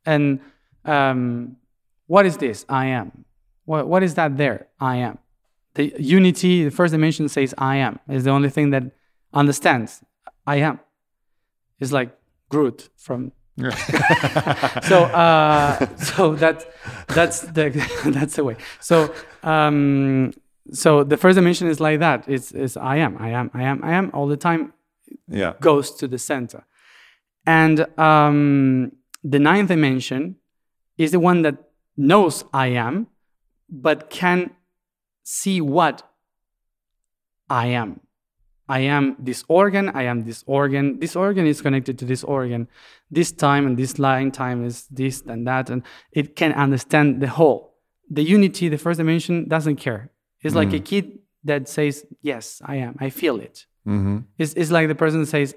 [0.05, 0.41] And
[0.85, 1.57] um,
[2.07, 2.65] what is this?
[2.69, 3.24] I am.
[3.65, 4.69] What, what is that there?
[4.81, 5.19] I am.
[5.74, 7.99] The unity, the first dimension says I am.
[8.09, 8.85] Is the only thing that
[9.35, 10.03] understands
[10.47, 10.81] I am.
[11.81, 12.16] It's like
[12.49, 13.33] Groot from.
[14.83, 16.66] so uh, so that
[17.09, 17.70] that's the
[18.07, 18.57] that's the way.
[18.81, 19.12] So
[19.43, 20.33] um,
[20.72, 22.24] so the first dimension is like that.
[22.28, 24.72] It's, it's I am, I am, I am, I am all the time
[25.28, 25.55] yeah.
[25.60, 26.66] goes to the center.
[27.47, 30.36] And um, the ninth dimension
[30.98, 31.56] is the one that
[31.97, 33.06] knows I am,
[33.68, 34.51] but can
[35.22, 36.02] see what
[37.48, 38.01] I am.
[38.68, 40.98] I am this organ, I am this organ.
[40.98, 42.66] This organ is connected to this organ.
[43.10, 45.70] This time and this line time is this and that.
[45.70, 47.74] And it can understand the whole.
[48.10, 50.10] The unity, the first dimension, doesn't care.
[50.47, 52.97] It's like a kid that says, Yes, I am.
[52.98, 53.66] I feel it.
[53.86, 54.18] Mm-hmm.
[54.39, 55.55] It's, it's like the person says,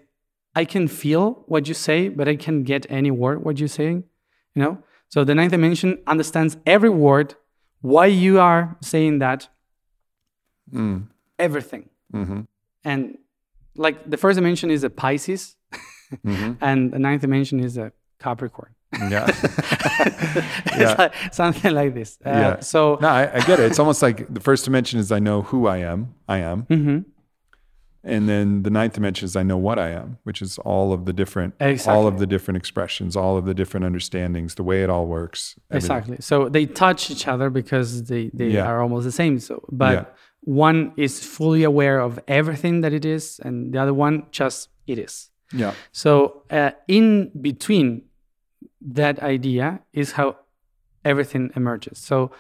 [0.56, 4.04] I can feel what you say, but I can't get any word what you're saying.
[4.56, 4.78] You know?
[5.08, 7.36] So the ninth dimension understands every word,
[7.82, 9.48] why you are saying that,
[10.74, 11.08] Mm.
[11.40, 11.90] everything.
[12.14, 12.42] Mm-hmm.
[12.84, 13.18] And
[13.76, 15.56] like the first dimension is a Pisces,
[16.26, 16.54] Mm-hmm.
[16.62, 18.74] and the ninth dimension is a Capricorn.
[19.10, 19.28] Yeah.
[20.00, 22.18] It's like something like this.
[22.26, 22.60] Uh, Yeah.
[22.60, 23.66] So, no, I, I get it.
[23.70, 26.16] It's almost like the first dimension is I know who I am.
[26.28, 26.64] I am.
[26.64, 27.06] Mhm.
[28.04, 31.06] And then the ninth dimension is I know what I am, which is all of
[31.06, 31.54] the different,
[31.86, 35.56] all of the different expressions, all of the different understandings, the way it all works.
[35.70, 35.78] everything.
[35.78, 36.18] Exactly.
[36.22, 38.66] So they touch each other because they, they Yeah.
[38.66, 39.38] are almost the same.
[39.40, 40.06] So, but Yeah.
[40.42, 44.98] one is fully aware of everything that it is, and the other one just it
[44.98, 45.30] is.
[45.54, 45.74] Yeah.
[45.92, 48.04] So uh, in between
[48.82, 50.38] that idea is how
[51.04, 51.98] everything emerges.
[52.00, 52.32] So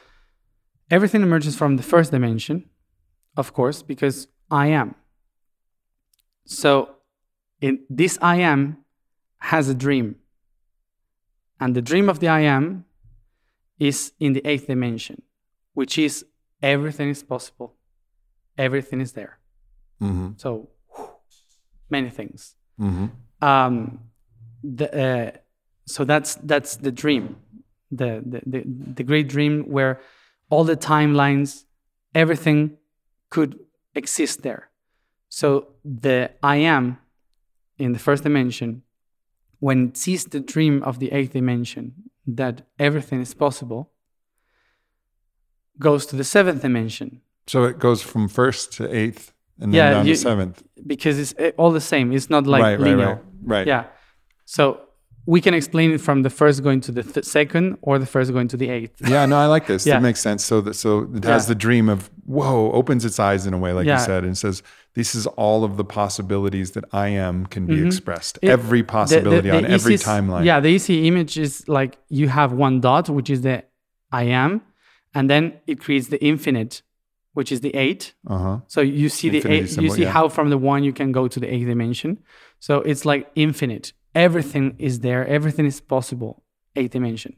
[0.89, 2.69] everything emerges from the first dimension,
[3.37, 4.95] of course, because I am.
[6.45, 6.95] So
[7.61, 8.77] in this I am
[9.39, 10.15] has a dream.
[11.59, 12.85] And the dream of the I am
[13.79, 15.21] is in the eighth dimension,
[15.73, 16.25] which is
[16.61, 17.75] everything is possible.
[18.57, 19.39] Everything is there.
[20.01, 20.31] Mm-hmm.
[20.37, 20.69] So
[21.89, 23.07] many things Mm-hmm.
[23.45, 23.99] um,
[24.63, 25.31] the, uh,
[25.93, 27.25] so that's that's the dream,
[27.99, 28.61] the, the the
[28.97, 29.93] the great dream where
[30.51, 31.49] all the timelines,
[32.13, 32.77] everything
[33.29, 33.51] could
[33.95, 34.63] exist there.
[35.29, 35.47] So
[36.03, 36.97] the I am
[37.77, 38.81] in the first dimension,
[39.59, 41.83] when it sees the dream of the eighth dimension
[42.35, 43.81] that everything is possible,
[45.79, 49.93] goes to the seventh dimension So it goes from first to eighth and then Yeah,
[49.93, 50.57] down you- to seventh.
[50.85, 52.11] because it's uh, all the same.
[52.15, 53.15] It's not like right, right, linear.
[53.15, 53.67] right, right.
[53.67, 53.83] Yeah.
[54.45, 54.63] So
[55.33, 58.27] we can explain it from the first going to the th- second or the first
[58.35, 58.95] going to the eighth.
[59.13, 59.81] Yeah, no, I like this.
[59.85, 59.97] Yeah.
[59.97, 60.41] It makes sense.
[60.49, 61.49] So that so it has Yeah.
[61.53, 61.99] the dream of
[62.37, 63.99] whoa, opens its eyes in a way, like Yeah.
[63.99, 64.55] you said, and says,
[64.99, 68.33] "This is all of the possibilities that I am can be expressed.
[68.37, 68.47] Mm-hmm.
[68.47, 71.91] It- every The- the- possibility the on every timeline." Yeah, the easy image is like
[72.19, 73.55] you have one dot, which is the
[74.21, 74.51] I am,
[75.15, 76.73] and then it creates the infinite,
[77.37, 78.03] which is the eight.
[78.33, 78.57] Uh huh.
[78.73, 80.11] So you see the Infinity eight, you see yeah.
[80.17, 82.11] how from the one you can go to the eighth dimension.
[82.67, 83.93] So it's like infinite.
[84.15, 85.25] Everything is there.
[85.27, 86.43] Everything is possible.
[86.75, 87.35] Eighth dimension.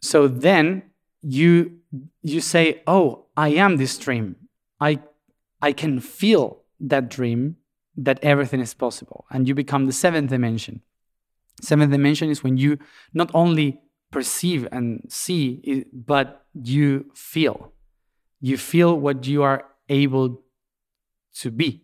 [0.00, 0.82] So then
[1.22, 1.80] you
[2.22, 4.36] you say, "Oh, I am this dream.
[4.80, 5.00] I
[5.62, 7.56] I can feel that dream
[7.96, 10.82] that everything is possible." And you become the seventh dimension.
[11.60, 12.78] Seventh dimension is when you
[13.12, 13.80] not only
[14.10, 17.72] perceive and see, but you feel
[18.44, 20.42] you feel what you are able
[21.32, 21.83] to be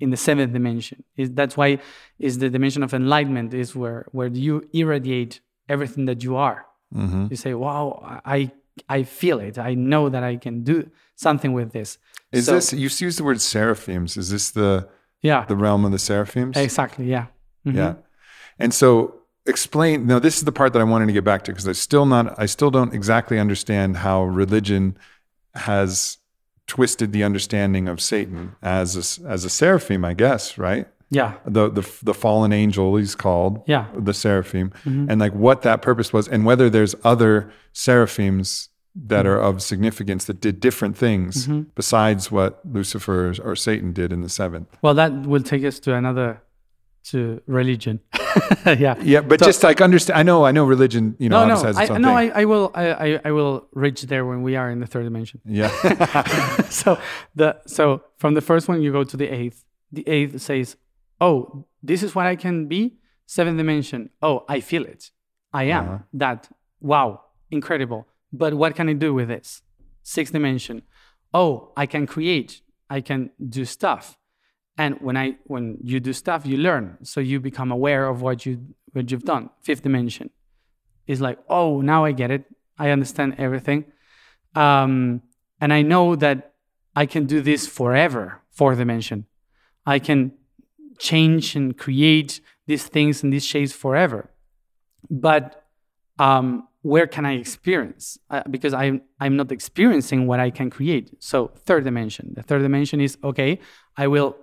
[0.00, 1.78] in the seventh dimension is that's why
[2.18, 6.60] is the dimension of enlightenment is where where you irradiate everything that you are
[6.94, 7.26] Mm-hmm.
[7.30, 7.86] you say wow
[8.24, 8.50] i
[8.88, 11.98] i feel it i know that i can do something with this
[12.32, 14.16] Is So- this you used the word seraphims?
[14.16, 14.88] Is this the
[15.22, 16.56] yeah the realm of the seraphims?
[16.56, 17.26] exactly yeah
[17.66, 17.74] Mhm.
[17.74, 17.94] Yeah.
[18.62, 18.88] And so
[19.46, 21.72] explain now this is the part that I wanted to get back to because I
[21.88, 24.82] still not I still don't exactly understand how religion
[25.54, 26.18] has
[26.66, 30.86] twisted the understanding of Satan as a, as a seraphim, I guess, right?
[31.10, 33.86] yeah The the the fallen angel he's called, Yeah.
[33.96, 35.08] the seraphim, mm-hmm.
[35.08, 39.28] and like what that purpose was and whether there's other seraphims that mm-hmm.
[39.28, 41.62] are of significance that did different things mm-hmm.
[41.74, 44.68] besides what Lucifer or Satan did in the seventh.
[44.82, 46.42] well that will take us to another
[47.04, 48.00] to religion
[48.66, 48.94] yeah.
[49.02, 50.18] Yeah, but So- just like understand.
[50.18, 51.16] I know, I know, religion.
[51.18, 52.12] You know, No, no, has its I, no.
[52.14, 55.04] I, I will, I, I, I will reach there when we are in the third
[55.04, 55.40] dimension.
[55.44, 55.68] yeah,
[56.70, 56.98] so
[57.34, 59.64] the so from the first one you go to the eighth.
[59.92, 60.76] The eighth says,
[61.20, 62.98] "Oh, this is what I can be."
[63.28, 64.10] Seventh dimension.
[64.22, 65.10] Oh, I feel it.
[65.52, 65.98] I am Uh-huh.
[66.14, 66.48] that.
[66.80, 68.06] Wow, incredible.
[68.32, 69.62] But what can I do with this?
[70.02, 70.82] Sixth dimension.
[71.32, 72.60] Oh, I can create.
[72.88, 74.16] I can do stuff.
[74.78, 76.98] And when I when you do stuff, you learn.
[77.02, 78.60] So you become aware of what you
[78.92, 79.50] what you've done.
[79.62, 80.30] Fifth dimension
[81.06, 82.44] is like, oh, now I get it.
[82.78, 83.84] I understand everything.
[84.54, 85.22] Um,
[85.60, 86.54] and I know that
[86.94, 88.42] I can do this forever.
[88.50, 89.26] Fourth dimension.
[89.84, 90.32] I can
[90.98, 94.30] change and create these things and these shapes forever.
[95.08, 95.64] But
[96.18, 98.18] um, where can I experience?
[98.30, 101.10] Uh, because I'm I'm not experiencing what I can create.
[101.18, 102.32] So third dimension.
[102.34, 103.60] The third dimension is okay.
[103.96, 104.36] I will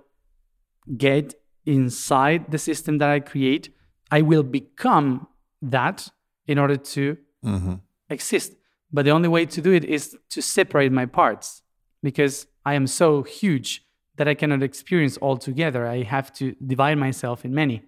[0.96, 1.34] get
[1.66, 3.74] inside the system that I create.
[4.10, 5.26] I will become
[5.62, 6.10] that
[6.46, 7.80] in order to Mhm.
[8.10, 8.52] exist.
[8.92, 11.62] But the only way to do it is to separate my parts
[12.02, 13.82] because I am so huge
[14.16, 15.86] that I cannot experience all together.
[15.86, 17.82] I have to divide myself in many.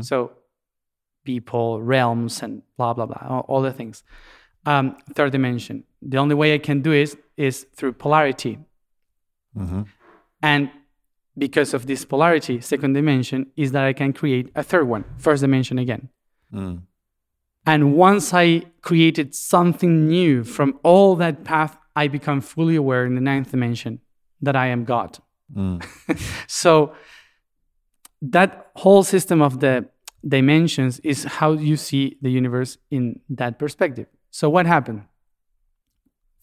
[0.00, 0.32] So,
[1.24, 4.04] people, realms, and blah, blah, blah, all, all the things.
[4.64, 5.84] Um, third dimension.
[6.00, 8.58] The only way I can do it is through polarity.
[10.42, 10.70] And
[11.38, 15.42] because of this polarity, second dimension is that I can create a third one, first
[15.42, 16.08] dimension again.
[16.50, 16.76] Hmm.
[17.66, 23.14] And once I created something new from all that path, I become fully aware in
[23.14, 24.00] the ninth dimension
[24.40, 25.18] that I am God.
[25.52, 25.78] Hmm.
[26.46, 26.94] so
[28.22, 29.88] that whole system of the
[30.26, 34.06] dimensions is how you see the universe in that perspective.
[34.30, 35.04] So what happened?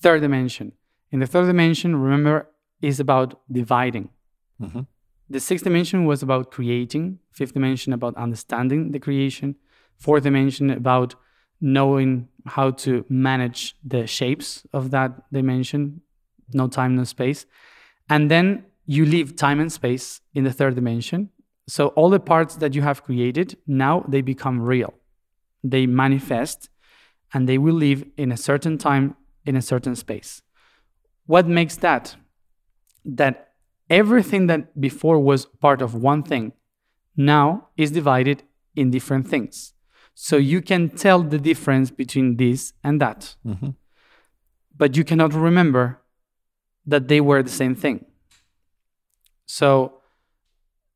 [0.01, 0.73] Third dimension.
[1.11, 2.49] In the third dimension, remember,
[2.81, 4.09] is about dividing.
[4.61, 4.81] Mm-hmm.
[5.29, 9.55] The sixth dimension was about creating, fifth dimension about understanding the creation,
[9.97, 11.15] fourth dimension about
[11.61, 16.01] knowing how to manage the shapes of that dimension,
[16.53, 17.45] no time, no space.
[18.09, 21.29] And then you leave time and space in the third dimension.
[21.67, 24.93] So all the parts that you have created, now they become real.
[25.63, 26.69] They manifest
[27.33, 29.15] and they will live in a certain time,
[29.45, 30.41] in a certain space.
[31.25, 32.17] What makes that?
[33.05, 33.52] That
[33.93, 36.53] everything that before was part of one thing
[37.15, 38.43] now is divided
[38.75, 39.73] in different things.
[40.15, 43.35] So you can tell the difference between this and that.
[43.45, 43.69] Mm-hmm.
[44.75, 46.01] But you cannot remember
[46.85, 48.05] that they were the same thing.
[49.45, 50.01] So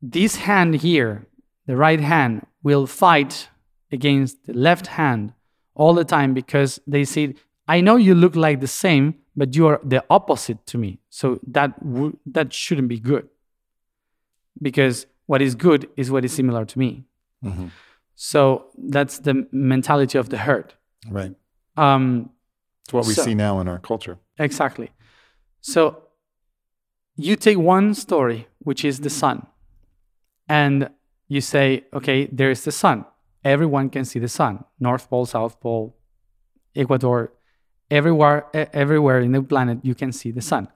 [0.01, 1.27] this hand here,
[1.67, 3.49] the right hand, will fight
[3.91, 5.33] against the left hand
[5.75, 7.35] all the time because they say,
[7.67, 10.99] I know you look like the same, but you are the opposite to me.
[11.09, 13.27] So that w- that shouldn't be good.
[14.61, 17.03] Because what is good is what is similar to me.
[18.15, 20.73] So that's the mentality of the herd.
[21.09, 21.33] right.
[21.77, 22.31] Um,
[22.83, 24.17] It's what we So- see now in our culture.
[24.39, 24.89] Exactly.
[25.61, 25.79] So
[27.17, 29.45] you take one story, which is the sun,
[30.47, 30.89] and
[31.27, 33.05] you say, okay, there is the sun.
[33.43, 34.63] Everyone can see the sun.
[34.79, 35.95] North Pole, South Pole,
[36.75, 37.33] Ecuador,
[37.89, 40.67] everywhere, everywhere in the planet, you can see the sun.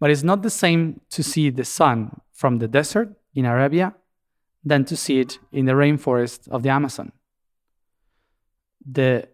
[0.00, 3.94] But it's not the same to see the sun from the desert in Arabia
[4.64, 7.12] than to see it in the rainforest of the Amazon.
[8.84, 9.28] The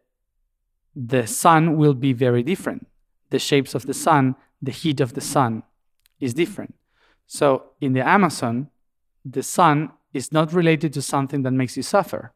[0.95, 2.87] the sun will be very different.
[3.31, 5.63] The shapes of the sun, the heat of the sun
[6.19, 6.75] is different.
[7.27, 8.69] So in the Amazon,
[9.25, 12.33] the sun is not related to something that makes you suffer.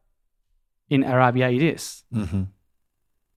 [0.89, 2.05] In Arabia, it is.
[2.15, 2.43] Mm-hmm.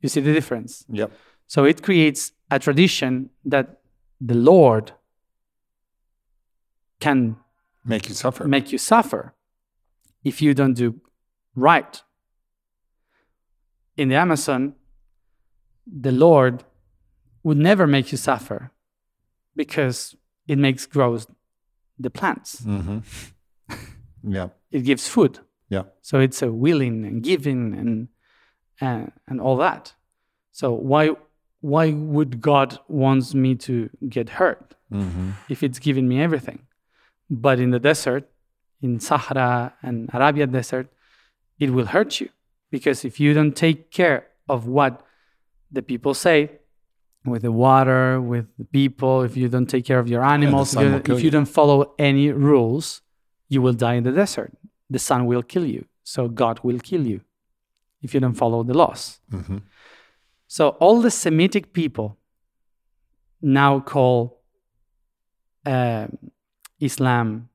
[0.01, 0.85] You see the difference?
[0.89, 1.11] Yep.
[1.47, 3.79] So it creates a tradition that
[4.19, 4.91] the Lord
[6.99, 7.37] can
[7.85, 8.47] Make you suffer.
[8.47, 9.33] make you suffer
[10.23, 10.99] if you don't do
[11.55, 12.01] right.
[13.95, 14.73] In the Amazon,
[15.85, 16.63] the Lord
[17.43, 18.71] would never make you suffer
[19.55, 20.15] because
[20.47, 21.17] it makes grow
[21.97, 22.61] the plants.
[22.61, 22.99] mm-hmm.
[24.23, 24.49] yeah.
[24.71, 25.39] It gives food.
[25.69, 25.83] Yeah.
[26.01, 28.07] So it's a willing and giving and
[28.79, 29.93] and, and all that.
[30.51, 31.15] So why
[31.61, 35.31] why would God wants me to get hurt Mm-hmm.
[35.49, 36.59] if it's giving me everything?
[37.29, 38.29] But in the desert,
[38.81, 40.87] in Sahara and Arabia desert,
[41.59, 42.29] it will hurt you
[42.71, 45.01] because if you don't take care of what
[45.71, 46.51] the people say
[47.25, 50.85] with the water, with the people, if you don't take care of your animals, sun
[50.85, 51.25] if, you, if you.
[51.25, 53.01] you don't follow any rules,
[53.49, 54.53] you will die in the desert.
[54.89, 55.85] The sun will kill you.
[56.03, 57.19] So God will kill you
[58.01, 59.19] if you don't follow the laws.
[59.33, 59.57] Mm-hmm.
[60.47, 62.17] So all the Semitic people
[63.41, 64.41] now call
[65.65, 66.17] um
[66.79, 67.49] Islam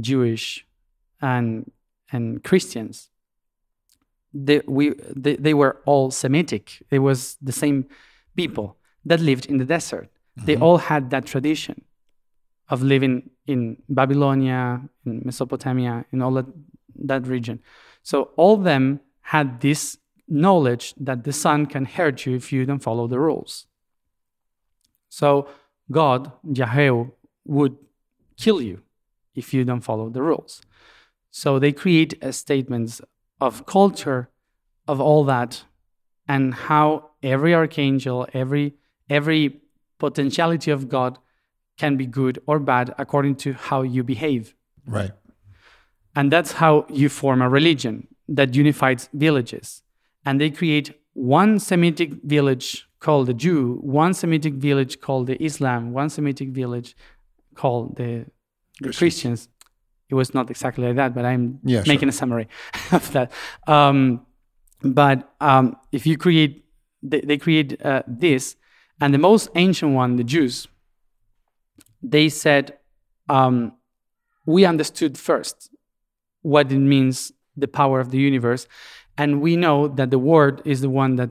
[0.00, 0.66] Jewish
[1.20, 1.70] and
[2.10, 3.10] and Christians,
[4.32, 6.82] they, we, they, they were all Semitic.
[6.90, 7.86] It was the same
[8.36, 10.08] people that lived in the desert.
[10.36, 11.84] They all had that tradition
[12.68, 16.46] of living in Babylonia, in Mesopotamia, in all that,
[16.94, 17.60] that region.
[18.02, 19.98] So all of them had this
[20.28, 23.66] knowledge that the sun can hurt you if you don't follow the rules.
[25.08, 25.48] So
[25.90, 27.04] God, Yahweh,
[27.44, 27.76] would
[28.36, 28.82] kill you
[29.34, 30.62] if you don't follow the rules.
[31.30, 33.00] So they create statements
[33.40, 34.28] of culture,
[34.86, 35.64] of all that,
[36.26, 38.74] and how every archangel, every
[39.08, 39.60] every
[39.98, 41.18] potentiality of God
[41.78, 44.54] can be good or bad according to how you behave.
[44.86, 45.12] Right.
[46.14, 49.82] And that's how you form a religion that unifies villages.
[50.28, 55.92] And they create one Semitic village called the Jew, one Semitic village called the Islam,
[56.00, 56.94] one Semitic village
[57.54, 58.26] called the,
[58.82, 59.48] the Christians.
[60.10, 61.94] It was not exactly like that, but I'm Yeah, sure.
[61.94, 62.46] making a summary
[62.92, 63.32] of that.
[63.66, 64.26] Um,
[64.82, 66.64] but um, if you create,
[67.02, 68.56] they, they create uh, this,
[69.00, 70.68] and the most ancient one, the Jews,
[72.02, 72.76] they said,
[73.30, 73.72] um,
[74.44, 75.70] we understood first
[76.42, 78.66] what it means, the power of the universe,
[79.18, 81.30] and we know that the word is the one that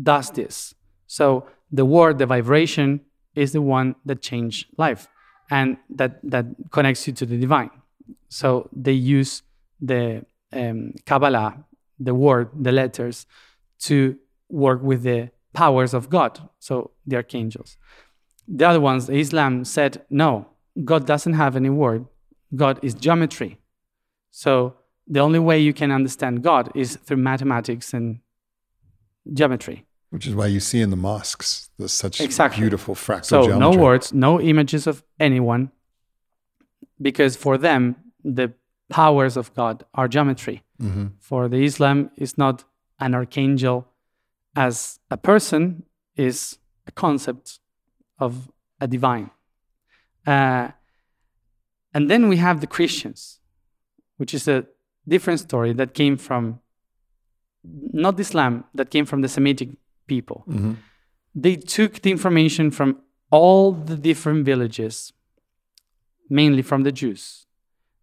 [0.00, 0.74] does this.
[1.08, 3.00] So the word, the vibration,
[3.34, 5.08] is the one that changed life
[5.50, 7.70] and that that connects you to the divine.
[8.28, 9.42] So they use
[9.80, 11.64] the um, Kabbalah,
[11.98, 13.26] the word, the letters,
[13.80, 14.16] to
[14.48, 16.48] work with the powers of God.
[16.58, 17.76] So the archangels.
[18.46, 20.46] The other ones, Islam said, no,
[20.84, 22.06] God doesn't have any word.
[22.54, 23.58] God is geometry.
[24.30, 24.74] So
[25.08, 28.20] the only way you can understand God is through mathematics and
[29.32, 29.86] geometry.
[30.10, 32.60] Which is why you see in the mosques the such Exactly.
[32.62, 35.70] beautiful fractal So no words, no images of anyone,
[37.00, 38.52] because for them the
[38.90, 40.62] powers of God are geometry.
[40.80, 41.12] Mhm.
[41.20, 42.64] For the Islam, is not
[42.98, 43.86] an archangel
[44.56, 45.84] as a person,
[46.16, 47.60] is a concept
[48.18, 49.30] of a divine.
[50.26, 50.68] Uh,
[51.94, 53.40] and then we have the Christians,
[54.16, 54.66] which is a
[55.08, 56.60] different story that came from
[57.92, 59.70] not Islam, that came from the Semitic
[60.06, 60.76] people Mhm.
[61.34, 62.90] they took the information from
[63.30, 65.12] all the different villages,
[66.30, 67.46] mainly from the Jews.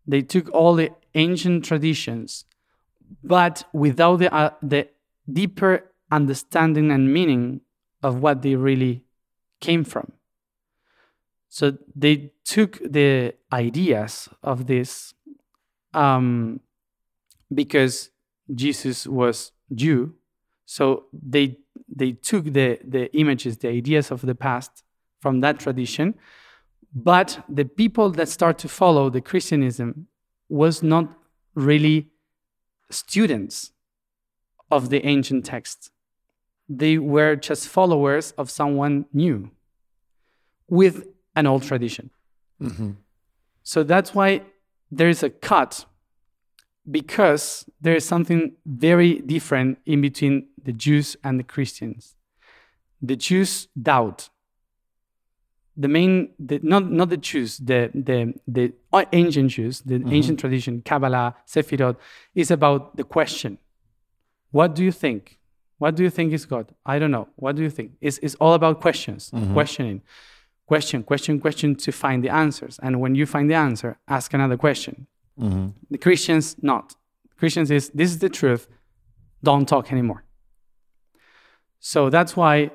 [0.08, 2.46] They took all the ancient traditions,
[3.24, 4.88] but without the, uh, the
[5.40, 5.74] deeper
[6.12, 7.62] understanding and meaning
[8.04, 9.04] of what they really
[9.60, 10.12] came from.
[11.50, 15.14] So they took the ideas of this
[15.94, 16.60] um,
[17.54, 18.10] because
[18.54, 20.16] Jesus was Jew.
[20.66, 21.58] So they
[21.88, 24.84] they took the the images, the ideas of the past
[25.20, 26.16] from that tradition,
[26.94, 30.08] but the people that start to follow the Christianism
[30.50, 31.10] was not
[31.56, 32.10] really
[32.90, 33.72] students
[34.72, 35.92] of the ancient text.
[36.68, 39.52] They were just followers of someone new
[40.68, 42.10] with an old tradition.
[42.62, 42.96] Mhm.
[43.64, 44.44] So that's why
[44.92, 45.86] there is a cut
[46.90, 52.16] because there is something very different in between the Jews and the Christians.
[53.02, 54.30] The Jews doubt.
[55.78, 58.74] The main, the, not not the Jews, the the the
[59.12, 60.14] ancient Jews, the mm-hmm.
[60.14, 61.98] ancient tradition, Kabbalah, Sefirot,
[62.34, 63.58] is about the question.
[64.52, 65.38] What do you think?
[65.78, 66.74] What do you think is God?
[66.86, 67.28] I don't know.
[67.36, 67.92] What do you think?
[68.00, 69.54] It's, it's all about questions, mm-hmm.
[69.54, 70.02] questioning,
[70.66, 72.80] question, question, question to find the answers.
[72.82, 75.08] And when you find the answer, ask another question.
[75.40, 75.74] Mhm.
[75.90, 76.96] The Christians, not.
[77.38, 78.68] Christians is this is the truth.
[79.44, 80.24] Don't talk anymore.
[81.80, 82.72] So that's why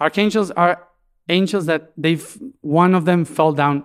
[0.00, 0.88] archangels are
[1.28, 3.84] angels that they've one of them fell down.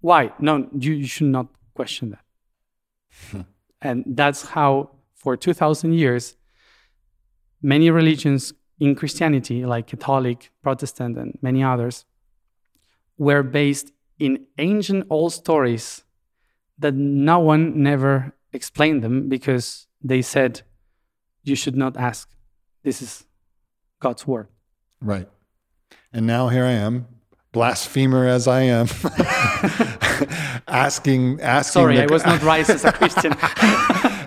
[0.00, 0.32] Why?
[0.38, 3.46] No, you, you should not question that.
[3.80, 6.36] and that's how for 2000 years
[7.60, 12.04] many religions in Christianity like Catholic, Protestant and many others
[13.18, 16.04] were based in ancient old stories
[16.82, 20.62] that no one never explained them because they said
[21.42, 22.28] you should not ask.
[22.82, 23.24] This is
[24.00, 24.48] God's word.
[25.00, 25.28] Right.
[26.12, 27.06] And now here I am,
[27.52, 28.86] blasphemer as I am,
[30.68, 33.32] asking asking Sorry, the, I was not raised as a Christian.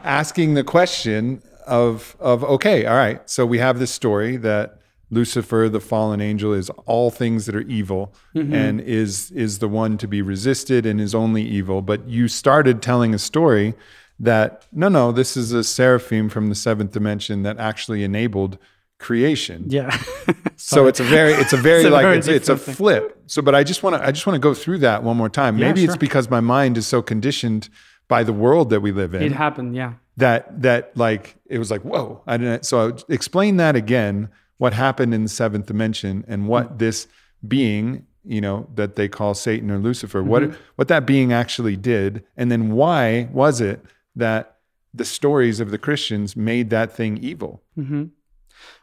[0.04, 3.28] asking the question of of okay, all right.
[3.30, 4.80] So we have this story that
[5.16, 8.54] Lucifer, the fallen angel, is all things that are evil mm-hmm.
[8.54, 11.82] and is is the one to be resisted and is only evil.
[11.82, 13.74] But you started telling a story
[14.20, 18.60] that no, no, this is a seraphim from the seventh dimension that actually enabled
[19.00, 19.66] creation.
[19.70, 19.98] yeah.
[20.58, 23.22] So it's a very, it's a very It's a like very it's, it's a flip.
[23.28, 25.28] So, but I just want to, I just want to go through that one more
[25.28, 25.58] time.
[25.58, 27.68] Yeah, Maybe it's because my mind is so conditioned
[28.08, 29.94] by the world that we live in It happened, yeah.
[30.18, 34.74] that that like it was like whoa i didn't so I explain that again what
[34.74, 37.08] happened in the seventh dimension and what this
[37.48, 40.44] being you know that they call satan or lucifer what
[40.76, 44.56] what that being actually did and then why was it that
[44.96, 47.62] the stories of the christians made that thing evil?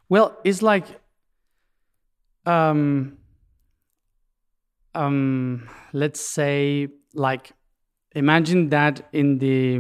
[0.08, 0.84] Well, it's like
[2.44, 3.16] um
[4.94, 7.52] um let's say like
[8.14, 9.76] imagine that in the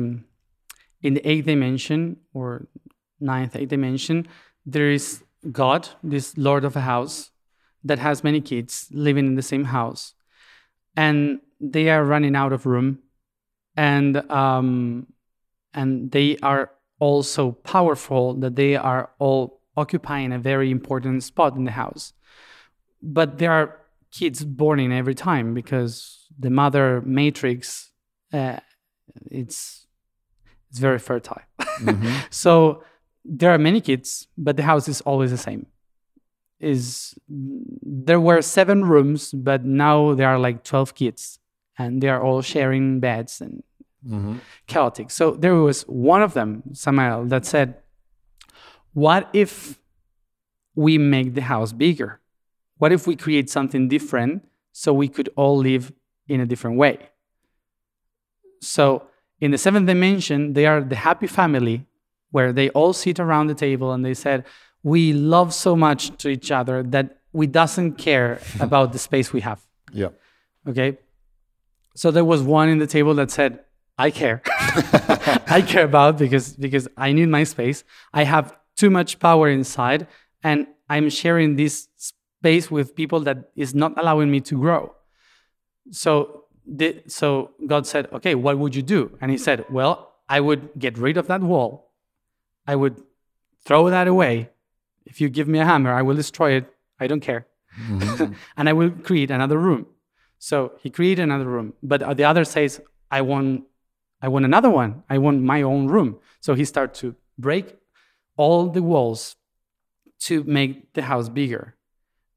[1.02, 2.66] in the eighth dimension or
[3.20, 4.26] ninth eighth dimension
[4.64, 7.30] there is God, this lord of a house
[7.84, 10.14] that has many kids living in the same house
[10.96, 12.98] and they are running out of room
[13.76, 15.06] and um
[15.74, 21.56] and they are all so powerful that they are all occupying a very important spot
[21.56, 22.12] in the house.
[23.02, 23.80] But there are
[24.12, 27.90] kids born in every time because the mother matrix,
[28.32, 28.60] uh,
[29.30, 29.86] it's
[30.70, 31.42] it's very fertile.
[32.30, 32.84] so
[33.24, 35.66] there are many kids, but the house is always the same.
[36.60, 41.38] Is there were seven rooms, but now there are like twelve kids,
[41.78, 43.62] and they are all sharing beds and
[44.06, 44.36] mm-hmm.
[44.66, 45.10] chaotic.
[45.10, 47.76] So there was one of them, Samuel, that said,
[48.92, 49.80] What if
[50.74, 52.20] we make the house bigger?
[52.78, 55.92] What if we create something different so we could all live
[56.28, 56.98] in a different way?
[58.60, 59.06] So
[59.40, 61.86] in the seventh dimension, they are the happy family
[62.32, 64.44] where they all sit around the table and they said,
[64.82, 69.40] We love so much to each other that we doesn't care about the space we
[69.42, 69.60] have.
[69.92, 70.08] yeah
[70.68, 70.98] Okay.
[71.94, 73.60] So there was one in the table that said,
[73.98, 74.42] I care.
[75.56, 77.84] I care about because because I need my space.
[78.14, 80.06] I have too much power inside
[80.42, 84.94] and I'm sharing this space with people that is not allowing me to grow.
[85.90, 90.40] So the, so God said, "Okay, what would you do?" And he said, "Well, I
[90.40, 91.91] would get rid of that wall.
[92.66, 93.02] I would
[93.64, 94.50] throw that away.
[95.04, 96.66] If you give me a hammer, I will destroy it.
[96.98, 97.46] I don't care.
[97.80, 98.32] Mm-hmm.
[98.56, 99.86] and I will create another room."
[100.38, 102.80] So he created another room, but uh, the other says,
[103.10, 103.64] "I want,
[104.20, 105.02] I want another one.
[105.08, 107.76] I want my own room." So he started to break
[108.36, 109.36] all the walls
[110.20, 111.76] to make the house bigger,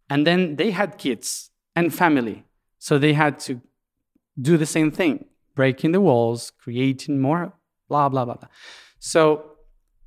[0.09, 2.45] and then they had kids and family,
[2.79, 3.61] so they had to
[4.39, 7.53] do the same thing, breaking the walls, creating more,
[7.89, 8.35] blah blah blah.
[8.35, 8.49] blah.
[8.99, 9.54] So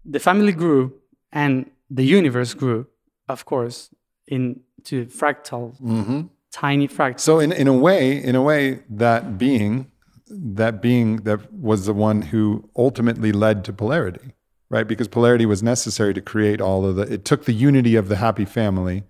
[0.09, 0.93] the family grew
[1.33, 2.87] and the universe grew,
[3.29, 3.91] of course,
[4.27, 6.23] into fractal, mm-hmm.
[6.51, 7.21] tiny fractal.
[7.21, 9.91] So in, in a way, in a way, that being,
[10.29, 14.35] that being that was the one who ultimately led to polarity,
[14.71, 14.87] right?
[14.87, 17.03] Because polarity was necessary to create all of the.
[17.03, 19.05] It took the unity of the happy family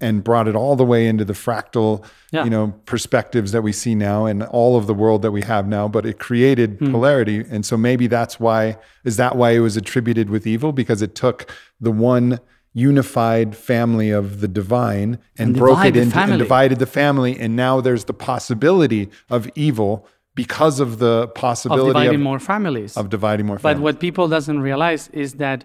[0.00, 2.44] and brought it all the way into the fractal, Yeah.
[2.44, 5.66] you know, perspectives that we see now and all of the world that we have
[5.68, 5.86] now.
[5.88, 6.90] But it created Hmm.
[6.92, 8.76] polarity, and so maybe that's why.
[9.04, 10.72] Is that why it was attributed with evil?
[10.72, 11.46] Because it took
[11.80, 12.38] the one
[12.76, 17.54] unified family of the divine and, And broke it into and divided the family, and
[17.54, 22.96] now there's the possibility of evil because of the possibility of dividing of, more families.
[22.96, 25.64] of dividing more families but what people doesn't realize is that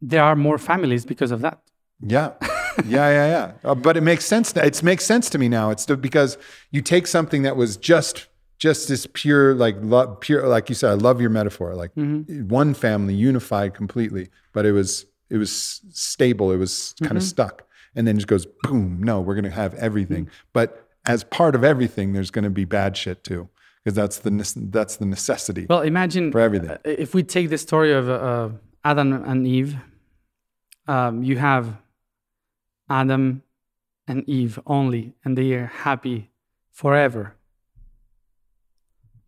[0.00, 1.58] there are more families because of that.
[2.00, 2.30] Yeah,
[2.86, 3.52] yeah, yeah, yeah.
[3.64, 4.54] Uh, but it makes sense.
[4.56, 5.70] It makes sense to me now.
[5.70, 6.38] It's the, because
[6.70, 8.28] you take something that was just
[8.58, 10.90] just this pure, like love, pure, like you said.
[10.90, 11.74] I love your metaphor.
[11.74, 16.52] Like one family unified completely, but it was it was stable.
[16.52, 17.66] It was kind of stuck,
[17.96, 19.02] and then just goes boom.
[19.02, 20.28] No, we're going to have everything.
[20.52, 23.48] But as part of everything, there's going to be bad shit too,
[23.82, 24.30] because that's the
[24.70, 25.66] that's the necessity.
[25.68, 26.70] Well, imagine For everything.
[26.70, 28.50] uh, if we take the story of uh,
[28.84, 29.76] Adam and Eve,
[30.86, 31.76] um, you have
[33.00, 33.42] Adam
[34.06, 36.30] and Eve only, and they are happy
[36.72, 37.34] forever.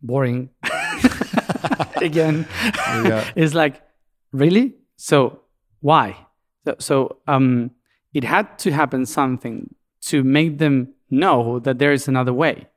[0.01, 0.49] Boring.
[2.01, 2.45] Again,
[3.03, 3.23] Yeah.
[3.35, 3.81] it's like,
[4.31, 4.75] really?
[4.97, 5.41] So
[5.81, 6.15] why?
[6.65, 7.71] So, so um,
[8.13, 9.73] it had to happen something
[10.09, 12.67] to make them know that there is another way,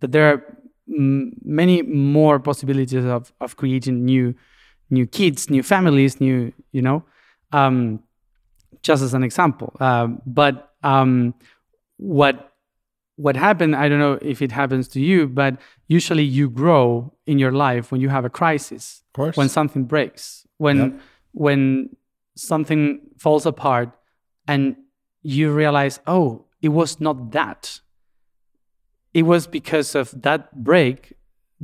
[0.00, 0.42] that there are
[0.86, 4.34] many more possibilities of, of creating new
[4.88, 7.02] new kids, new families, new you know,
[7.52, 7.98] um,
[8.86, 9.70] just as an example.
[9.80, 10.08] Um,
[10.40, 11.34] but um,
[12.16, 12.34] what
[13.24, 13.72] what happened?
[13.74, 15.52] I don't know if it happens to you, but
[15.88, 16.84] usually you grow
[17.26, 19.02] in your life when you have a crisis,
[19.40, 20.92] when something breaks, when Yep.
[21.32, 21.60] when
[22.36, 22.82] something
[23.24, 23.88] falls apart,
[24.52, 24.76] and
[25.22, 27.80] you realize, oh, it was not that.
[29.14, 31.14] It was because of that break,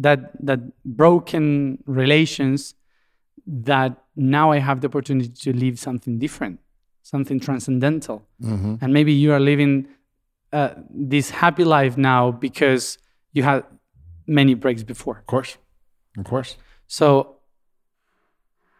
[0.04, 2.74] that that broken relations,
[3.46, 6.56] that now I have the opportunity to live something different,
[7.02, 8.74] something transcendental, Mm-hmm.
[8.80, 9.88] and maybe you are living
[10.52, 12.98] uh, this happy life now because
[13.32, 13.64] you had
[14.26, 15.18] many breaks before.
[15.18, 15.58] Of course,
[16.18, 16.56] of course.
[16.86, 17.36] So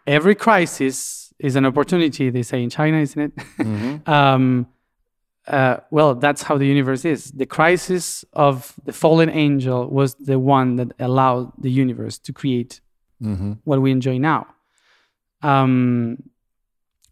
[0.07, 3.37] every crisis is an opportunity, they say in China, isn't it?
[3.59, 4.11] Mm-hmm.
[4.11, 4.67] um,
[5.49, 7.33] uh, well, that's how the universe is.
[7.33, 12.81] The crisis of the fallen angel was the one that allowed the universe to create
[13.23, 13.53] Mm-hmm.
[13.63, 14.49] what we enjoy now.
[15.43, 16.17] Um,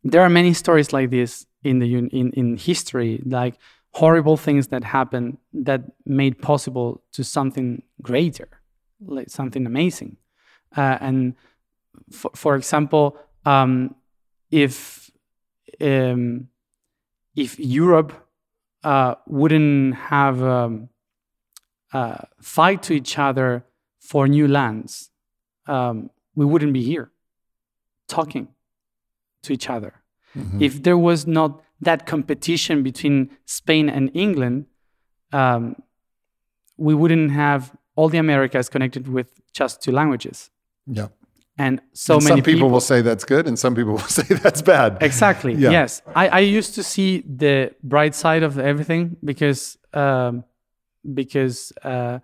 [0.04, 3.54] there are many stories like this in the in in history, like
[3.92, 8.48] horrible things that happened that made possible to something greater,
[9.04, 10.16] like something amazing.
[10.76, 11.34] Uh, and
[12.10, 13.94] for, for example, um,
[14.50, 15.10] if
[15.80, 16.48] um,
[17.36, 18.12] if Europe
[18.84, 20.88] uh, wouldn't have um,
[21.92, 23.64] uh, fight to each other
[23.98, 25.10] for new lands,
[25.66, 27.10] um, we wouldn't be here
[28.08, 28.48] talking
[29.42, 29.94] to each other.
[30.36, 30.62] Mm-hmm.
[30.62, 34.66] If there was not that competition between Spain and England,
[35.32, 35.76] um,
[36.76, 40.50] we wouldn't have all the Americas connected with just two languages.
[40.86, 41.08] Yeah.
[41.58, 44.34] And so And many some people, will say that's good, and some people will say
[44.34, 44.98] that's bad.
[45.02, 45.54] Exactly.
[45.54, 45.70] Yeah.
[45.70, 46.00] Yes.
[46.14, 50.44] I, I used to see the bright side of everything because um,
[51.14, 52.20] because uh,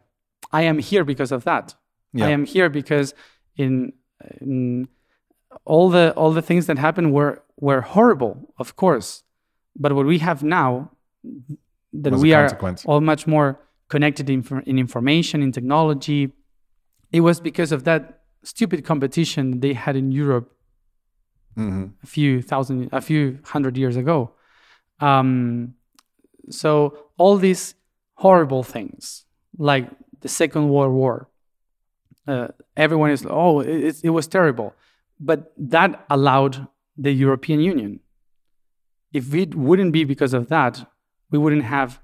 [0.52, 1.74] I am here because of that.
[2.12, 2.26] Yeah.
[2.26, 3.14] I am here because
[3.56, 3.93] in,
[4.40, 4.88] in
[5.66, 9.09] all the all the things that happened were were horrible, of course.
[9.82, 10.90] But what we have now,
[12.02, 12.48] that we are
[12.86, 13.48] all much more
[13.88, 16.32] connected in, in information, in technology,
[17.12, 20.48] it was because of that stupid competition they had in Europe
[21.56, 21.93] Mhm.
[22.02, 24.30] a few thousand, a few hundred years ago.
[25.01, 25.74] Um,
[26.51, 26.70] so
[27.18, 27.74] all these
[28.14, 29.24] horrible things,
[29.59, 29.88] like
[30.20, 31.28] the Second World War,
[32.28, 34.74] uh, everyone is oh, it- it was terrible,
[35.20, 36.66] but that allowed
[36.97, 38.01] the European Union.
[39.12, 40.90] If it wouldn't be because of that,
[41.30, 42.01] we wouldn't have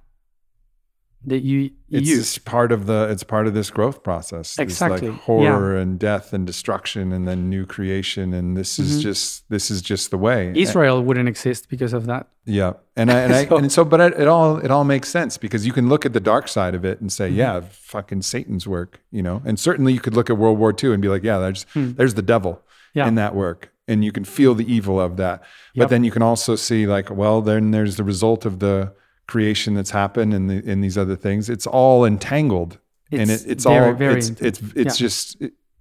[1.24, 1.70] the E U.
[1.90, 3.06] It's part of the.
[3.08, 4.58] It's part of this growth process.
[4.58, 8.82] Exactly, like horror and death and destruction, and then new creation, and this Mm-hmm.
[8.90, 10.52] is just this is just the way.
[10.56, 12.26] Israel wouldn't exist because of that.
[12.44, 15.38] Yeah, and I, and, I, So- and so, but it, all it all makes sense
[15.38, 17.24] because you can look at the dark side of it and Mm-hmm.
[17.24, 19.42] say, yeah, fucking Satan's work, you know.
[19.44, 22.14] And certainly, you could look at World War II and be like, yeah, there's there's
[22.14, 22.62] the devil.
[22.94, 23.08] Yeah.
[23.08, 25.40] in that work, and you can feel the evil of that.
[25.74, 25.88] But Yep.
[25.90, 28.92] then you can also see, like, well, then there's the result of the
[29.26, 31.48] creation that's happened and the, and these other things.
[31.48, 32.78] It's all entangled,
[33.10, 35.06] and It's it, it's very, all very it's it's it's Yeah.
[35.06, 35.36] just.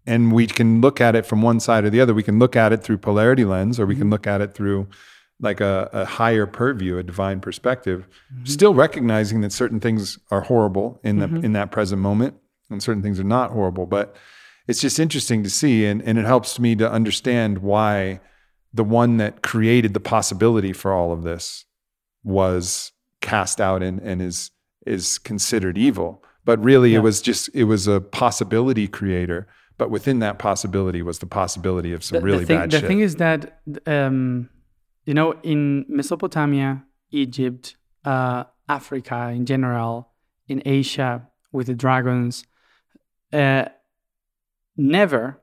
[0.08, 2.14] And we can look at it from one side or the other.
[2.16, 4.02] We can look at it through polarity lens, or we Mm-hmm.
[4.02, 4.88] can look at it through
[5.40, 8.46] like a, a higher purview, a divine perspective, Mm-hmm.
[8.46, 11.46] still recognizing that certain things are horrible in the Mm-hmm.
[11.46, 12.34] in that present moment,
[12.72, 13.86] and certain things are not horrible.
[13.86, 14.16] But
[14.68, 18.20] it's just interesting to see, and, and it helps me to understand why
[18.74, 21.66] the one that created the possibility for all of this
[22.24, 24.52] was cast out and, and is
[24.86, 26.24] is considered evil.
[26.46, 27.00] But really, Yeah.
[27.00, 29.48] it was just it was a possibility creator.
[29.78, 32.80] But within that possibility was the possibility of some the, really the thing, bad the
[32.80, 32.88] shit.
[32.88, 34.50] thing is that um,
[35.06, 37.76] you know in mesopotamia egypt
[38.06, 40.10] uh, africa in general
[40.48, 42.46] in asia with the dragons
[43.34, 43.66] uh,
[44.82, 45.42] never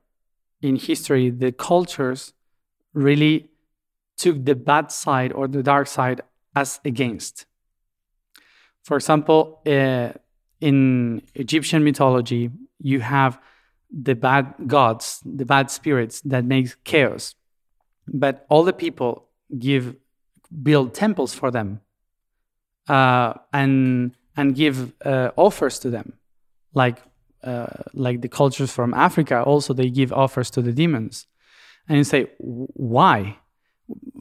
[0.61, 2.33] in history the cultures
[2.93, 3.49] really
[4.17, 6.21] took the bad side or the dark side
[6.57, 7.47] as against
[8.83, 10.11] for example uh,
[10.61, 12.51] in egyptian mythology
[12.81, 13.39] you have
[13.91, 17.35] the bad gods, the bad spirits that make chaos.
[18.07, 19.29] But all the people
[19.59, 19.97] give
[20.63, 21.81] build temples for them,
[22.89, 26.15] uh, and and give uh, offers to them,
[26.75, 27.03] like
[27.45, 29.43] uh, like the cultures from Africa.
[29.43, 31.27] Also, they give offers to the demons,
[31.89, 33.39] and you say why?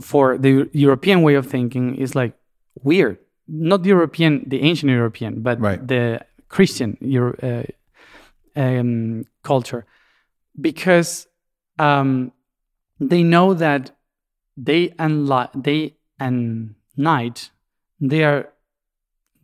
[0.02, 2.34] For the European way of thinking is like
[2.84, 3.18] weird.
[3.48, 5.85] Not the European, the ancient European, but Right.
[5.88, 7.64] the Christian Euro, uh,
[8.56, 9.85] um, culture
[10.60, 11.27] because
[11.80, 12.31] um,
[12.99, 13.91] they know that
[14.61, 17.52] day and li- day and night
[17.99, 18.49] they are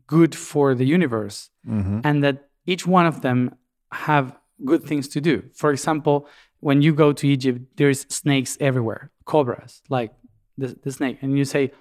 [0.08, 2.02] good for the universe Mhm.
[2.04, 3.52] and that each one of them
[3.94, 5.44] have good things to do.
[5.54, 6.28] For example
[6.60, 10.12] when you go to egypt there's snakes everywhere cobras like
[10.58, 11.18] the, the snake.
[11.22, 11.72] And you say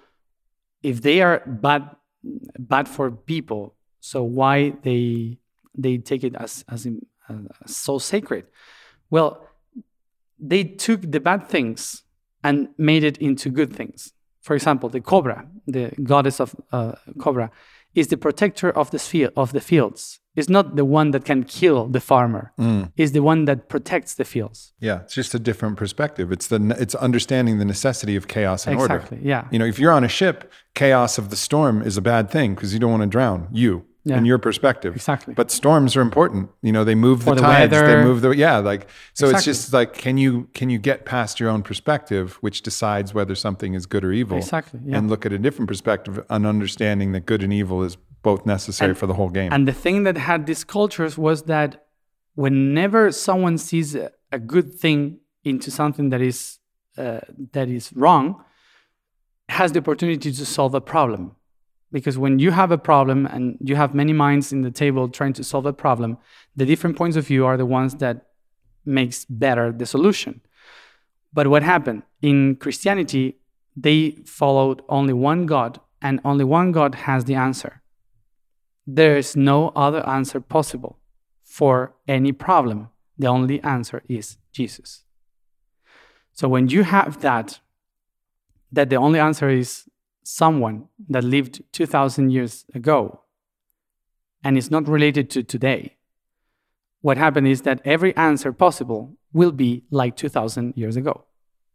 [0.81, 1.89] if they are bad
[2.57, 5.37] bad for people so why they
[5.75, 7.01] they take it as as, in,
[7.65, 8.45] so sacred?
[9.09, 9.47] Well
[10.39, 12.03] they took the bad things
[12.43, 14.11] and made it into good things.
[14.41, 17.51] For example the cobra the goddess of uh, cobra
[17.95, 21.43] is the protector of the sphere, of the fields is not the one that can
[21.43, 22.91] kill the farmer mm.
[22.97, 26.31] is the one that protects the fields Yeah, it's just a different perspective.
[26.31, 28.95] It's the it's understanding the necessity of chaos and order.
[28.95, 32.01] exactly yeah You know, if you're on a ship, chaos of the storm is a
[32.01, 33.85] bad thing because you don't want to drown you.
[34.05, 34.17] Yeah.
[34.17, 34.97] in your perspective.
[34.97, 35.33] Exactly.
[35.33, 36.49] But storms are important.
[36.61, 37.71] You know, they move the, the tides.
[37.71, 38.57] They move the yeah.
[38.57, 42.63] Like so, it's just like can you can you get past your own perspective, which
[42.63, 44.97] decides whether something is good or evil, Exactly, yeah.
[44.97, 48.95] and look at a different perspective, an understanding that good and evil is both necessary
[48.95, 49.51] for the whole game.
[49.53, 51.85] And the thing that had these cultures was that
[52.35, 56.59] whenever someone sees a, a good thing into something that is
[56.97, 57.19] uh,
[57.51, 58.43] that is wrong,
[59.49, 61.35] has the opportunity to solve a problem.
[61.91, 65.33] Because when you have a problem and you have many minds in the table trying
[65.33, 66.17] to solve a problem,
[66.55, 68.27] the different points of view are the ones that
[68.85, 70.41] makes better the solution.
[71.31, 73.37] But what happened in Christianity,
[73.75, 77.82] they followed only one God, and only one God has the answer
[78.85, 80.99] there is no other answer possible
[81.43, 82.89] for any problem.
[83.17, 85.03] The only answer is Jesus.
[86.33, 87.59] So when you have that,
[88.71, 89.85] that the only answer is
[90.23, 93.21] someone that lived 2,000 years ago
[94.43, 95.97] and is not related to today,
[97.01, 101.25] what happened is that every answer possible will be like 2,000 years ago.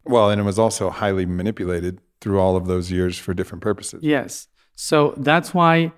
[0.05, 4.03] well, and it was also highly manipulated through all of those years for different purposes.
[4.03, 4.47] Yes.
[4.75, 5.93] So that's why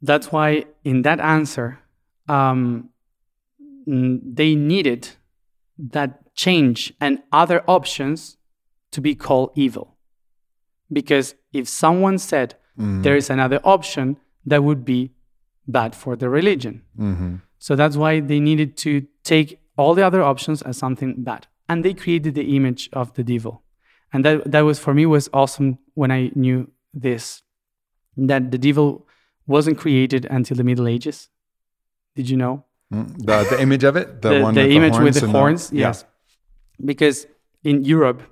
[0.00, 1.78] that's why in that answer
[2.28, 2.90] um,
[3.88, 5.10] mm, they needed
[5.78, 8.36] that change and other options
[8.90, 9.96] to be called evil.
[10.92, 12.54] Because if someone said
[13.02, 14.16] there is another option,
[14.46, 15.10] that would be
[15.66, 16.82] bad for the religion.
[16.98, 17.36] Mm-hmm.
[17.58, 21.48] So that's why they needed to take all the other options as something bad.
[21.68, 23.62] And they created the image of the devil.
[24.12, 27.42] And that, that was for me was awesome when I knew this.
[28.16, 29.07] That the devil
[29.54, 31.28] wasn't created until the Middle Ages.
[32.14, 32.54] Did you know?
[32.94, 33.06] Mm.
[33.28, 35.38] The, the image of it, the, the, one the with image the with horns the
[35.38, 35.86] horns, yeah.
[35.88, 36.04] yes.
[36.90, 37.26] Because
[37.64, 38.22] in Europe,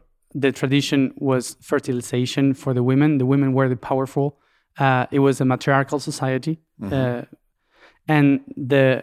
[0.45, 3.19] the tradition was fertilization for the women.
[3.19, 4.39] The women were the powerful.
[4.79, 6.93] Uh, it was a matriarchal society, Mm-hmm.
[6.93, 7.23] uh,
[8.17, 8.41] and
[8.73, 9.03] the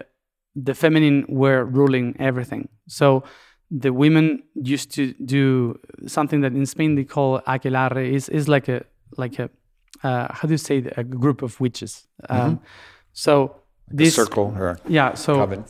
[0.68, 2.70] the feminine were ruling everything.
[2.88, 3.24] So
[3.72, 8.06] the women used to do something that in Spain they call aquelarre.
[8.18, 8.80] is is like a
[9.18, 9.50] like a
[10.02, 12.08] uh, how do you say a group of witches.
[12.30, 12.60] Um,
[13.14, 13.56] so
[13.90, 15.64] The this circle or yeah so coven.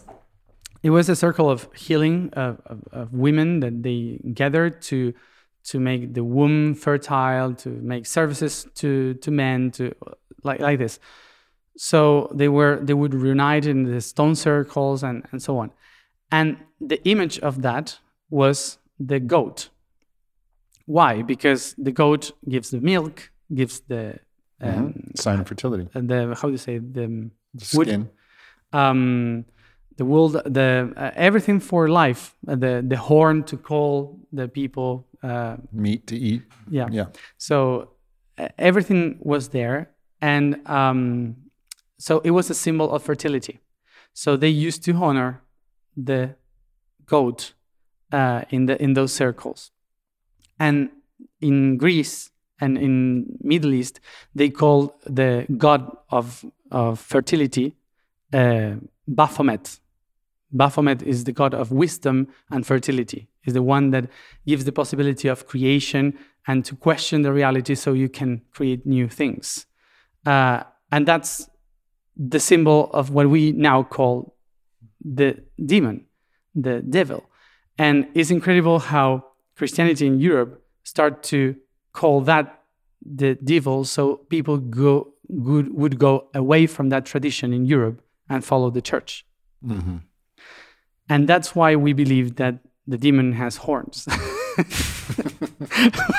[0.82, 5.14] it was a circle of healing of, of, of women that they gathered to
[5.72, 9.84] to make the womb fertile to make services to to men to
[10.44, 11.00] like like this.
[11.78, 15.72] So they were they would reunite in the stone circles and and so on.
[16.32, 16.58] And
[16.90, 19.70] the image of that was the goat.
[20.86, 21.22] Why?
[21.24, 24.20] Because the goat gives the milk gives the
[24.62, 25.88] um, Sign of fertility.
[25.94, 28.10] the how do you say the The wood- skin.
[28.72, 29.46] um,
[29.98, 35.06] the wool, the uh, everything for life, uh, the the horn to call the people.
[35.24, 36.42] Uh, Meat to eat.
[36.70, 36.88] yeah.
[36.92, 37.06] Yeah.
[37.38, 37.90] So
[38.40, 41.36] uh, everything was there, and um,
[42.00, 43.60] so it was a symbol of fertility.
[44.14, 45.42] So they used to honor
[46.06, 46.36] the
[47.06, 47.54] goat
[48.12, 49.72] uh, in the in those circles,
[50.60, 50.90] and
[51.40, 54.00] in Greece and in Middle East
[54.36, 57.76] they call the god of of fertility
[58.34, 58.76] uh,
[59.08, 59.80] Baphomet.
[60.52, 63.28] Baphomet is the god of wisdom and fertility.
[63.46, 64.10] Is the one that
[64.48, 66.18] gives the possibility of creation
[66.48, 69.66] and to question the reality so you can create new things.
[70.26, 71.50] Uh, and that's
[72.16, 74.36] the symbol of what we now call
[75.04, 76.06] the demon,
[76.56, 77.26] the devil.
[77.78, 79.26] And it's incredible how
[79.56, 81.56] Christianity in Europe start to
[81.94, 82.62] call that
[83.06, 88.44] the devil, so people go would, would go away from that tradition in Europe and
[88.44, 89.26] follow the church.
[89.66, 89.98] Mm-hmm.
[91.10, 94.06] And that's why we believe that the demon has horns.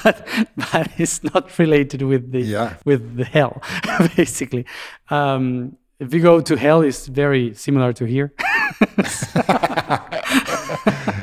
[0.05, 0.27] but,
[0.57, 2.75] but it's not related with the Yeah.
[2.85, 3.63] with the hell,
[4.17, 4.65] basically.
[5.11, 8.33] Um, if you go to hell, it's very similar to here.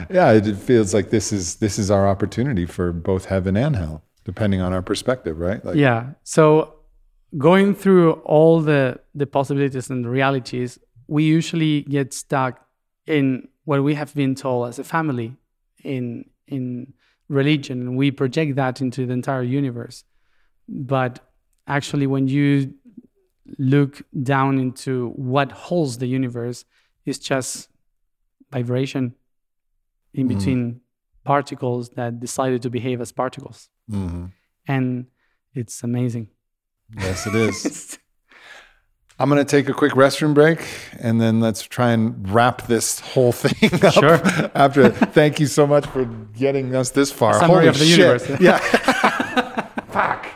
[0.09, 4.03] Yeah, it feels like this is this is our opportunity for both heaven and hell,
[4.33, 5.63] depending on our perspective, right?
[5.65, 6.01] Like, yeah.
[6.23, 6.75] So
[7.37, 12.53] going through all the the possibilities and the realities, we usually get stuck
[13.17, 15.29] in what we have been told as a family
[15.83, 16.03] in
[16.47, 16.93] in
[17.27, 19.97] religion, and we project that into the entire universe.
[20.67, 21.13] But
[21.67, 22.73] actually, when you
[23.57, 23.93] look
[24.33, 26.63] down into what holds the universe,
[27.05, 27.69] it's just
[28.51, 29.03] vibration
[30.13, 30.37] in mm-hmm.
[30.37, 30.81] between
[31.23, 34.31] particles that decided to behave as particles, Mhm.
[34.67, 35.05] and
[35.53, 36.29] it's amazing.
[36.97, 37.97] Yes, it is.
[39.19, 40.65] I'm going to take a quick restroom break
[40.99, 43.93] and then let's try and wrap this whole thing up.
[43.93, 44.19] Sure.
[44.55, 47.33] After, thank you so much for getting us this far.
[47.35, 47.99] Summary Holy of the shit.
[47.99, 48.39] universe.
[48.41, 48.57] Yeah.
[49.91, 50.27] Fuck.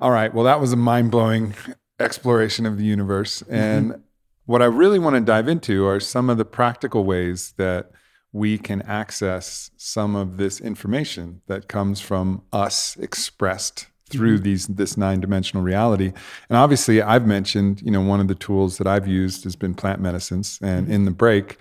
[0.00, 0.32] All right.
[0.32, 1.54] Well, that was a mind blowing
[1.98, 3.42] exploration of the universe.
[3.50, 4.02] And
[4.46, 7.90] what I really want to dive into are some of the practical ways that
[8.32, 14.96] we can access some of this information that comes from us expressed through these this
[14.96, 16.12] nine-dimensional reality.
[16.48, 19.74] And obviously I've mentioned, you know, one of the tools that I've used has been
[19.74, 20.58] plant medicines.
[20.62, 21.58] And in the break,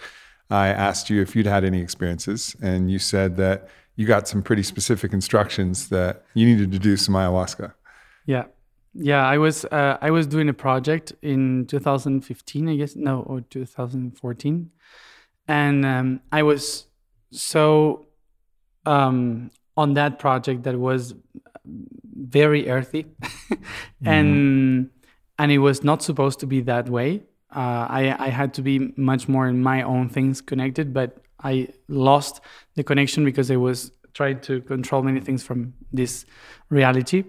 [0.49, 4.41] I asked you if you'd had any experiences, and you said that you got some
[4.41, 7.73] pretty specific instructions that you needed to do some ayahuasca.
[8.25, 8.45] Yeah,
[8.93, 9.27] yeah.
[9.27, 14.71] I was uh, I was doing a project in 2015, I guess, no, or 2014,
[15.49, 16.85] and um, I was
[17.31, 18.05] so
[18.85, 21.15] um, on that project that was
[22.15, 23.07] very earthy,
[24.05, 24.89] and
[25.37, 27.23] and it was not supposed to be that way.
[27.53, 31.69] Uh, I I had to be much more in my own things connected, but I
[31.87, 32.41] lost
[32.75, 36.25] the connection because I was trying to control many things from this
[36.69, 37.23] reality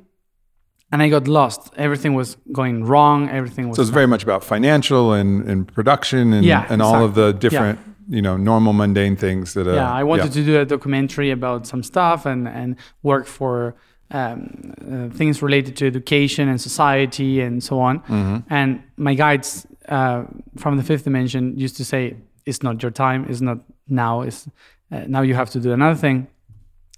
[0.93, 1.73] and I got lost.
[1.77, 3.29] Everything was going wrong.
[3.29, 3.77] Everything was.
[3.77, 7.29] So it's very much about financial and, and production and, Yeah, and all of the
[7.29, 7.49] exactly.
[7.49, 7.79] different,
[8.11, 9.67] you know, normal mundane things that.
[9.69, 13.77] Uh, yeah, I wanted to do a documentary about some stuff and and work for
[14.11, 18.03] um, uh, things related to education and society and so on.
[18.51, 20.25] And my guides uh,
[20.57, 23.27] from the fifth dimension used to say, "It's not your time.
[23.29, 23.59] It's not
[23.89, 24.23] now.
[24.23, 24.49] It's
[24.91, 26.27] uh, now you have to do another thing."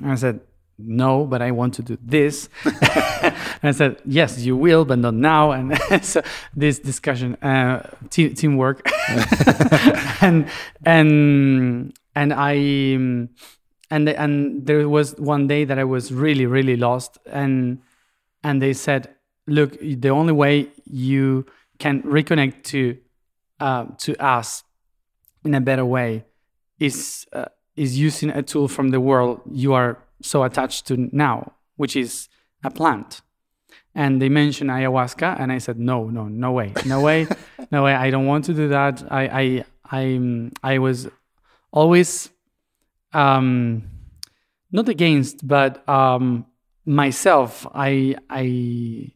[0.01, 0.40] And I said,
[0.78, 2.48] "No, but I want to do this."
[3.62, 6.22] and I said, "Yes, you will, but not now." And so
[6.55, 8.89] this discussion, uh, te- teamwork,
[10.20, 10.48] and
[10.84, 17.18] and and I and and there was one day that I was really really lost,
[17.26, 17.78] and
[18.43, 19.14] and they said,
[19.47, 21.47] "Look, the only way you
[21.78, 22.98] can reconnect to
[23.60, 24.64] uh, to us
[25.44, 26.24] in a better way
[26.80, 31.52] is uh, is using a tool from the world you are so attached to now,
[31.76, 32.28] which is
[32.64, 33.22] a plant."
[33.94, 37.27] And they mentioned ayahuasca, and I said, "No, no, no way, no way,
[37.70, 37.94] no way.
[37.94, 39.05] I don't want to do that.
[39.10, 41.09] I, I, I, I was
[41.70, 42.31] always
[43.12, 43.82] um,
[44.70, 46.47] not against, but um,
[46.86, 47.66] myself.
[47.74, 49.12] I, I,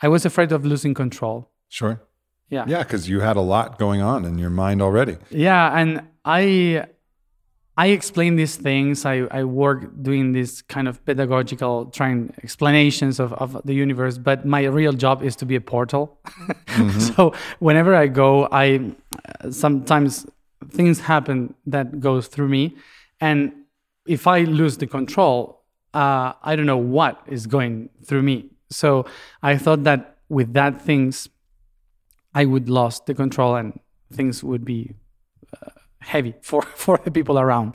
[0.00, 1.50] I was afraid of losing control.
[1.68, 2.00] Sure.
[2.48, 2.64] Yeah.
[2.66, 5.18] Yeah, because you had a lot going on in your mind already.
[5.30, 6.86] Yeah, and I
[7.78, 9.06] I explain these things.
[9.06, 14.44] I, I work doing this kind of pedagogical trying explanations of, of the universe, but
[14.44, 16.18] my real job is to be a portal.
[16.98, 18.94] so whenever I go, I
[19.50, 20.26] sometimes
[20.70, 22.74] things happen that goes through me,
[23.20, 23.52] and
[24.08, 25.62] if I lose the control,
[25.94, 28.50] uh, I don't know what is going through me.
[28.70, 29.06] So
[29.40, 31.28] I thought that with that things,
[32.34, 33.78] I would lost the control and
[34.12, 34.94] things would be
[35.62, 37.74] uh, heavy for for the people around.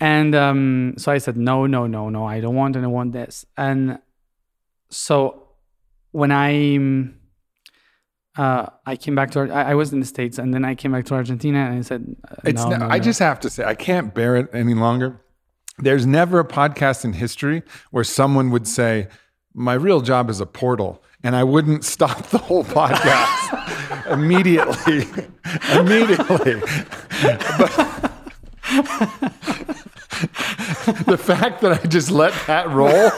[0.00, 3.12] And um, so I said, no, no, no, no, I don't want, and I want
[3.12, 3.46] this.
[3.56, 3.98] And
[4.90, 5.48] so
[6.10, 6.78] when I
[8.36, 10.92] uh, I came back to I, I was in the states, and then I came
[10.92, 13.04] back to Argentina, and I said, uh, It's no, no, I no.
[13.04, 15.20] just have to say, I can't bear it any longer.
[15.78, 19.08] There's never a podcast in history where someone would say,
[19.54, 21.02] My real job is a portal.
[21.22, 23.68] And I wouldn't stop the whole podcast
[24.10, 25.06] immediately.
[25.72, 26.60] immediately.
[30.86, 33.10] But the fact that I just let that roll.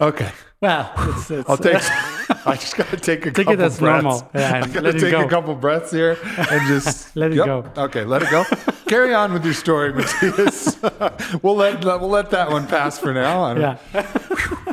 [0.00, 0.30] okay.
[0.60, 1.76] well, it's, it's, I'll take.
[1.76, 4.02] Uh, I just gotta take a Take couple it as breaths.
[4.02, 4.30] normal.
[4.34, 7.46] Yeah, I gotta let it take a couple breaths here and just Let it Yep.
[7.46, 7.64] go.
[7.84, 8.44] Okay, let it go.
[8.86, 10.78] Carry on with your story, Matias.
[11.42, 13.54] we'll let we'll let that one pass for now.
[13.56, 14.72] Yeah.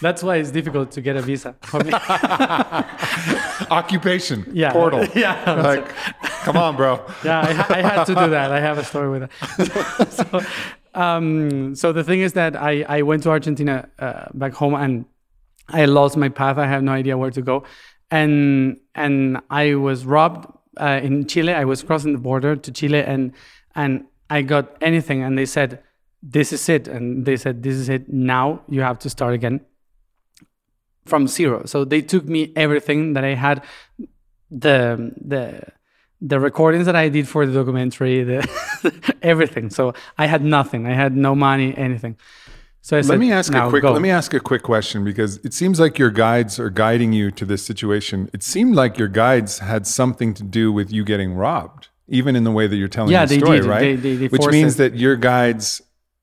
[0.00, 1.92] That's why it's difficult to get a visa for me.
[3.70, 4.46] Occupation.
[4.52, 4.72] Yeah.
[4.72, 5.06] Portal.
[5.14, 5.52] Yeah.
[5.62, 5.88] Like,
[6.44, 7.00] come on, bro.
[7.24, 8.50] yeah, I, I had to do that.
[8.50, 10.12] I have a story with that.
[10.92, 14.74] so, um, so the thing is that I, I went to Argentina uh, back home
[14.74, 15.04] and
[15.68, 16.58] I lost my path.
[16.58, 17.64] I have no idea where to go,
[18.10, 20.46] and and I was robbed
[20.78, 21.54] uh, in Chile.
[21.54, 23.32] I was crossing the border to Chile, and
[23.74, 25.80] and I got anything, and they said,
[26.22, 28.12] "This is it," and they said, "This is it.
[28.12, 29.60] Now you have to start again."
[31.06, 31.64] From zero.
[31.66, 33.62] So they took me everything that I had,
[34.50, 35.62] the the
[36.20, 39.70] the recordings that I did for the documentary, the everything.
[39.70, 40.86] So I had nothing.
[40.86, 42.16] I had no money, anything.
[42.80, 43.82] So I said, Let me ask a quick.
[43.82, 43.92] go.
[43.92, 47.30] Let me ask a quick question because it seems like your guides are guiding you
[47.32, 48.28] to this situation.
[48.32, 52.44] It seemed like your guides had something to do with you getting robbed, even in
[52.44, 53.66] the way that you're telling Yeah, the story, did.
[53.66, 53.80] right?
[53.80, 54.78] They- they- they Which means it.
[54.92, 55.80] that your guides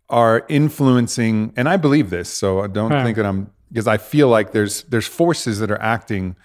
[0.10, 3.04] are influencing, and I believe this, so I don't Yeah.
[3.04, 6.36] think that I'm because I feel like there's there's forces that are acting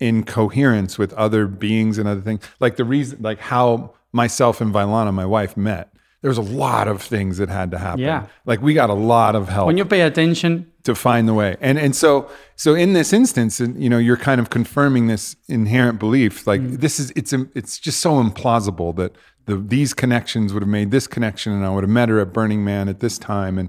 [0.00, 2.40] in coherence with other beings and other things.
[2.60, 5.92] Like the reason, like how myself and Vylana, my wife, met.
[6.22, 8.00] there was a lot of things that had to happen.
[8.00, 8.26] Yeah.
[8.46, 11.56] Like we got a lot of help When you pay attention, to find the way.
[11.60, 15.36] And and so so in this instance, and, you know, you're kind of confirming this
[15.48, 16.46] inherent belief.
[16.46, 16.80] Like Mm.
[16.80, 19.12] this is it's it's just so implausible that
[19.46, 22.32] the these connections would have made this connection, and I would have met her at
[22.32, 23.68] Burning Man at this time, and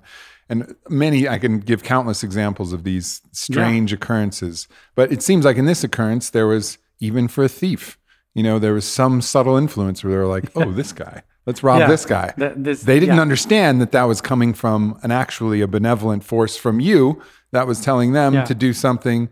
[0.49, 4.67] and many I can give countless examples of these strange occurrences.
[4.95, 7.97] But it seems like in this occurrence, there was even for a thief.
[8.33, 11.61] You know, there was some subtle influence where they were like, "Oh, this guy, let's
[11.63, 11.87] rob Yeah.
[11.87, 13.21] this guy." Th- this- they didn't yeah.
[13.21, 17.21] understand that that was coming from an actually a benevolent force from you
[17.51, 18.43] that was telling them Yeah.
[18.45, 19.29] to do something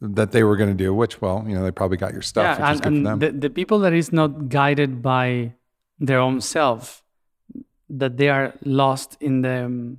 [0.00, 0.92] that they were going to do.
[0.94, 3.06] Which, well, you know, they probably got your stuff, yeah, which is and, for and
[3.06, 3.18] them.
[3.20, 5.54] the, the people that is not guided by
[5.98, 7.02] their own self,
[7.88, 9.98] that they are lost in the um,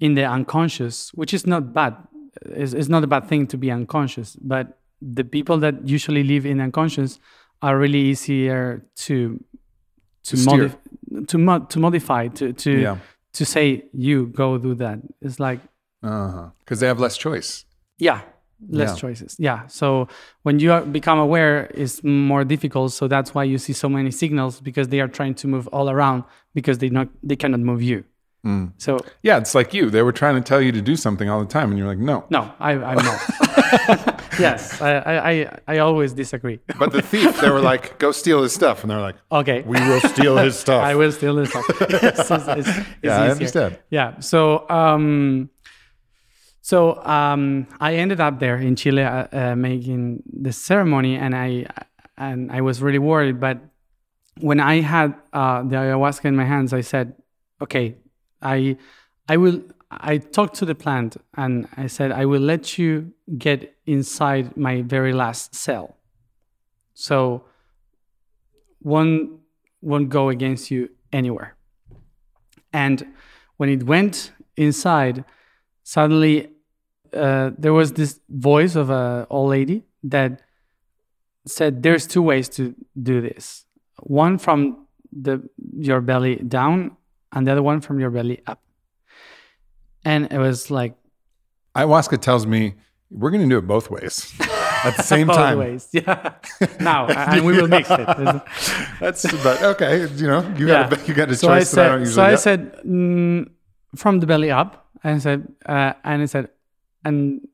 [0.00, 1.96] in the unconscious, which is not bad.
[2.46, 6.46] It's, it's not a bad thing to be unconscious, but the people that usually live
[6.46, 7.18] in unconscious
[7.62, 9.42] are really easier to
[10.24, 10.68] to steer.
[10.68, 12.96] modif- to mod- to modify to to Yeah.
[13.32, 14.98] to say you go do that.
[15.20, 15.60] It's like
[16.02, 16.50] Uh-huh.
[16.60, 17.64] Because they have less choice.
[17.98, 18.20] yeah
[18.70, 18.96] less Yeah.
[19.04, 20.08] choices yeah so
[20.42, 24.10] when you are, become aware it's more difficult so that's why you see so many
[24.10, 27.80] signals because they are trying to move all around because they not they cannot move
[27.90, 27.98] you
[28.46, 28.72] Mm.
[28.78, 29.90] so Yeah, it's like you.
[29.90, 31.98] They were trying to tell you to do something all the time, and you're like,
[31.98, 32.24] no.
[32.30, 33.20] no I, i'm not
[34.38, 34.92] yes I,
[35.30, 38.90] I i always disagree But the thief, they were like, go steal his stuff, and
[38.90, 40.84] they're like, okay we will steal his stuff.
[40.84, 41.62] I will still listen.
[41.90, 43.78] Yes, it's, it's, it's Yeah, I understand.
[43.90, 44.20] Yeah.
[44.20, 45.50] So, um,
[46.62, 51.66] so um, I ended up there in Chile uh, uh, making the ceremony, and I
[52.16, 53.40] and I was really worried.
[53.40, 53.58] But
[54.40, 57.14] when I had uh, the ayahuasca in my hands, I said,
[57.62, 57.96] "Okay,
[58.42, 58.76] I
[59.28, 63.74] I will." I talked to the plant, and I said, "I will let you get
[63.86, 65.96] inside my very last cell."
[66.94, 67.44] So
[68.82, 69.40] won't
[69.80, 71.56] won't go against you anywhere.
[72.72, 73.06] And
[73.56, 75.24] when it went inside,
[75.82, 76.50] suddenly
[77.14, 80.42] uh, there was this voice of a old lady that
[81.46, 83.64] said, "There's two ways to do this.
[84.02, 86.96] One from the your belly down,
[87.32, 88.60] and the other one from your belly up."
[90.04, 90.94] And it was like
[91.76, 92.74] Ayahuasca tells me
[93.10, 94.32] we're going to do it both ways
[94.84, 95.58] at the same both time.
[95.58, 95.88] ways.
[95.92, 96.34] Yeah.
[96.80, 98.06] now, and we will mix it.
[99.00, 100.06] That's but okay.
[100.16, 100.88] You know, you Yeah.
[100.88, 102.30] got a, you got a so I choice that I don't said, usually so I
[102.32, 102.40] get.
[102.40, 103.50] said mm,
[103.96, 106.48] from the belly up, and I said, uh, and I said,
[107.04, 107.46] and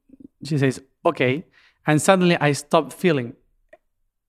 [0.44, 1.44] she says, okay,
[1.86, 3.34] and suddenly I stopped feeling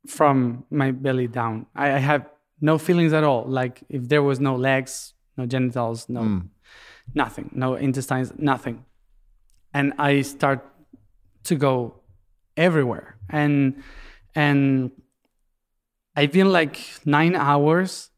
[0.08, 1.66] from my belly down.
[1.76, 2.30] I, I have
[2.62, 3.46] no feelings at all.
[3.46, 6.50] Like if there was no legs, no genitals, no Mm.
[7.14, 8.86] nothing, no intestines, nothing,
[9.74, 10.60] and I start
[11.44, 12.02] to go
[12.58, 13.84] everywhere, and
[14.36, 14.92] and
[16.16, 18.12] I've been like nine hours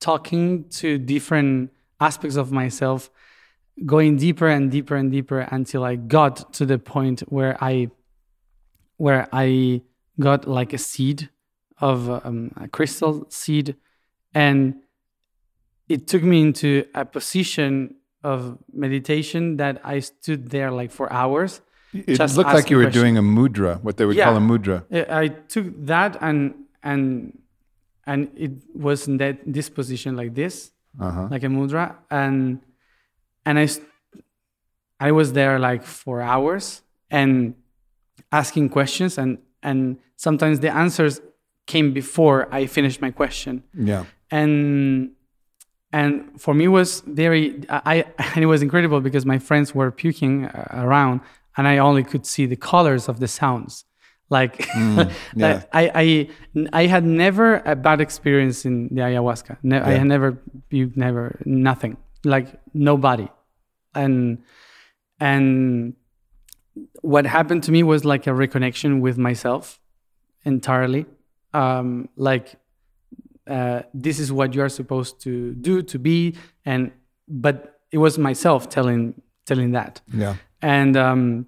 [0.00, 1.70] talking to different
[2.00, 3.10] aspects of myself,
[3.86, 7.90] going deeper and deeper and deeper until I got to the point where I,
[8.96, 9.82] where I
[10.18, 11.30] got like a seed
[11.80, 13.76] of um, a crystal seed,
[14.34, 14.74] and
[15.88, 21.60] it took me into a position of meditation that I stood there like for hours.
[21.92, 23.02] It just looked like you were questions.
[23.02, 24.24] doing a mudra, what they would Yeah.
[24.26, 24.84] call a mudra.
[24.92, 27.38] I I took that and and
[28.06, 31.28] and it was in that this position like this, Uh-huh.
[31.30, 32.60] like a mudra, and
[33.44, 33.68] and I
[35.00, 37.54] I was there like for hours and
[38.30, 41.20] asking questions and and sometimes the answers
[41.66, 44.04] came before I finished my question Yeah.
[44.30, 45.10] and
[45.92, 48.04] and for me it was very I
[48.34, 51.20] and it was incredible because my friends were puking uh, around
[51.56, 53.84] and I only could see the colors of the sounds.
[54.30, 55.52] Like, Mm, yeah.
[55.54, 56.28] like I, I
[56.72, 59.58] I had never a bad experience in the ayahuasca.
[59.62, 60.38] Ne- I had never
[60.70, 61.98] you never nothing.
[62.24, 63.28] Like nobody.
[63.94, 64.38] And
[65.20, 65.94] and
[67.02, 69.80] what happened to me was like a reconnection with myself
[70.44, 71.04] entirely.
[71.52, 72.56] Um like
[73.48, 76.36] uh, this is what you are supposed to do to be.
[76.64, 76.92] And
[77.28, 80.00] but it was myself telling telling that.
[80.12, 80.36] Yeah.
[80.60, 81.46] and um,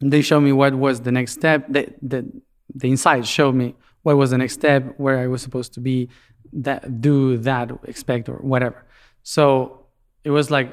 [0.00, 1.66] they showed me what was the next step.
[1.68, 2.30] The, the
[2.74, 6.08] the inside showed me what was the next step where i was supposed to be
[6.52, 8.84] that do that expect or whatever.
[9.22, 9.86] So
[10.24, 10.70] it was like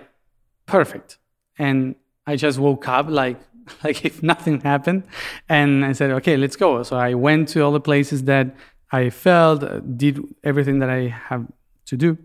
[0.65, 1.17] perfect.
[1.57, 1.95] And
[2.27, 3.39] i just woke up like
[3.83, 5.03] like if nothing happened.
[5.49, 6.83] And i said okay let's go.
[6.83, 8.55] So i went to all the places that
[8.91, 11.45] i felt uh, did everything that i have
[11.85, 12.17] to do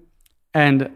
[0.54, 0.90] and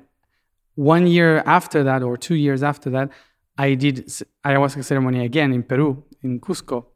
[0.74, 3.10] one year after that or two years after that
[3.58, 4.06] i did
[4.44, 6.86] ayahuasca ceremony again in peru in cusco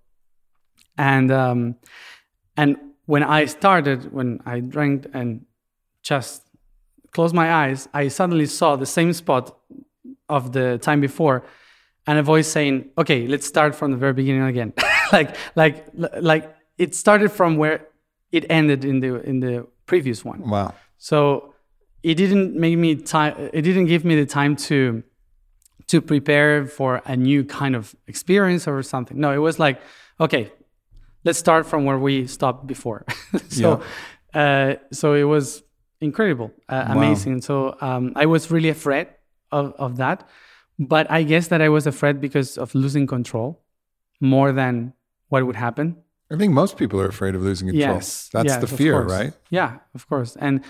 [0.97, 1.75] and um,
[2.57, 2.77] and
[3.07, 5.45] when i started when i drank and
[6.03, 6.45] just
[7.15, 9.57] closed my eyes, I suddenly saw the same spot
[10.29, 11.45] of the time before,
[12.07, 14.75] and a voice saying, "Okay, let's start from the very beginning again."
[15.13, 15.87] like, like,
[16.21, 17.87] like it started from where
[18.37, 19.55] it ended in the in the
[19.87, 20.41] previous one.
[20.55, 20.75] Wow.
[20.99, 21.55] So
[22.03, 23.35] it didn't make me time.
[23.59, 25.03] It didn't give me the time to
[25.87, 29.17] to prepare for a new kind of experience or something.
[29.25, 29.77] No, it was like,
[30.19, 30.45] okay,
[31.25, 33.05] let's start from where we stopped before.
[33.49, 33.83] so,
[34.33, 35.63] uh, so it was
[36.01, 36.93] incredible, uh, Wow.
[36.97, 37.43] amazing.
[37.43, 39.07] So um, I was really afraid
[39.53, 40.27] of, of that,
[40.79, 43.61] but I guess that I was afraid because of losing control
[44.21, 44.95] more than
[45.29, 45.97] what would happen.
[46.31, 47.97] I think most people are afraid of losing control.
[47.97, 49.33] Yes, That's yes, the fear, right?
[49.51, 50.37] Yeah, of course.
[50.37, 50.63] And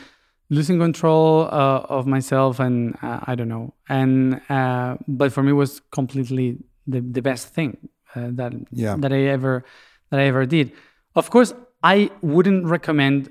[0.50, 3.74] losing control uh, of myself, and uh, I don't know.
[3.88, 8.96] And uh, but for me, it was completely the, the best thing uh, that Yeah.
[8.98, 9.64] that I ever
[10.10, 10.72] that I ever did.
[11.14, 13.30] Of course, I wouldn't recommend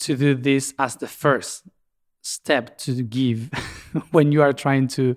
[0.00, 1.64] to do this as the first
[2.22, 3.50] step to give
[4.12, 5.16] when you are trying to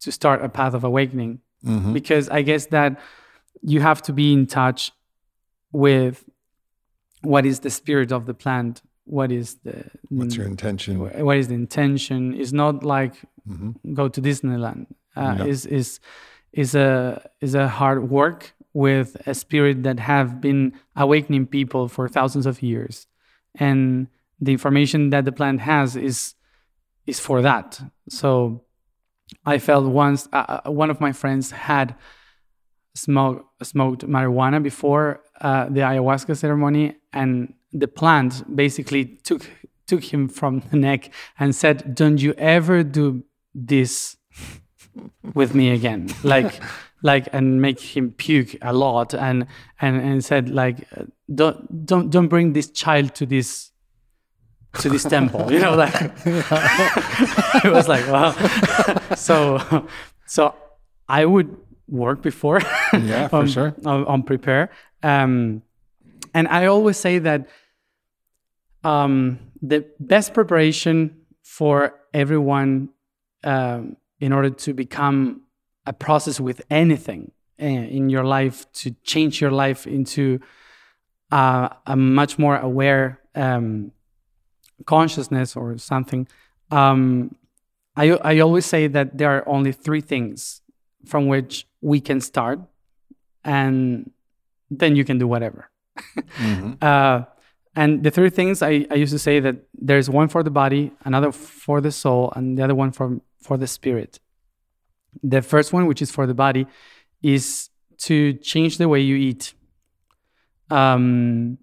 [0.00, 1.92] to start a path of awakening Mhm.
[1.92, 3.00] because I guess that
[3.62, 4.92] you have to be in touch
[5.72, 6.24] with
[7.22, 10.98] what is the spirit of the plant, what is the What's your intention?
[10.98, 12.34] what is the intention.
[12.34, 13.14] It's not like
[13.48, 13.74] Mhm.
[13.94, 14.86] go to Disneyland.
[15.16, 15.46] Uh, No.
[15.46, 16.00] Is is
[16.52, 22.08] is a is a hard work with a spirit that have been awakening people for
[22.08, 23.06] thousands of years,
[23.54, 24.06] and
[24.40, 26.34] the information that the plant has is
[27.06, 27.80] is for that.
[28.08, 28.62] So
[29.44, 31.94] I felt once uh, uh, one of my friends had
[32.94, 39.50] smoked smoked marijuana before uh, the ayahuasca ceremony, and the plant basically took
[39.86, 43.24] took him from the neck and said, "Don't you ever do
[43.54, 44.16] this
[45.34, 46.60] with me again?" Like,
[47.02, 49.46] like, and make him puke a lot, and
[49.80, 50.88] and and said like,
[51.32, 53.72] "Don't don't don't bring this child to this."
[54.82, 55.94] To this temple, you know, like
[56.26, 58.32] it was like, wow.
[59.16, 59.88] so,
[60.26, 60.54] so
[61.08, 61.56] I would
[61.88, 62.60] work before,
[62.92, 63.74] Yeah, for on, sure.
[63.84, 64.70] on, on prepare.
[65.02, 65.62] Um,
[66.34, 67.48] and I always say that
[68.84, 72.90] um, the best preparation for everyone
[73.44, 75.42] um, in order to become
[75.86, 80.38] a process with anything uh, in your life to change your life into
[81.32, 83.92] uh, a much more aware um,
[84.86, 86.26] consciousness or something.
[86.70, 87.34] Um,
[87.96, 90.60] I, I always say that there are only three things
[91.06, 92.60] from which we can start,
[93.44, 94.10] and
[94.70, 95.70] then you can do whatever.
[96.38, 96.76] Mhm.
[96.82, 97.24] Uh,
[97.74, 100.92] and the three things I, I used to say that there's one for the body,
[101.04, 104.18] another for the soul, and the other one for for the spirit.
[105.22, 106.66] The first one, which is for the body,
[107.22, 107.70] is
[108.06, 109.54] to change the way you eat.
[110.70, 111.58] Um,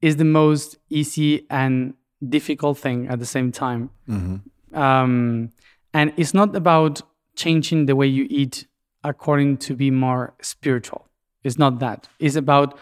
[0.00, 1.94] is the most easy and
[2.26, 3.90] difficult thing at the same time.
[4.08, 4.40] Mhm.
[4.72, 5.50] Um,
[5.92, 7.02] and it's not about
[7.34, 8.66] changing the way you eat
[9.10, 11.02] according to be more spiritual.
[11.44, 12.08] It's not that.
[12.18, 12.78] It's about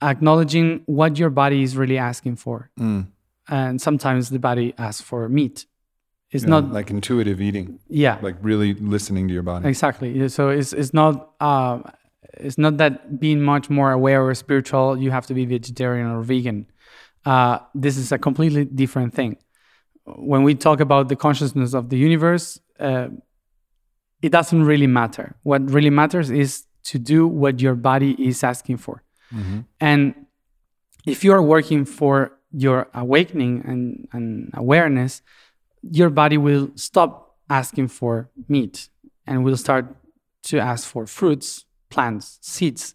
[0.00, 2.70] acknowledging what your body is really asking for.
[2.78, 3.08] Mm.
[3.48, 5.66] And sometimes the body asks for meat.
[6.30, 9.68] It's Yeah, not like intuitive eating, yeah, like really listening to your body.
[9.68, 10.28] exactly.
[10.28, 11.80] So it's it's not uh,
[12.46, 16.22] it's not that being much more aware or spiritual you have to be vegetarian or
[16.22, 16.66] vegan.
[17.26, 19.32] Uh, this is a completely different thing.
[20.04, 23.08] When we talk about the consciousness of the universe, uh,
[24.22, 25.36] it doesn't really matter.
[25.42, 29.02] What really matters is to do what your body is asking for.
[29.32, 29.64] Mhm.
[29.80, 30.14] And
[31.06, 35.22] if you are working for your awakening and, and awareness,
[35.82, 38.88] your body will stop asking for meat
[39.26, 39.86] and will start
[40.42, 42.94] to ask for fruits, plants, seeds.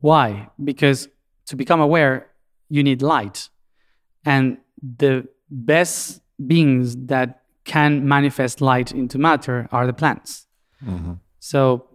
[0.00, 0.50] Why?
[0.62, 1.08] Because
[1.46, 2.28] to become aware,
[2.68, 3.48] you need light.
[4.24, 10.45] And the best beings that can manifest light into matter are the plants.
[10.86, 11.18] Mhm.
[11.40, 11.86] So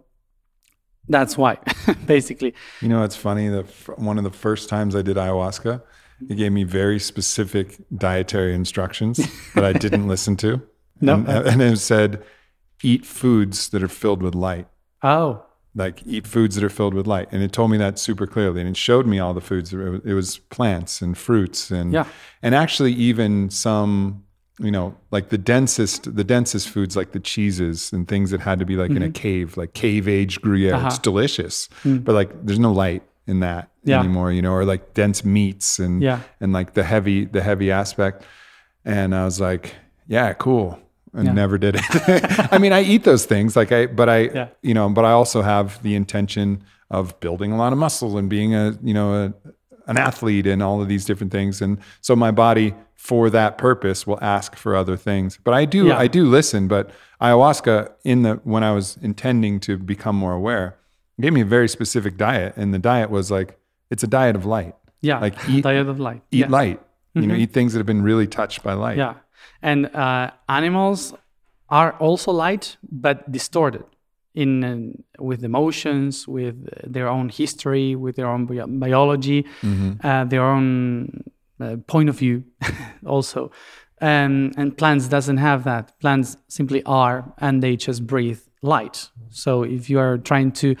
[1.08, 1.58] that's why,
[2.06, 2.54] basically.
[2.80, 3.48] You know, it's funny.
[3.48, 5.82] The f- one of the first times I did ayahuasca,
[6.28, 9.16] it gave me very specific dietary instructions
[9.54, 10.62] that I didn't listen to.
[11.00, 11.14] No.
[11.14, 12.22] and, and it said,
[12.82, 14.68] "Eat foods that are filled with light."
[15.02, 15.42] Oh,
[15.74, 18.60] Like eat foods that are filled with light, and it told me that super clearly,
[18.60, 19.72] and it showed me all the foods.
[19.72, 22.04] It was, it was plants and fruits, and Yeah.
[22.42, 24.22] and actually even some,
[24.62, 28.58] you know, like the densest, the densest foods like the cheeses and things that had
[28.60, 30.70] to be like in a cave, like cave age Gruyere.
[30.72, 30.76] Mm-hmm.
[30.78, 30.86] Uh-huh.
[30.88, 33.98] It's delicious, but like there's no light in that Yeah.
[34.00, 36.20] anymore, you know, or like dense meats and Yeah.
[36.40, 38.24] and like the heavy the heavy aspect.
[38.84, 39.74] And I was like,
[40.08, 40.78] yeah, cool.
[41.14, 41.32] And Yeah.
[41.32, 41.84] never did it.
[42.52, 44.48] I mean, I eat those things like I, but I, Yeah.
[44.62, 48.28] you know, but I also have the intention of building a lot of muscle and
[48.28, 49.34] being a, you know, a,
[49.88, 51.60] an athlete and all of these different things.
[51.62, 55.36] And so my body, for that purpose, will ask for other things.
[55.42, 55.98] But I do, Yeah.
[56.04, 56.68] I do listen.
[56.68, 56.84] But
[57.20, 60.76] ayahuasca, in the when I was intending to become more aware,
[61.20, 63.58] gave me a very specific diet, and the diet was like
[63.90, 64.74] it's a diet of light.
[65.00, 65.18] Yeah.
[65.18, 66.22] Like eat- diet of light.
[66.30, 66.44] Eat yeah.
[66.44, 66.52] Mm-hmm.
[66.60, 66.80] light.
[67.14, 68.96] You know, eat things that have been really touched by light.
[68.96, 69.14] Yeah.
[69.60, 71.12] And uh, animals
[71.68, 73.84] are also light, but distorted
[74.34, 76.56] in uh, with emotions, with
[76.94, 79.44] their own history, with their own bio- biology,
[80.04, 81.24] uh, their own
[81.62, 82.44] uh, point of view,
[83.06, 83.50] also.
[84.00, 85.98] Um, and plants doesn't have that.
[86.00, 89.08] Plants simply are, and they just breathe light.
[89.30, 90.76] So if you are trying to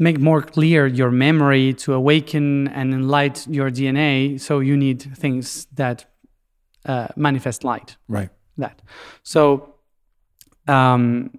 [0.00, 4.40] make more clear your memory to awaken and enlighten your DNA.
[4.40, 6.06] So you need things that
[6.86, 7.98] uh, manifest light.
[8.08, 8.30] Right.
[8.56, 8.80] That.
[9.22, 9.74] So,
[10.66, 11.38] um,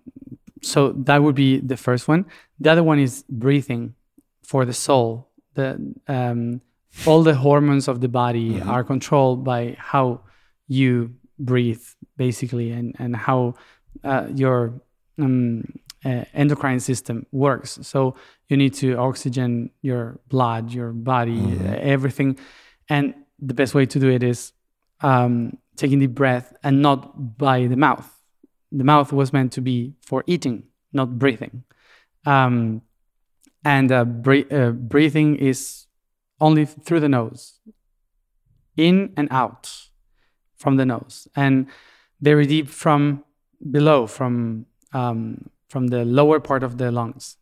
[0.62, 2.28] so that would be the first one.
[2.60, 3.96] The other one is breathing
[4.44, 5.28] for the soul.
[5.56, 6.62] The um,
[7.06, 10.22] all the hormones of the body are controlled by how
[10.68, 11.84] you breathe,
[12.18, 13.56] basically, and and how
[14.04, 14.82] uh, your
[15.20, 15.64] um,
[16.06, 17.80] uh, endocrine system works.
[17.82, 18.16] So
[18.50, 22.38] you need to oxygen your blood, your body, uh, everything.
[22.90, 24.54] And the best way to do it is
[25.02, 28.08] um, taking deep breath and not by the mouth.
[28.72, 30.64] The mouth was meant to be for eating,
[30.94, 31.64] not breathing.
[32.26, 32.82] Um,
[33.64, 35.81] and uh, bre- uh, breathing is
[36.42, 37.60] only through the nose,
[38.76, 39.90] in and out
[40.58, 41.68] from the nose, and
[42.20, 43.24] very deep from
[43.70, 47.38] below, from um, from the lower part of the lungs,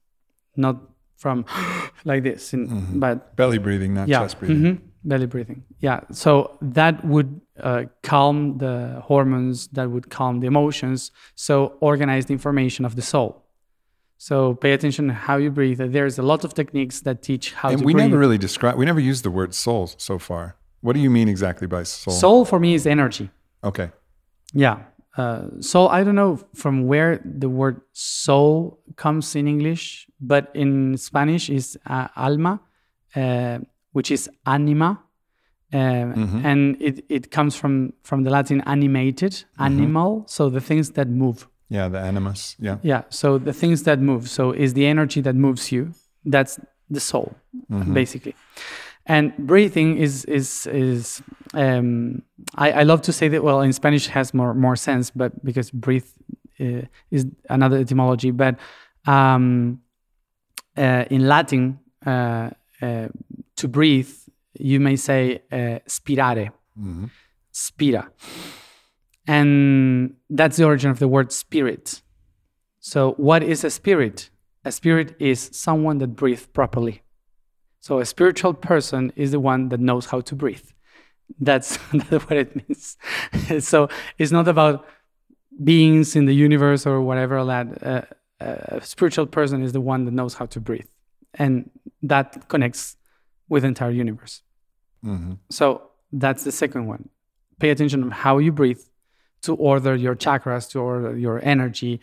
[0.55, 0.75] not
[1.17, 1.45] from
[2.05, 4.57] like this, in, but Belly breathing, not yeah, chest breathing.
[4.63, 5.63] mhm, belly breathing.
[5.79, 12.25] Yeah, so that would uh, calm the hormones, that would calm the emotions, so organize
[12.27, 13.45] the information of the soul.
[14.21, 15.79] So pay attention to how you breathe.
[15.79, 17.95] There's a lot of techniques that teach how And to breathe.
[17.95, 18.75] And we never really describe.
[18.75, 20.57] We never use the word soul so far.
[20.81, 22.13] What do you mean exactly by soul?
[22.13, 23.29] soul for me is energy.
[23.63, 23.91] Okay.
[24.53, 24.77] Yeah.
[25.15, 30.97] Uh, soul, I don't know from where the word soul comes in English, but in
[30.97, 32.59] Spanish is uh, alma,
[33.15, 33.59] uh,
[33.93, 35.01] which is anima.
[35.73, 40.23] Uh, And it, it comes from, from the Latin animated, animal.
[40.27, 41.47] So the things that move.
[41.69, 42.55] Yeah, the animus.
[42.59, 42.77] Yeah.
[42.81, 43.03] Yeah.
[43.09, 44.27] So the things that move.
[44.27, 45.93] So is the energy that moves you.
[46.25, 46.59] That's
[46.89, 47.35] the soul,
[47.93, 48.35] basically.
[49.05, 51.21] And breathing is is is.
[51.53, 52.21] Um,
[52.55, 53.43] I, I love to say that.
[53.43, 56.05] Well, in Spanish has more more sense, but because breathe
[56.59, 56.81] uh,
[57.11, 58.31] is another etymology.
[58.31, 58.59] But
[59.05, 59.81] um,
[60.77, 62.49] uh, in Latin, uh,
[62.81, 63.07] uh,
[63.55, 64.11] to breathe,
[64.59, 66.51] you may say uh, spirare,
[67.51, 68.11] spira,
[69.29, 72.01] and that's the origin of the word spirit.
[72.79, 74.31] So, what is a spirit?
[74.65, 77.03] A spirit is someone that breathes properly.
[77.79, 80.67] So, a spiritual person is the one that knows how to breathe.
[81.39, 82.97] That's, that's what it means.
[83.59, 83.87] so,
[84.17, 84.87] it's not about
[85.63, 88.01] beings in the universe or whatever that uh,
[88.39, 90.87] a spiritual person is the one that knows how to breathe.
[91.35, 91.69] And
[92.01, 92.97] that connects
[93.47, 94.41] with the entire universe.
[95.51, 97.09] So, that's the second one.
[97.59, 98.81] Pay attention to how you breathe
[99.41, 102.01] to order your chakras, to order your energy,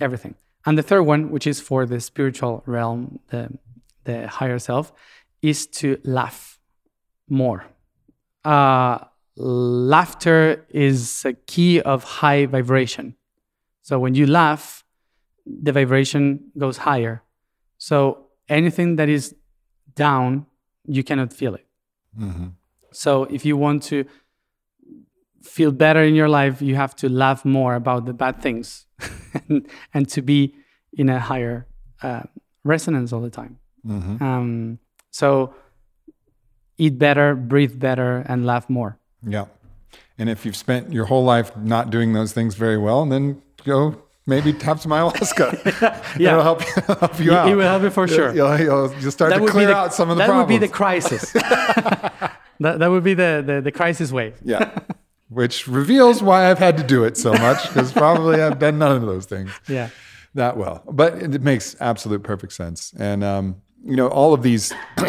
[0.00, 0.34] everything.
[0.64, 3.50] And the third one, which is for the spiritual realm, the,
[4.04, 4.92] the higher self,
[5.42, 6.58] is to laugh
[7.28, 7.64] more.
[8.44, 8.98] Uh,
[9.36, 13.16] laughter is a key of high vibration.
[13.82, 14.84] So when you laugh,
[15.44, 17.22] the vibration goes higher.
[17.78, 19.34] So anything that is
[19.94, 20.46] down,
[20.86, 21.66] you cannot feel it.
[22.92, 24.04] So if you want to
[25.42, 28.86] feel better in your life, you have to laugh more about the bad things
[29.48, 30.54] and, and to be
[30.92, 31.66] in a higher
[32.02, 32.22] uh,
[32.64, 33.58] resonance all the time.
[33.88, 34.78] Um,
[35.10, 35.54] so
[36.78, 38.98] eat better, breathe better, and laugh more.
[39.26, 39.46] Yeah.
[40.18, 44.00] And if you've spent your whole life not doing those things very well, then go
[44.26, 45.98] maybe tap some ayahuasca.
[46.18, 46.32] Yeah.
[46.32, 47.48] It'll help, help you out.
[47.48, 48.34] It will help you for sure.
[48.34, 50.52] You'll, you'll, you'll start to clear the, out some of the that problems.
[50.52, 51.32] would be the crisis.
[51.32, 54.34] that, that would be the, the, the crisis way.
[54.44, 54.78] yeah.
[55.32, 58.96] Which reveals why I've had to do it so much because probably I've done none
[58.96, 59.88] of those things Yeah.
[60.34, 60.82] that well.
[60.90, 62.92] But it makes absolute perfect sense.
[62.98, 64.72] And um, you know, all of these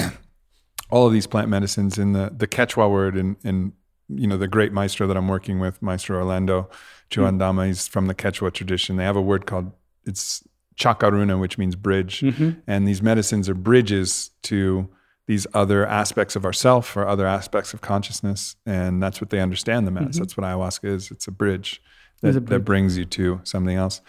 [0.89, 3.73] all of these plant medicines in the the Quechua word and and
[4.09, 6.69] you know the great maestro that I'm working with, Maestro Orlando
[7.09, 8.95] Chuandama, he's from the Quechua tradition.
[8.97, 9.71] They have a word called
[10.05, 10.43] it's
[10.75, 12.23] chakaruna, which means bridge.
[12.67, 14.89] And these medicines are bridges to
[15.25, 18.55] these other aspects of ourself or other aspects of consciousness.
[18.65, 20.17] And that's what they understand them as.
[20.17, 21.11] That's what ayahuasca is.
[21.11, 21.81] It's a bridge
[22.21, 24.01] that, a that brings you to something else.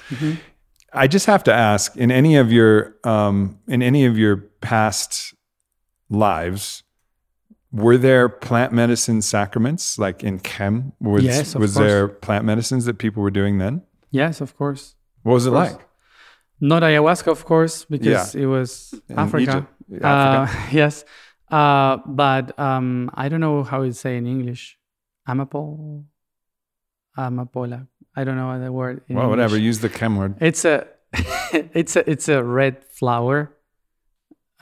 [0.93, 5.35] I just have to ask in any of your um, in any of your past
[6.09, 6.83] lives,
[7.73, 10.93] were there plant medicine sacraments like in Khem?
[11.01, 11.87] Was, Yes, of was course.
[11.87, 13.83] there plant medicines that people were doing then?
[14.11, 14.95] Yes, of course.
[15.23, 15.73] What was it course.
[15.73, 15.81] like?
[16.61, 19.43] Not ayahuasca, of course, because it was In Africa.
[19.43, 19.67] Egypt.
[20.03, 21.05] Uh, yes,
[21.51, 24.79] uh, but um, I don't know how it's say in English.
[25.29, 26.05] Amapo,
[27.17, 27.87] amapola.
[28.17, 29.03] I don't know the word.
[29.09, 29.57] In well, whatever.
[29.59, 30.37] Use the Khem word.
[30.41, 30.87] It's a,
[31.53, 33.53] it's a, it's a red flower.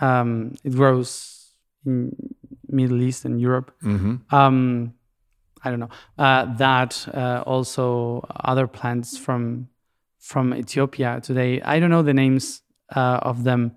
[0.01, 1.51] Um, it grows
[1.85, 2.17] in
[2.69, 3.73] Middle East and Europe.
[3.83, 4.95] hmm Um,
[5.65, 5.91] I don't know.
[6.19, 9.69] Uh, that uh, also other plants from
[10.19, 11.61] from Ethiopia today.
[11.63, 12.63] I don't know the names
[12.95, 13.73] uh, of them,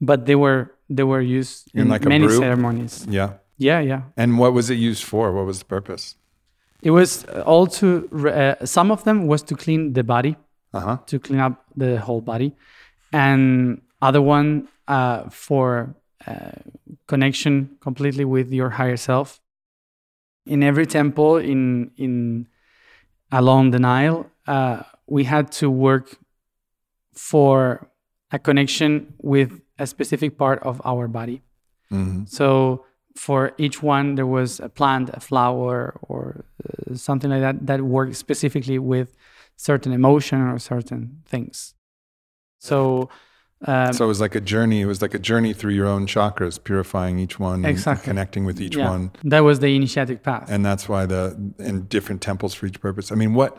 [0.00, 3.06] but they were they were used In in, like many ceremonies.
[3.08, 3.34] Yeah.
[3.58, 4.02] Yeah, yeah.
[4.16, 5.32] And what was it used for?
[5.32, 6.16] What was the purpose?
[6.82, 8.08] It was all to.
[8.26, 10.36] Uh, some of them was to clean the body,
[10.72, 10.96] Uh huh.
[11.06, 12.56] to clean up the whole body,
[13.12, 15.94] and other one uh, for
[16.26, 16.52] uh,
[17.06, 19.40] connection completely with your higher self.
[20.46, 22.46] In every temple in in
[23.30, 26.16] along the Nile, uh, we had to work
[27.12, 27.90] for
[28.32, 31.38] a connection with a specific part of our body.
[31.90, 32.84] hmm So
[33.16, 35.76] for each one, there was a plant, a flower,
[36.10, 39.08] or uh, something like that that worked specifically with
[39.56, 41.02] certain emotion or certain
[41.32, 41.74] things.
[42.60, 43.08] So,
[43.66, 44.80] um, So it was like a journey.
[44.80, 48.04] It was like a journey through your own chakras, purifying each one, and Exactly.
[48.08, 49.10] connecting with each yeah, one.
[49.24, 50.46] that was the initiatic path.
[50.52, 51.22] and that's why the
[51.58, 53.06] in different temples for each purpose.
[53.12, 53.58] I mean, what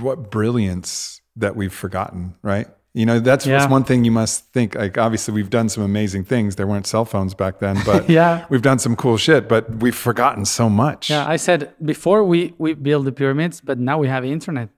[0.00, 2.68] what brilliance that we've forgotten, right?
[2.92, 4.74] You know, that's, that's one thing you must think.
[4.74, 6.56] Like, obviously, we've done some amazing things.
[6.56, 8.46] There weren't cell phones back then, but yeah.
[8.48, 9.48] we've done some cool shit.
[9.48, 11.08] But we've forgotten so much.
[11.08, 14.70] Yeah, I said before we we build the pyramids, but now we have internet.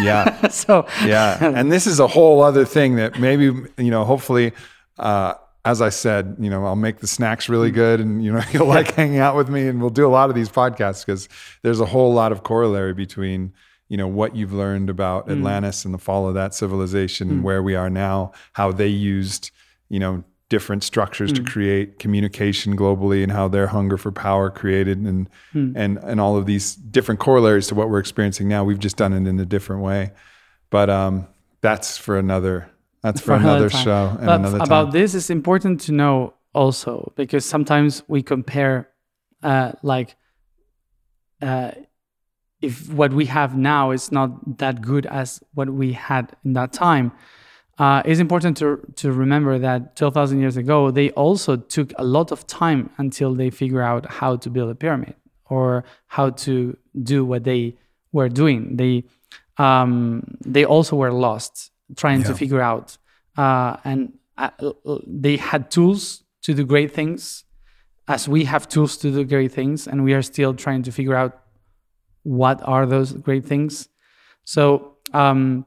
[0.00, 1.38] yeah, so yeah.
[1.42, 4.04] And this is a whole other thing that maybe you know.
[4.04, 4.52] Hopefully,
[4.96, 8.42] uh, as I said, you know, I'll make the snacks really good, and you know,
[8.52, 11.28] you'll like hanging out with me, and we'll do a lot of these podcasts because
[11.62, 13.52] there's a whole lot of corollary between
[13.88, 17.62] you know what you've learned about Atlantis and the fall of that civilization and where
[17.62, 19.50] we are now, how they used
[19.88, 24.98] you know different structures to create communication globally and how their hunger for power created
[24.98, 28.64] and and and all of these different corollaries to what we're experiencing now.
[28.64, 30.12] We've just done it in a different way.
[30.70, 31.26] But um
[31.60, 32.70] that's for another
[33.02, 33.84] that's for, another, time.
[33.84, 34.92] show and but another about time.
[34.92, 38.88] this it's important to know also because sometimes we compare
[39.42, 40.16] uh, like
[41.40, 41.70] uh,
[42.60, 46.72] if what we have now is not that good as what we had in that
[46.72, 47.12] time
[47.78, 52.32] uh, it's important to, to remember that 12,000 years ago they also took a lot
[52.32, 55.14] of time until they figure out how to build a pyramid
[55.48, 57.76] or how to do what they
[58.12, 58.76] were doing.
[58.76, 59.04] They
[59.58, 62.96] um, they also were lost trying to figure out
[63.36, 64.50] uh, and uh,
[65.06, 67.44] they had tools to do great things
[68.06, 71.16] as we have tools to do great things and we are still trying to figure
[71.16, 71.40] out
[72.28, 73.88] what are those great things.
[74.44, 75.64] So um,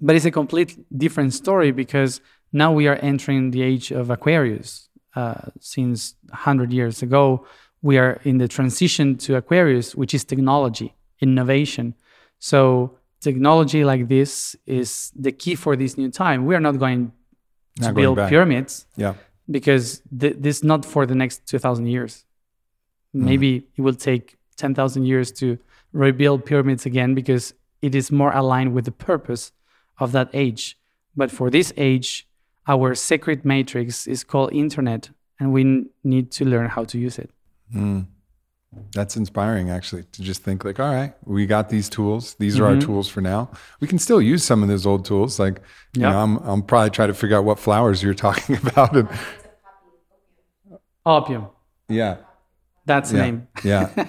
[0.00, 2.20] but it's a complete different story because
[2.52, 4.88] now we are entering the age of aquarius.
[5.16, 7.44] Uh, since 100 years ago
[7.82, 11.94] we are in the transition to aquarius which is technology innovation.
[12.38, 16.46] So technology like this is the key for this new time.
[16.46, 17.10] We are not going
[17.80, 19.14] to Not build pyramids yeah.
[19.50, 22.24] because th- this is not for the next 2000 years.
[23.16, 23.22] Mm.
[23.22, 25.58] maybe it will take 10000 years to
[25.92, 29.52] rebuild pyramids again because it is more aligned with the purpose
[29.98, 30.78] of that age.
[31.16, 32.26] But for this age
[32.66, 35.08] our sacred matrix is called internet
[35.40, 37.30] and we need to learn how to use it.
[37.74, 38.06] Mm.
[38.92, 42.34] that's inspiring actually to just think like all right we got these tools.
[42.38, 42.82] These are our Mhm.
[42.82, 43.50] tools for now.
[43.80, 45.62] We can still use some of those old tools like
[45.94, 49.08] you know i'm, I'm probably trying to figure out what flowers you're talking about and
[51.06, 51.46] opium.
[51.88, 52.16] Yeah.
[52.84, 53.48] That's the yeah, name.
[53.64, 53.88] Yeah.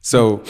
[0.00, 0.42] So,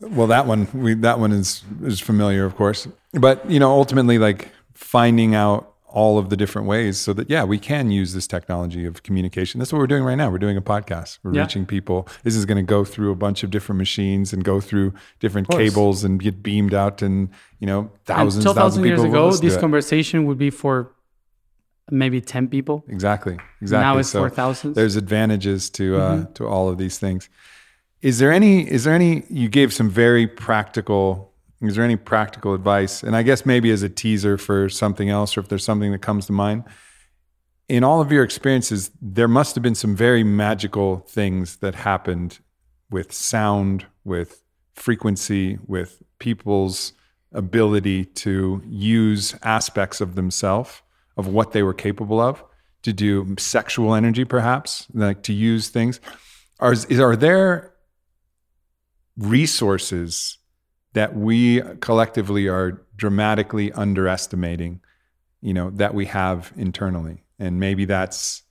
[0.00, 2.88] well, that one we that one is is familiar, of course.
[3.12, 7.42] But you know, ultimately, like finding out all of the different ways so that yeah,
[7.42, 9.58] we can use this technology of communication.
[9.58, 10.30] That's what we're doing right now.
[10.30, 11.18] We're doing a podcast.
[11.24, 11.42] We're Yeah.
[11.42, 12.06] reaching people.
[12.22, 15.48] This is going to go through a bunch of different machines and go through different
[15.48, 19.20] cables and get beamed out, and you know, and thousands, 2000 thousands of years people.
[19.20, 20.92] will ago this conversation would be for
[21.90, 23.36] maybe 10 people Exactly.
[23.60, 23.82] Exactly.
[23.84, 26.32] now it's So for thousands there's advantages to uh, Mm-hmm.
[26.34, 27.28] to all of these things.
[28.02, 28.70] Is there any?
[28.70, 29.24] Is there any?
[29.28, 31.32] You gave some very practical.
[31.60, 33.02] Is there any practical advice?
[33.02, 36.00] And I guess maybe as a teaser for something else, or if there's something that
[36.00, 36.64] comes to mind.
[37.68, 42.38] In all of your experiences, there must have been some very magical things that happened
[42.90, 44.42] with sound, with
[44.74, 46.94] frequency, with people's
[47.32, 50.82] ability to use aspects of themselves,
[51.16, 52.42] of what they were capable of,
[52.82, 56.00] to do sexual energy, perhaps, like to use things.
[56.58, 57.74] are is, are there
[59.20, 60.38] resources
[60.94, 64.80] that we collectively are dramatically underestimating
[65.40, 67.24] you know that we have internally.
[67.38, 68.42] And maybe that's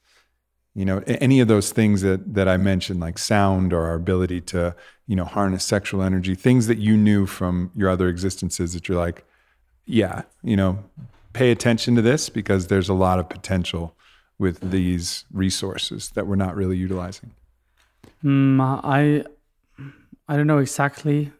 [0.75, 4.41] you know any of those things that that I mentioned like sound or our ability
[4.41, 4.75] to
[5.07, 8.97] you know harness sexual energy things that you knew from your other existences that you're
[8.97, 9.25] like
[9.85, 10.83] yeah you know
[11.33, 13.95] pay attention to this because there's a lot of potential
[14.37, 17.31] with these resources that we're not really utilizing.
[18.23, 19.25] Mm, I
[20.29, 21.31] I don't know exactly.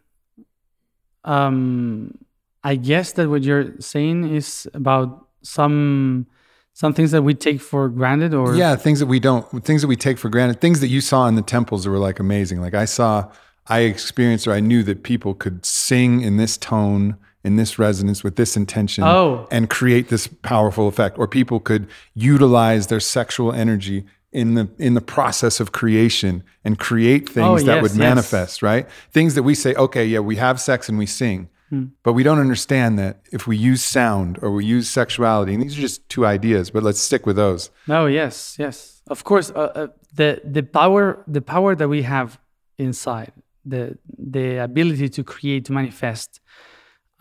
[1.24, 2.18] Um,
[2.64, 6.27] I guess that what you're saying is about some
[6.74, 9.88] some things that we take for granted, or yeah things that we don't things that
[9.88, 12.61] we take for granted things that you saw in the temples that were like amazing
[12.61, 13.30] like i saw
[13.68, 18.24] i experienced or i knew that people could sing in this tone in this resonance
[18.24, 19.48] with this intention Oh.
[19.51, 24.93] and create this powerful effect or people could utilize their sexual energy in the in
[24.93, 27.98] the process of creation and create things Oh, that yes, would yes.
[27.98, 31.85] manifest right things that we say okay yeah we have sex and we sing Hmm.
[32.01, 35.77] but we don't understand that if we use sound or we use sexuality and these
[35.77, 39.03] are just two ideas but let's stick with those No, yes, yes.
[39.08, 39.88] Of course, uh, uh,
[40.19, 42.30] the the power the power that we have
[42.77, 43.32] inside,
[43.74, 43.98] the
[44.35, 46.30] the ability to create, to manifest.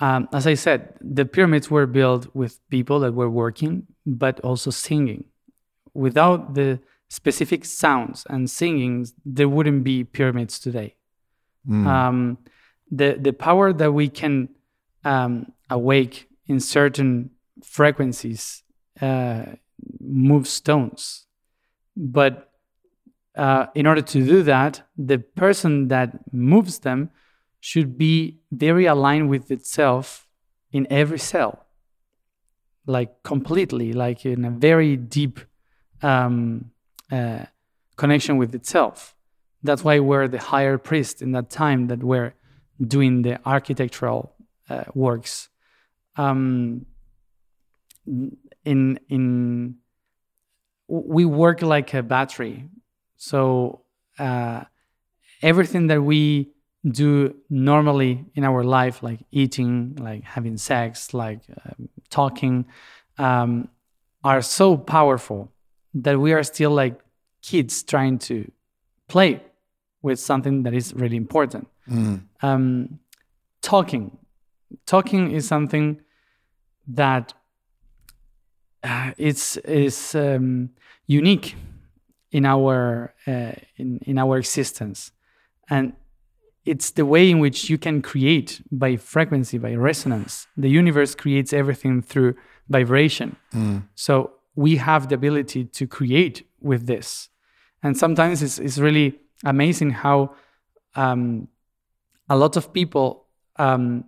[0.01, 0.81] Um, as I said,
[1.19, 5.25] the pyramids were built with people that were working, but also singing.
[5.95, 6.79] Without the
[7.09, 10.95] specific sounds and singings, there wouldn't be pyramids today.
[11.87, 12.39] Um,
[12.91, 14.49] the the power that we can
[15.05, 17.31] um, awake in certain
[17.63, 18.63] frequencies
[19.01, 19.45] uh,
[20.01, 21.27] move stones.
[21.97, 22.51] But
[23.37, 27.11] uh, in order to do that, the person that moves them
[27.61, 30.27] should be very aligned with itself
[30.73, 31.67] in every cell,
[32.87, 35.41] like completely, like in a very deep
[36.03, 36.71] um,
[37.11, 37.45] uh,
[37.97, 39.17] connection with itself.
[39.63, 42.35] That's why we're the higher priest in that time that we're
[42.81, 44.35] doing the architectural
[44.71, 45.49] uh, works.
[46.17, 46.87] Um,
[48.65, 49.77] in in
[50.89, 52.69] we work like a battery
[53.17, 53.83] so
[54.19, 54.63] uh,
[55.43, 56.51] everything that we
[56.87, 62.65] do normally in our life like eating like having sex like um, talking
[63.19, 63.69] um,
[64.25, 65.53] are so powerful
[65.95, 67.01] that we are still like
[67.43, 68.51] kids trying to
[69.09, 69.43] play
[70.03, 71.69] with something that is really important.
[72.43, 72.99] Um,
[73.63, 74.19] talking.
[74.87, 76.01] Talking is something
[76.87, 77.35] that
[78.83, 80.71] uh, it's is um,
[81.07, 81.57] unique
[82.31, 85.11] in our uh, in in our existence,
[85.71, 85.95] and
[86.65, 90.47] it's the way in which you can create by frequency, by resonance.
[90.57, 92.35] The universe creates everything through
[92.69, 93.37] vibration.
[93.95, 94.33] So
[94.65, 96.37] we have the ability to create
[96.71, 97.29] with this,
[97.83, 99.09] and sometimes it's it's really
[99.45, 100.17] amazing how
[101.03, 101.49] um,
[102.29, 103.07] a lot of people
[103.57, 104.05] um,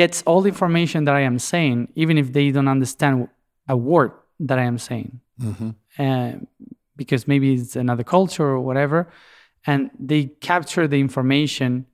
[0.00, 3.28] gets all the information that I am saying, even if they don't understand
[3.68, 4.12] a word
[4.48, 5.20] that I am saying,
[5.98, 6.32] uh,
[6.96, 8.98] because maybe it's another culture or whatever,
[9.66, 11.86] and they capture the information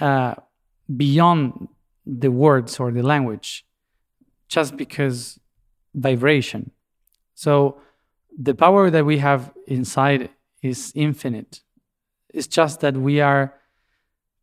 [0.00, 0.34] uh,
[1.04, 1.68] beyond
[2.06, 3.66] the words or the language,
[4.54, 5.40] just because
[5.94, 6.70] vibration.
[7.34, 7.80] So
[8.36, 10.30] the power that we have inside
[10.62, 11.62] is infinite.
[12.32, 13.54] It's just that we are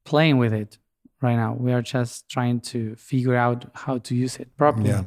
[0.05, 0.77] playing with it
[1.21, 1.53] right now.
[1.53, 4.89] We are just trying to figure out how to use it properly.
[4.89, 5.03] Yeah.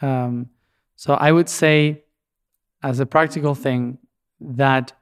[0.00, 0.50] Um,
[0.96, 2.04] so I would say,
[2.82, 3.98] as a practical thing,
[4.40, 4.92] that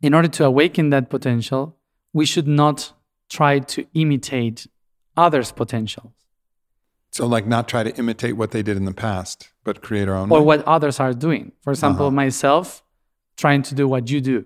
[0.00, 1.76] in order to awaken that potential,
[2.12, 2.92] we should not
[3.28, 4.66] try to imitate
[5.16, 6.12] others' potentials.
[7.10, 10.16] So, like, not try to imitate what they did in the past, but create our
[10.22, 10.30] own.
[10.34, 11.44] or what others are doing.
[11.64, 12.24] For example, Uh-huh.
[12.24, 12.66] myself
[13.42, 14.36] trying to do what you do.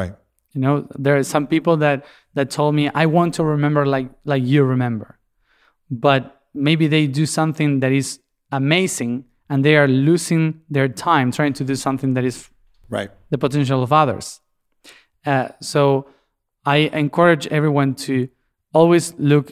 [0.00, 0.14] Right.
[0.54, 1.98] You know, there are some people that
[2.36, 5.08] that told me I want to remember like like you remember,
[6.06, 6.22] but
[6.68, 8.08] maybe they do something that is
[8.50, 9.12] amazing
[9.48, 10.42] and they are losing
[10.74, 12.50] their time trying to do something that is
[12.96, 13.10] Right.
[13.32, 14.40] the potential of others.
[15.26, 16.06] Uh, so
[16.74, 18.14] I encourage everyone to
[18.72, 19.46] always look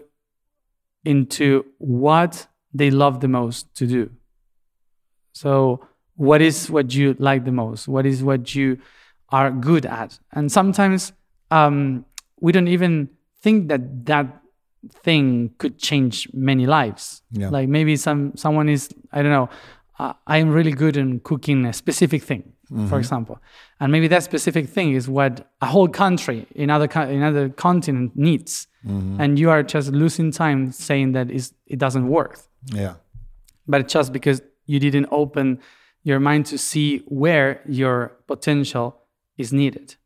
[1.05, 2.49] into what
[2.79, 4.11] they love the most to do.
[5.43, 5.51] So,
[6.17, 7.87] what is what you like the most?
[7.89, 8.79] What is what you
[9.31, 10.19] are good at?
[10.33, 11.13] And sometimes
[11.51, 12.05] um,
[12.41, 13.09] we don't even
[13.43, 14.27] think that that
[15.05, 17.23] thing could change many lives.
[17.31, 17.51] Yeah.
[17.51, 19.49] Like maybe some someone is I don't know.
[19.99, 22.43] Uh, I am really good in cooking a specific thing,
[22.89, 23.37] for example,
[23.81, 27.49] and maybe that specific thing is what a whole country in other co- in other
[27.49, 28.69] continent needs,
[29.21, 31.27] and you are just losing time saying that
[31.67, 32.39] it doesn't work
[32.73, 32.95] Yeah.
[33.67, 35.59] but just because you didn't open
[36.05, 39.03] your mind to see where your potential
[39.37, 39.97] is needed.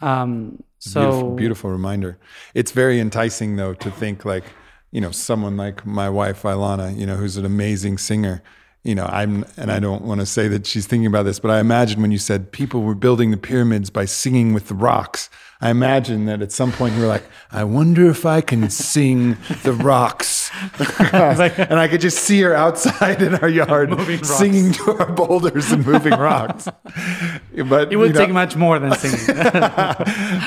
[0.00, 2.18] Um, so beautiful, beautiful reminder.
[2.54, 4.44] It's very enticing though to think like,
[4.90, 8.42] you know, someone like my wife Vylana, you know, who's an amazing singer.
[8.82, 11.50] You know, I'm, and I don't want to say that she's thinking about this, but
[11.50, 15.28] I imagine when you said people were building the pyramids by singing with the rocks,
[15.60, 19.36] I imagine that at some point you were like, I wonder if I can sing
[19.64, 20.39] the rocks.
[20.78, 23.94] and I could just see her outside in our yard
[24.26, 26.68] singing to our boulders and moving rocks.
[27.68, 29.36] But it would you know, take much more than singing.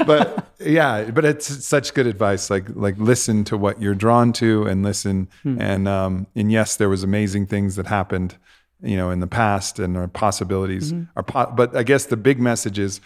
[0.08, 2.50] but yeah, but it's such good advice.
[2.50, 5.30] Like like listen to what you're drawn to and listen.
[5.44, 5.62] Hmm.
[5.62, 8.38] And um and yes, there was amazing things that happened,
[8.82, 11.04] you know, in the past and our possibilities mm-hmm.
[11.16, 11.24] are.
[11.24, 13.00] Po- but I guess the big message is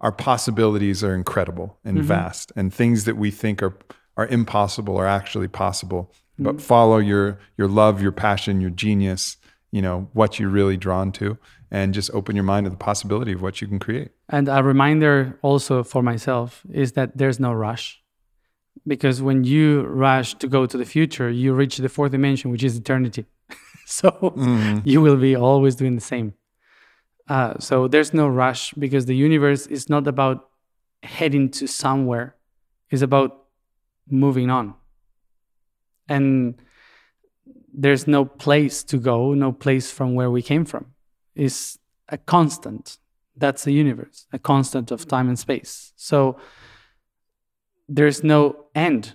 [0.00, 2.06] our possibilities are incredible and mm-hmm.
[2.08, 3.76] vast, and things that we think are
[4.16, 6.12] are impossible are actually possible.
[6.38, 9.36] But follow your your love, your passion, your genius.
[9.72, 11.38] You know what you're really drawn to,
[11.70, 14.10] and just open your mind to the possibility of what you can create.
[14.28, 18.00] And a reminder also for myself is that there's no rush.
[18.86, 22.62] Because when you rush to go to the future, you reach the fourth dimension, which
[22.62, 23.26] is eternity.
[23.86, 24.34] so
[24.84, 26.34] you will be always doing the same.
[27.28, 30.48] Uh, so there's no rush because the universe is not about
[31.02, 32.36] heading to somewhere,
[32.90, 33.46] it's about
[34.08, 34.74] moving on.
[36.08, 36.54] And
[37.72, 40.94] there's no place to go, no place from where we came from.
[41.34, 41.78] It's
[42.08, 42.98] a constant
[43.36, 45.92] that's the universe, a constant of time and space.
[45.96, 46.38] So
[47.88, 49.14] there's no end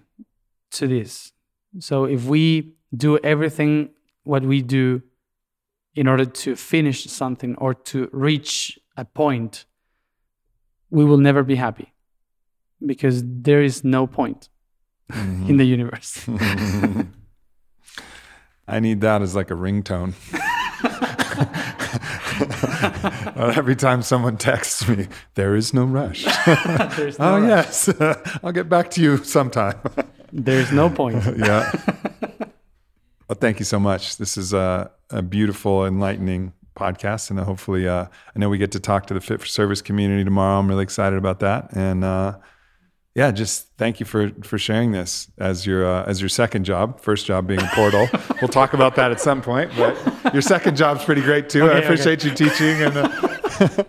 [0.71, 1.31] to this.
[1.79, 3.89] So if we do everything
[4.23, 5.01] what we do
[5.95, 9.65] in order to finish something or to reach a point,
[10.89, 11.93] we will never be happy
[12.85, 14.49] because there is no point
[15.13, 16.27] in the universe.
[18.67, 20.13] I need that as like a ringtone.
[23.57, 26.25] Every time someone texts me, there is no rush.
[26.47, 26.57] no
[27.19, 27.87] oh, rush.
[27.89, 27.89] yes.
[28.43, 29.79] I'll get back to you sometime.
[30.31, 31.23] There's no point.
[31.37, 31.71] yeah.
[33.27, 34.17] Well, thank you so much.
[34.17, 37.29] This is a, a beautiful, enlightening podcast.
[37.29, 40.23] And hopefully, uh, I know we get to talk to the Fit for Service community
[40.23, 40.59] tomorrow.
[40.59, 41.73] I'm really excited about that.
[41.73, 42.37] And, uh,
[43.13, 46.99] yeah, just thank you for for sharing this as your uh, as your second job.
[47.01, 48.07] First job being a portal.
[48.41, 49.71] we'll talk about that at some point.
[49.75, 51.65] But your second job's pretty great too.
[51.65, 52.81] I Okay, appreciate you teaching.
[52.81, 53.83] And uh,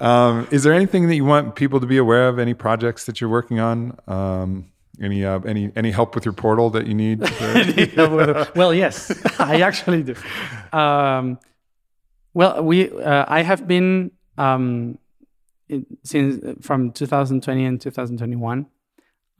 [0.00, 2.38] um, is there anything that you want people to be aware of?
[2.38, 3.96] Any projects that you're working on?
[4.08, 7.20] Um, any uh, any any help with your portal that you need?
[8.56, 10.14] well, yes, I actually do.
[10.72, 11.38] Um,
[12.32, 14.98] well, we uh, I have been um,
[15.68, 18.66] in, since from 2020 and 2021.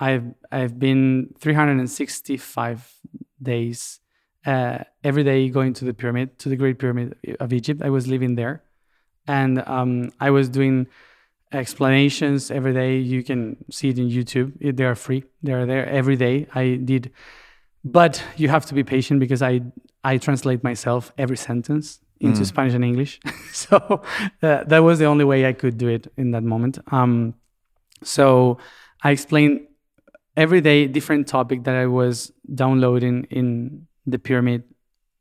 [0.00, 2.92] I've I've been 365
[3.40, 4.00] days
[4.44, 7.82] uh, every day going to the pyramid, to the Great Pyramid of Egypt.
[7.82, 8.62] I was living there,
[9.26, 10.88] and um, I was doing
[11.52, 12.98] explanations every day.
[12.98, 14.76] You can see it in YouTube.
[14.76, 15.24] They are free.
[15.42, 16.48] They are there every day.
[16.54, 17.12] I did,
[17.84, 19.60] but you have to be patient because I
[20.02, 23.20] I translate myself every sentence into Spanish and English.
[23.52, 23.76] so
[24.42, 26.78] uh, that was the only way I could do it in that moment.
[26.92, 27.34] Um,
[28.02, 28.58] so
[29.02, 29.60] I explained
[30.36, 34.62] every day different topic that I was downloading in the pyramid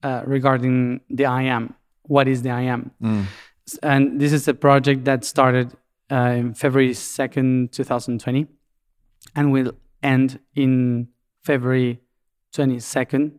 [0.03, 1.73] uh, regarding the I am.
[2.03, 2.91] What is the I am?
[3.67, 5.67] S- And this is a project that started
[6.11, 8.48] uh, in February 2nd, 2020,
[9.35, 11.07] and will end in
[11.43, 11.99] February
[12.53, 13.32] 22nd,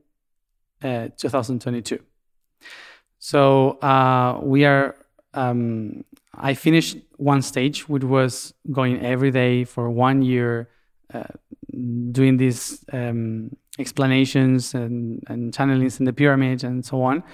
[0.82, 1.98] uh, 2022.
[3.24, 4.96] So uh, we are.
[5.32, 6.04] Um,
[6.34, 10.68] I finished one stage, which was going every day for one year,
[11.14, 11.32] uh,
[12.12, 17.24] doing these um, explanations and, and channelings in the pyramid and so on.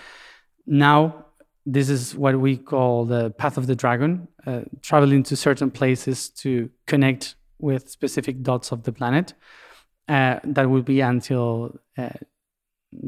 [0.64, 1.26] Now,
[1.66, 6.28] this is what we call the path of the dragon, uh, traveling to certain places
[6.42, 9.34] to connect with specific dots of the planet.
[10.08, 12.10] Uh, that will be until uh,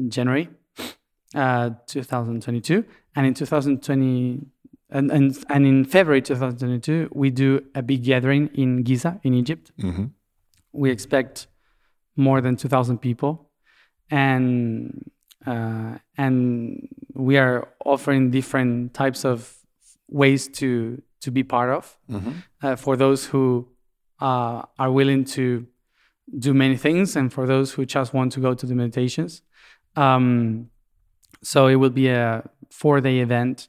[0.09, 0.49] January
[1.33, 2.83] uh, 2022,
[3.15, 4.45] and in 2020
[4.89, 9.71] and, and and in February 2022 we do a big gathering in Giza in Egypt.
[9.79, 10.11] Mhm.
[10.71, 11.47] We expect
[12.15, 13.49] more than 2,000 people,
[14.09, 15.09] and
[15.45, 19.57] uh, and we are offering different types of
[20.09, 22.33] ways to to be part of Mhm.
[22.61, 23.67] uh, for those who
[24.21, 25.65] uh, are willing to
[26.39, 29.41] do many things and for those who just want to go to the meditations.
[29.95, 30.69] Um,
[31.43, 32.41] so it will be a
[32.71, 33.67] four day event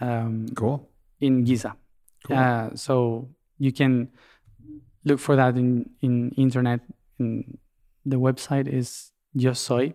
[0.00, 0.86] um, Cool.
[1.20, 1.74] in Giza.
[2.26, 2.36] Cool.
[2.36, 3.28] Uh, so
[3.58, 4.08] you can
[5.04, 6.80] look for that in, in internet.
[7.18, 7.56] In
[8.04, 9.94] the website is Yo Soy.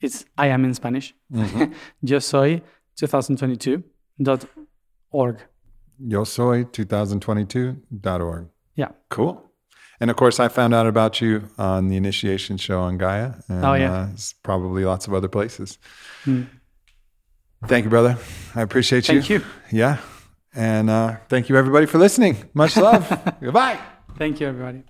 [0.00, 1.14] It's I am in Spanish.
[1.32, 1.72] Mhm.
[2.02, 2.60] Yo Soy
[2.96, 5.36] 2022.org.
[6.02, 8.48] yosoy2022.org.
[8.76, 8.88] Yeah.
[9.08, 9.49] Cool.
[10.00, 13.32] And of course, I found out about you on the initiation show on Gaia.
[13.48, 13.92] And, Oh, yeah.
[13.92, 14.08] Uh,
[14.42, 15.78] probably lots of other places.
[16.24, 18.16] Thank you, brother.
[18.54, 19.20] I appreciate you.
[19.20, 19.44] Thank you.
[19.70, 19.98] Yeah.
[20.54, 22.48] And uh, thank you, everybody, for listening.
[22.54, 23.06] Much love.
[23.40, 23.78] Goodbye.
[24.16, 24.84] Thank you, everybody.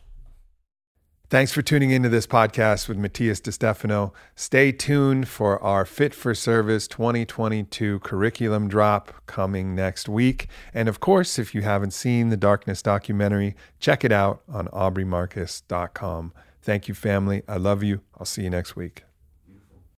[1.31, 4.13] Thanks for tuning into this podcast with Matias De Stefano.
[4.35, 10.49] Stay tuned for our Fit for Service 2022 curriculum drop coming next week.
[10.75, 16.33] And of course, if you haven't seen the Darkness documentary, check it out on aubreymarcus.com.
[16.63, 17.45] Thank you, family.
[17.47, 18.01] I love you.
[18.19, 19.05] I'll see you next week.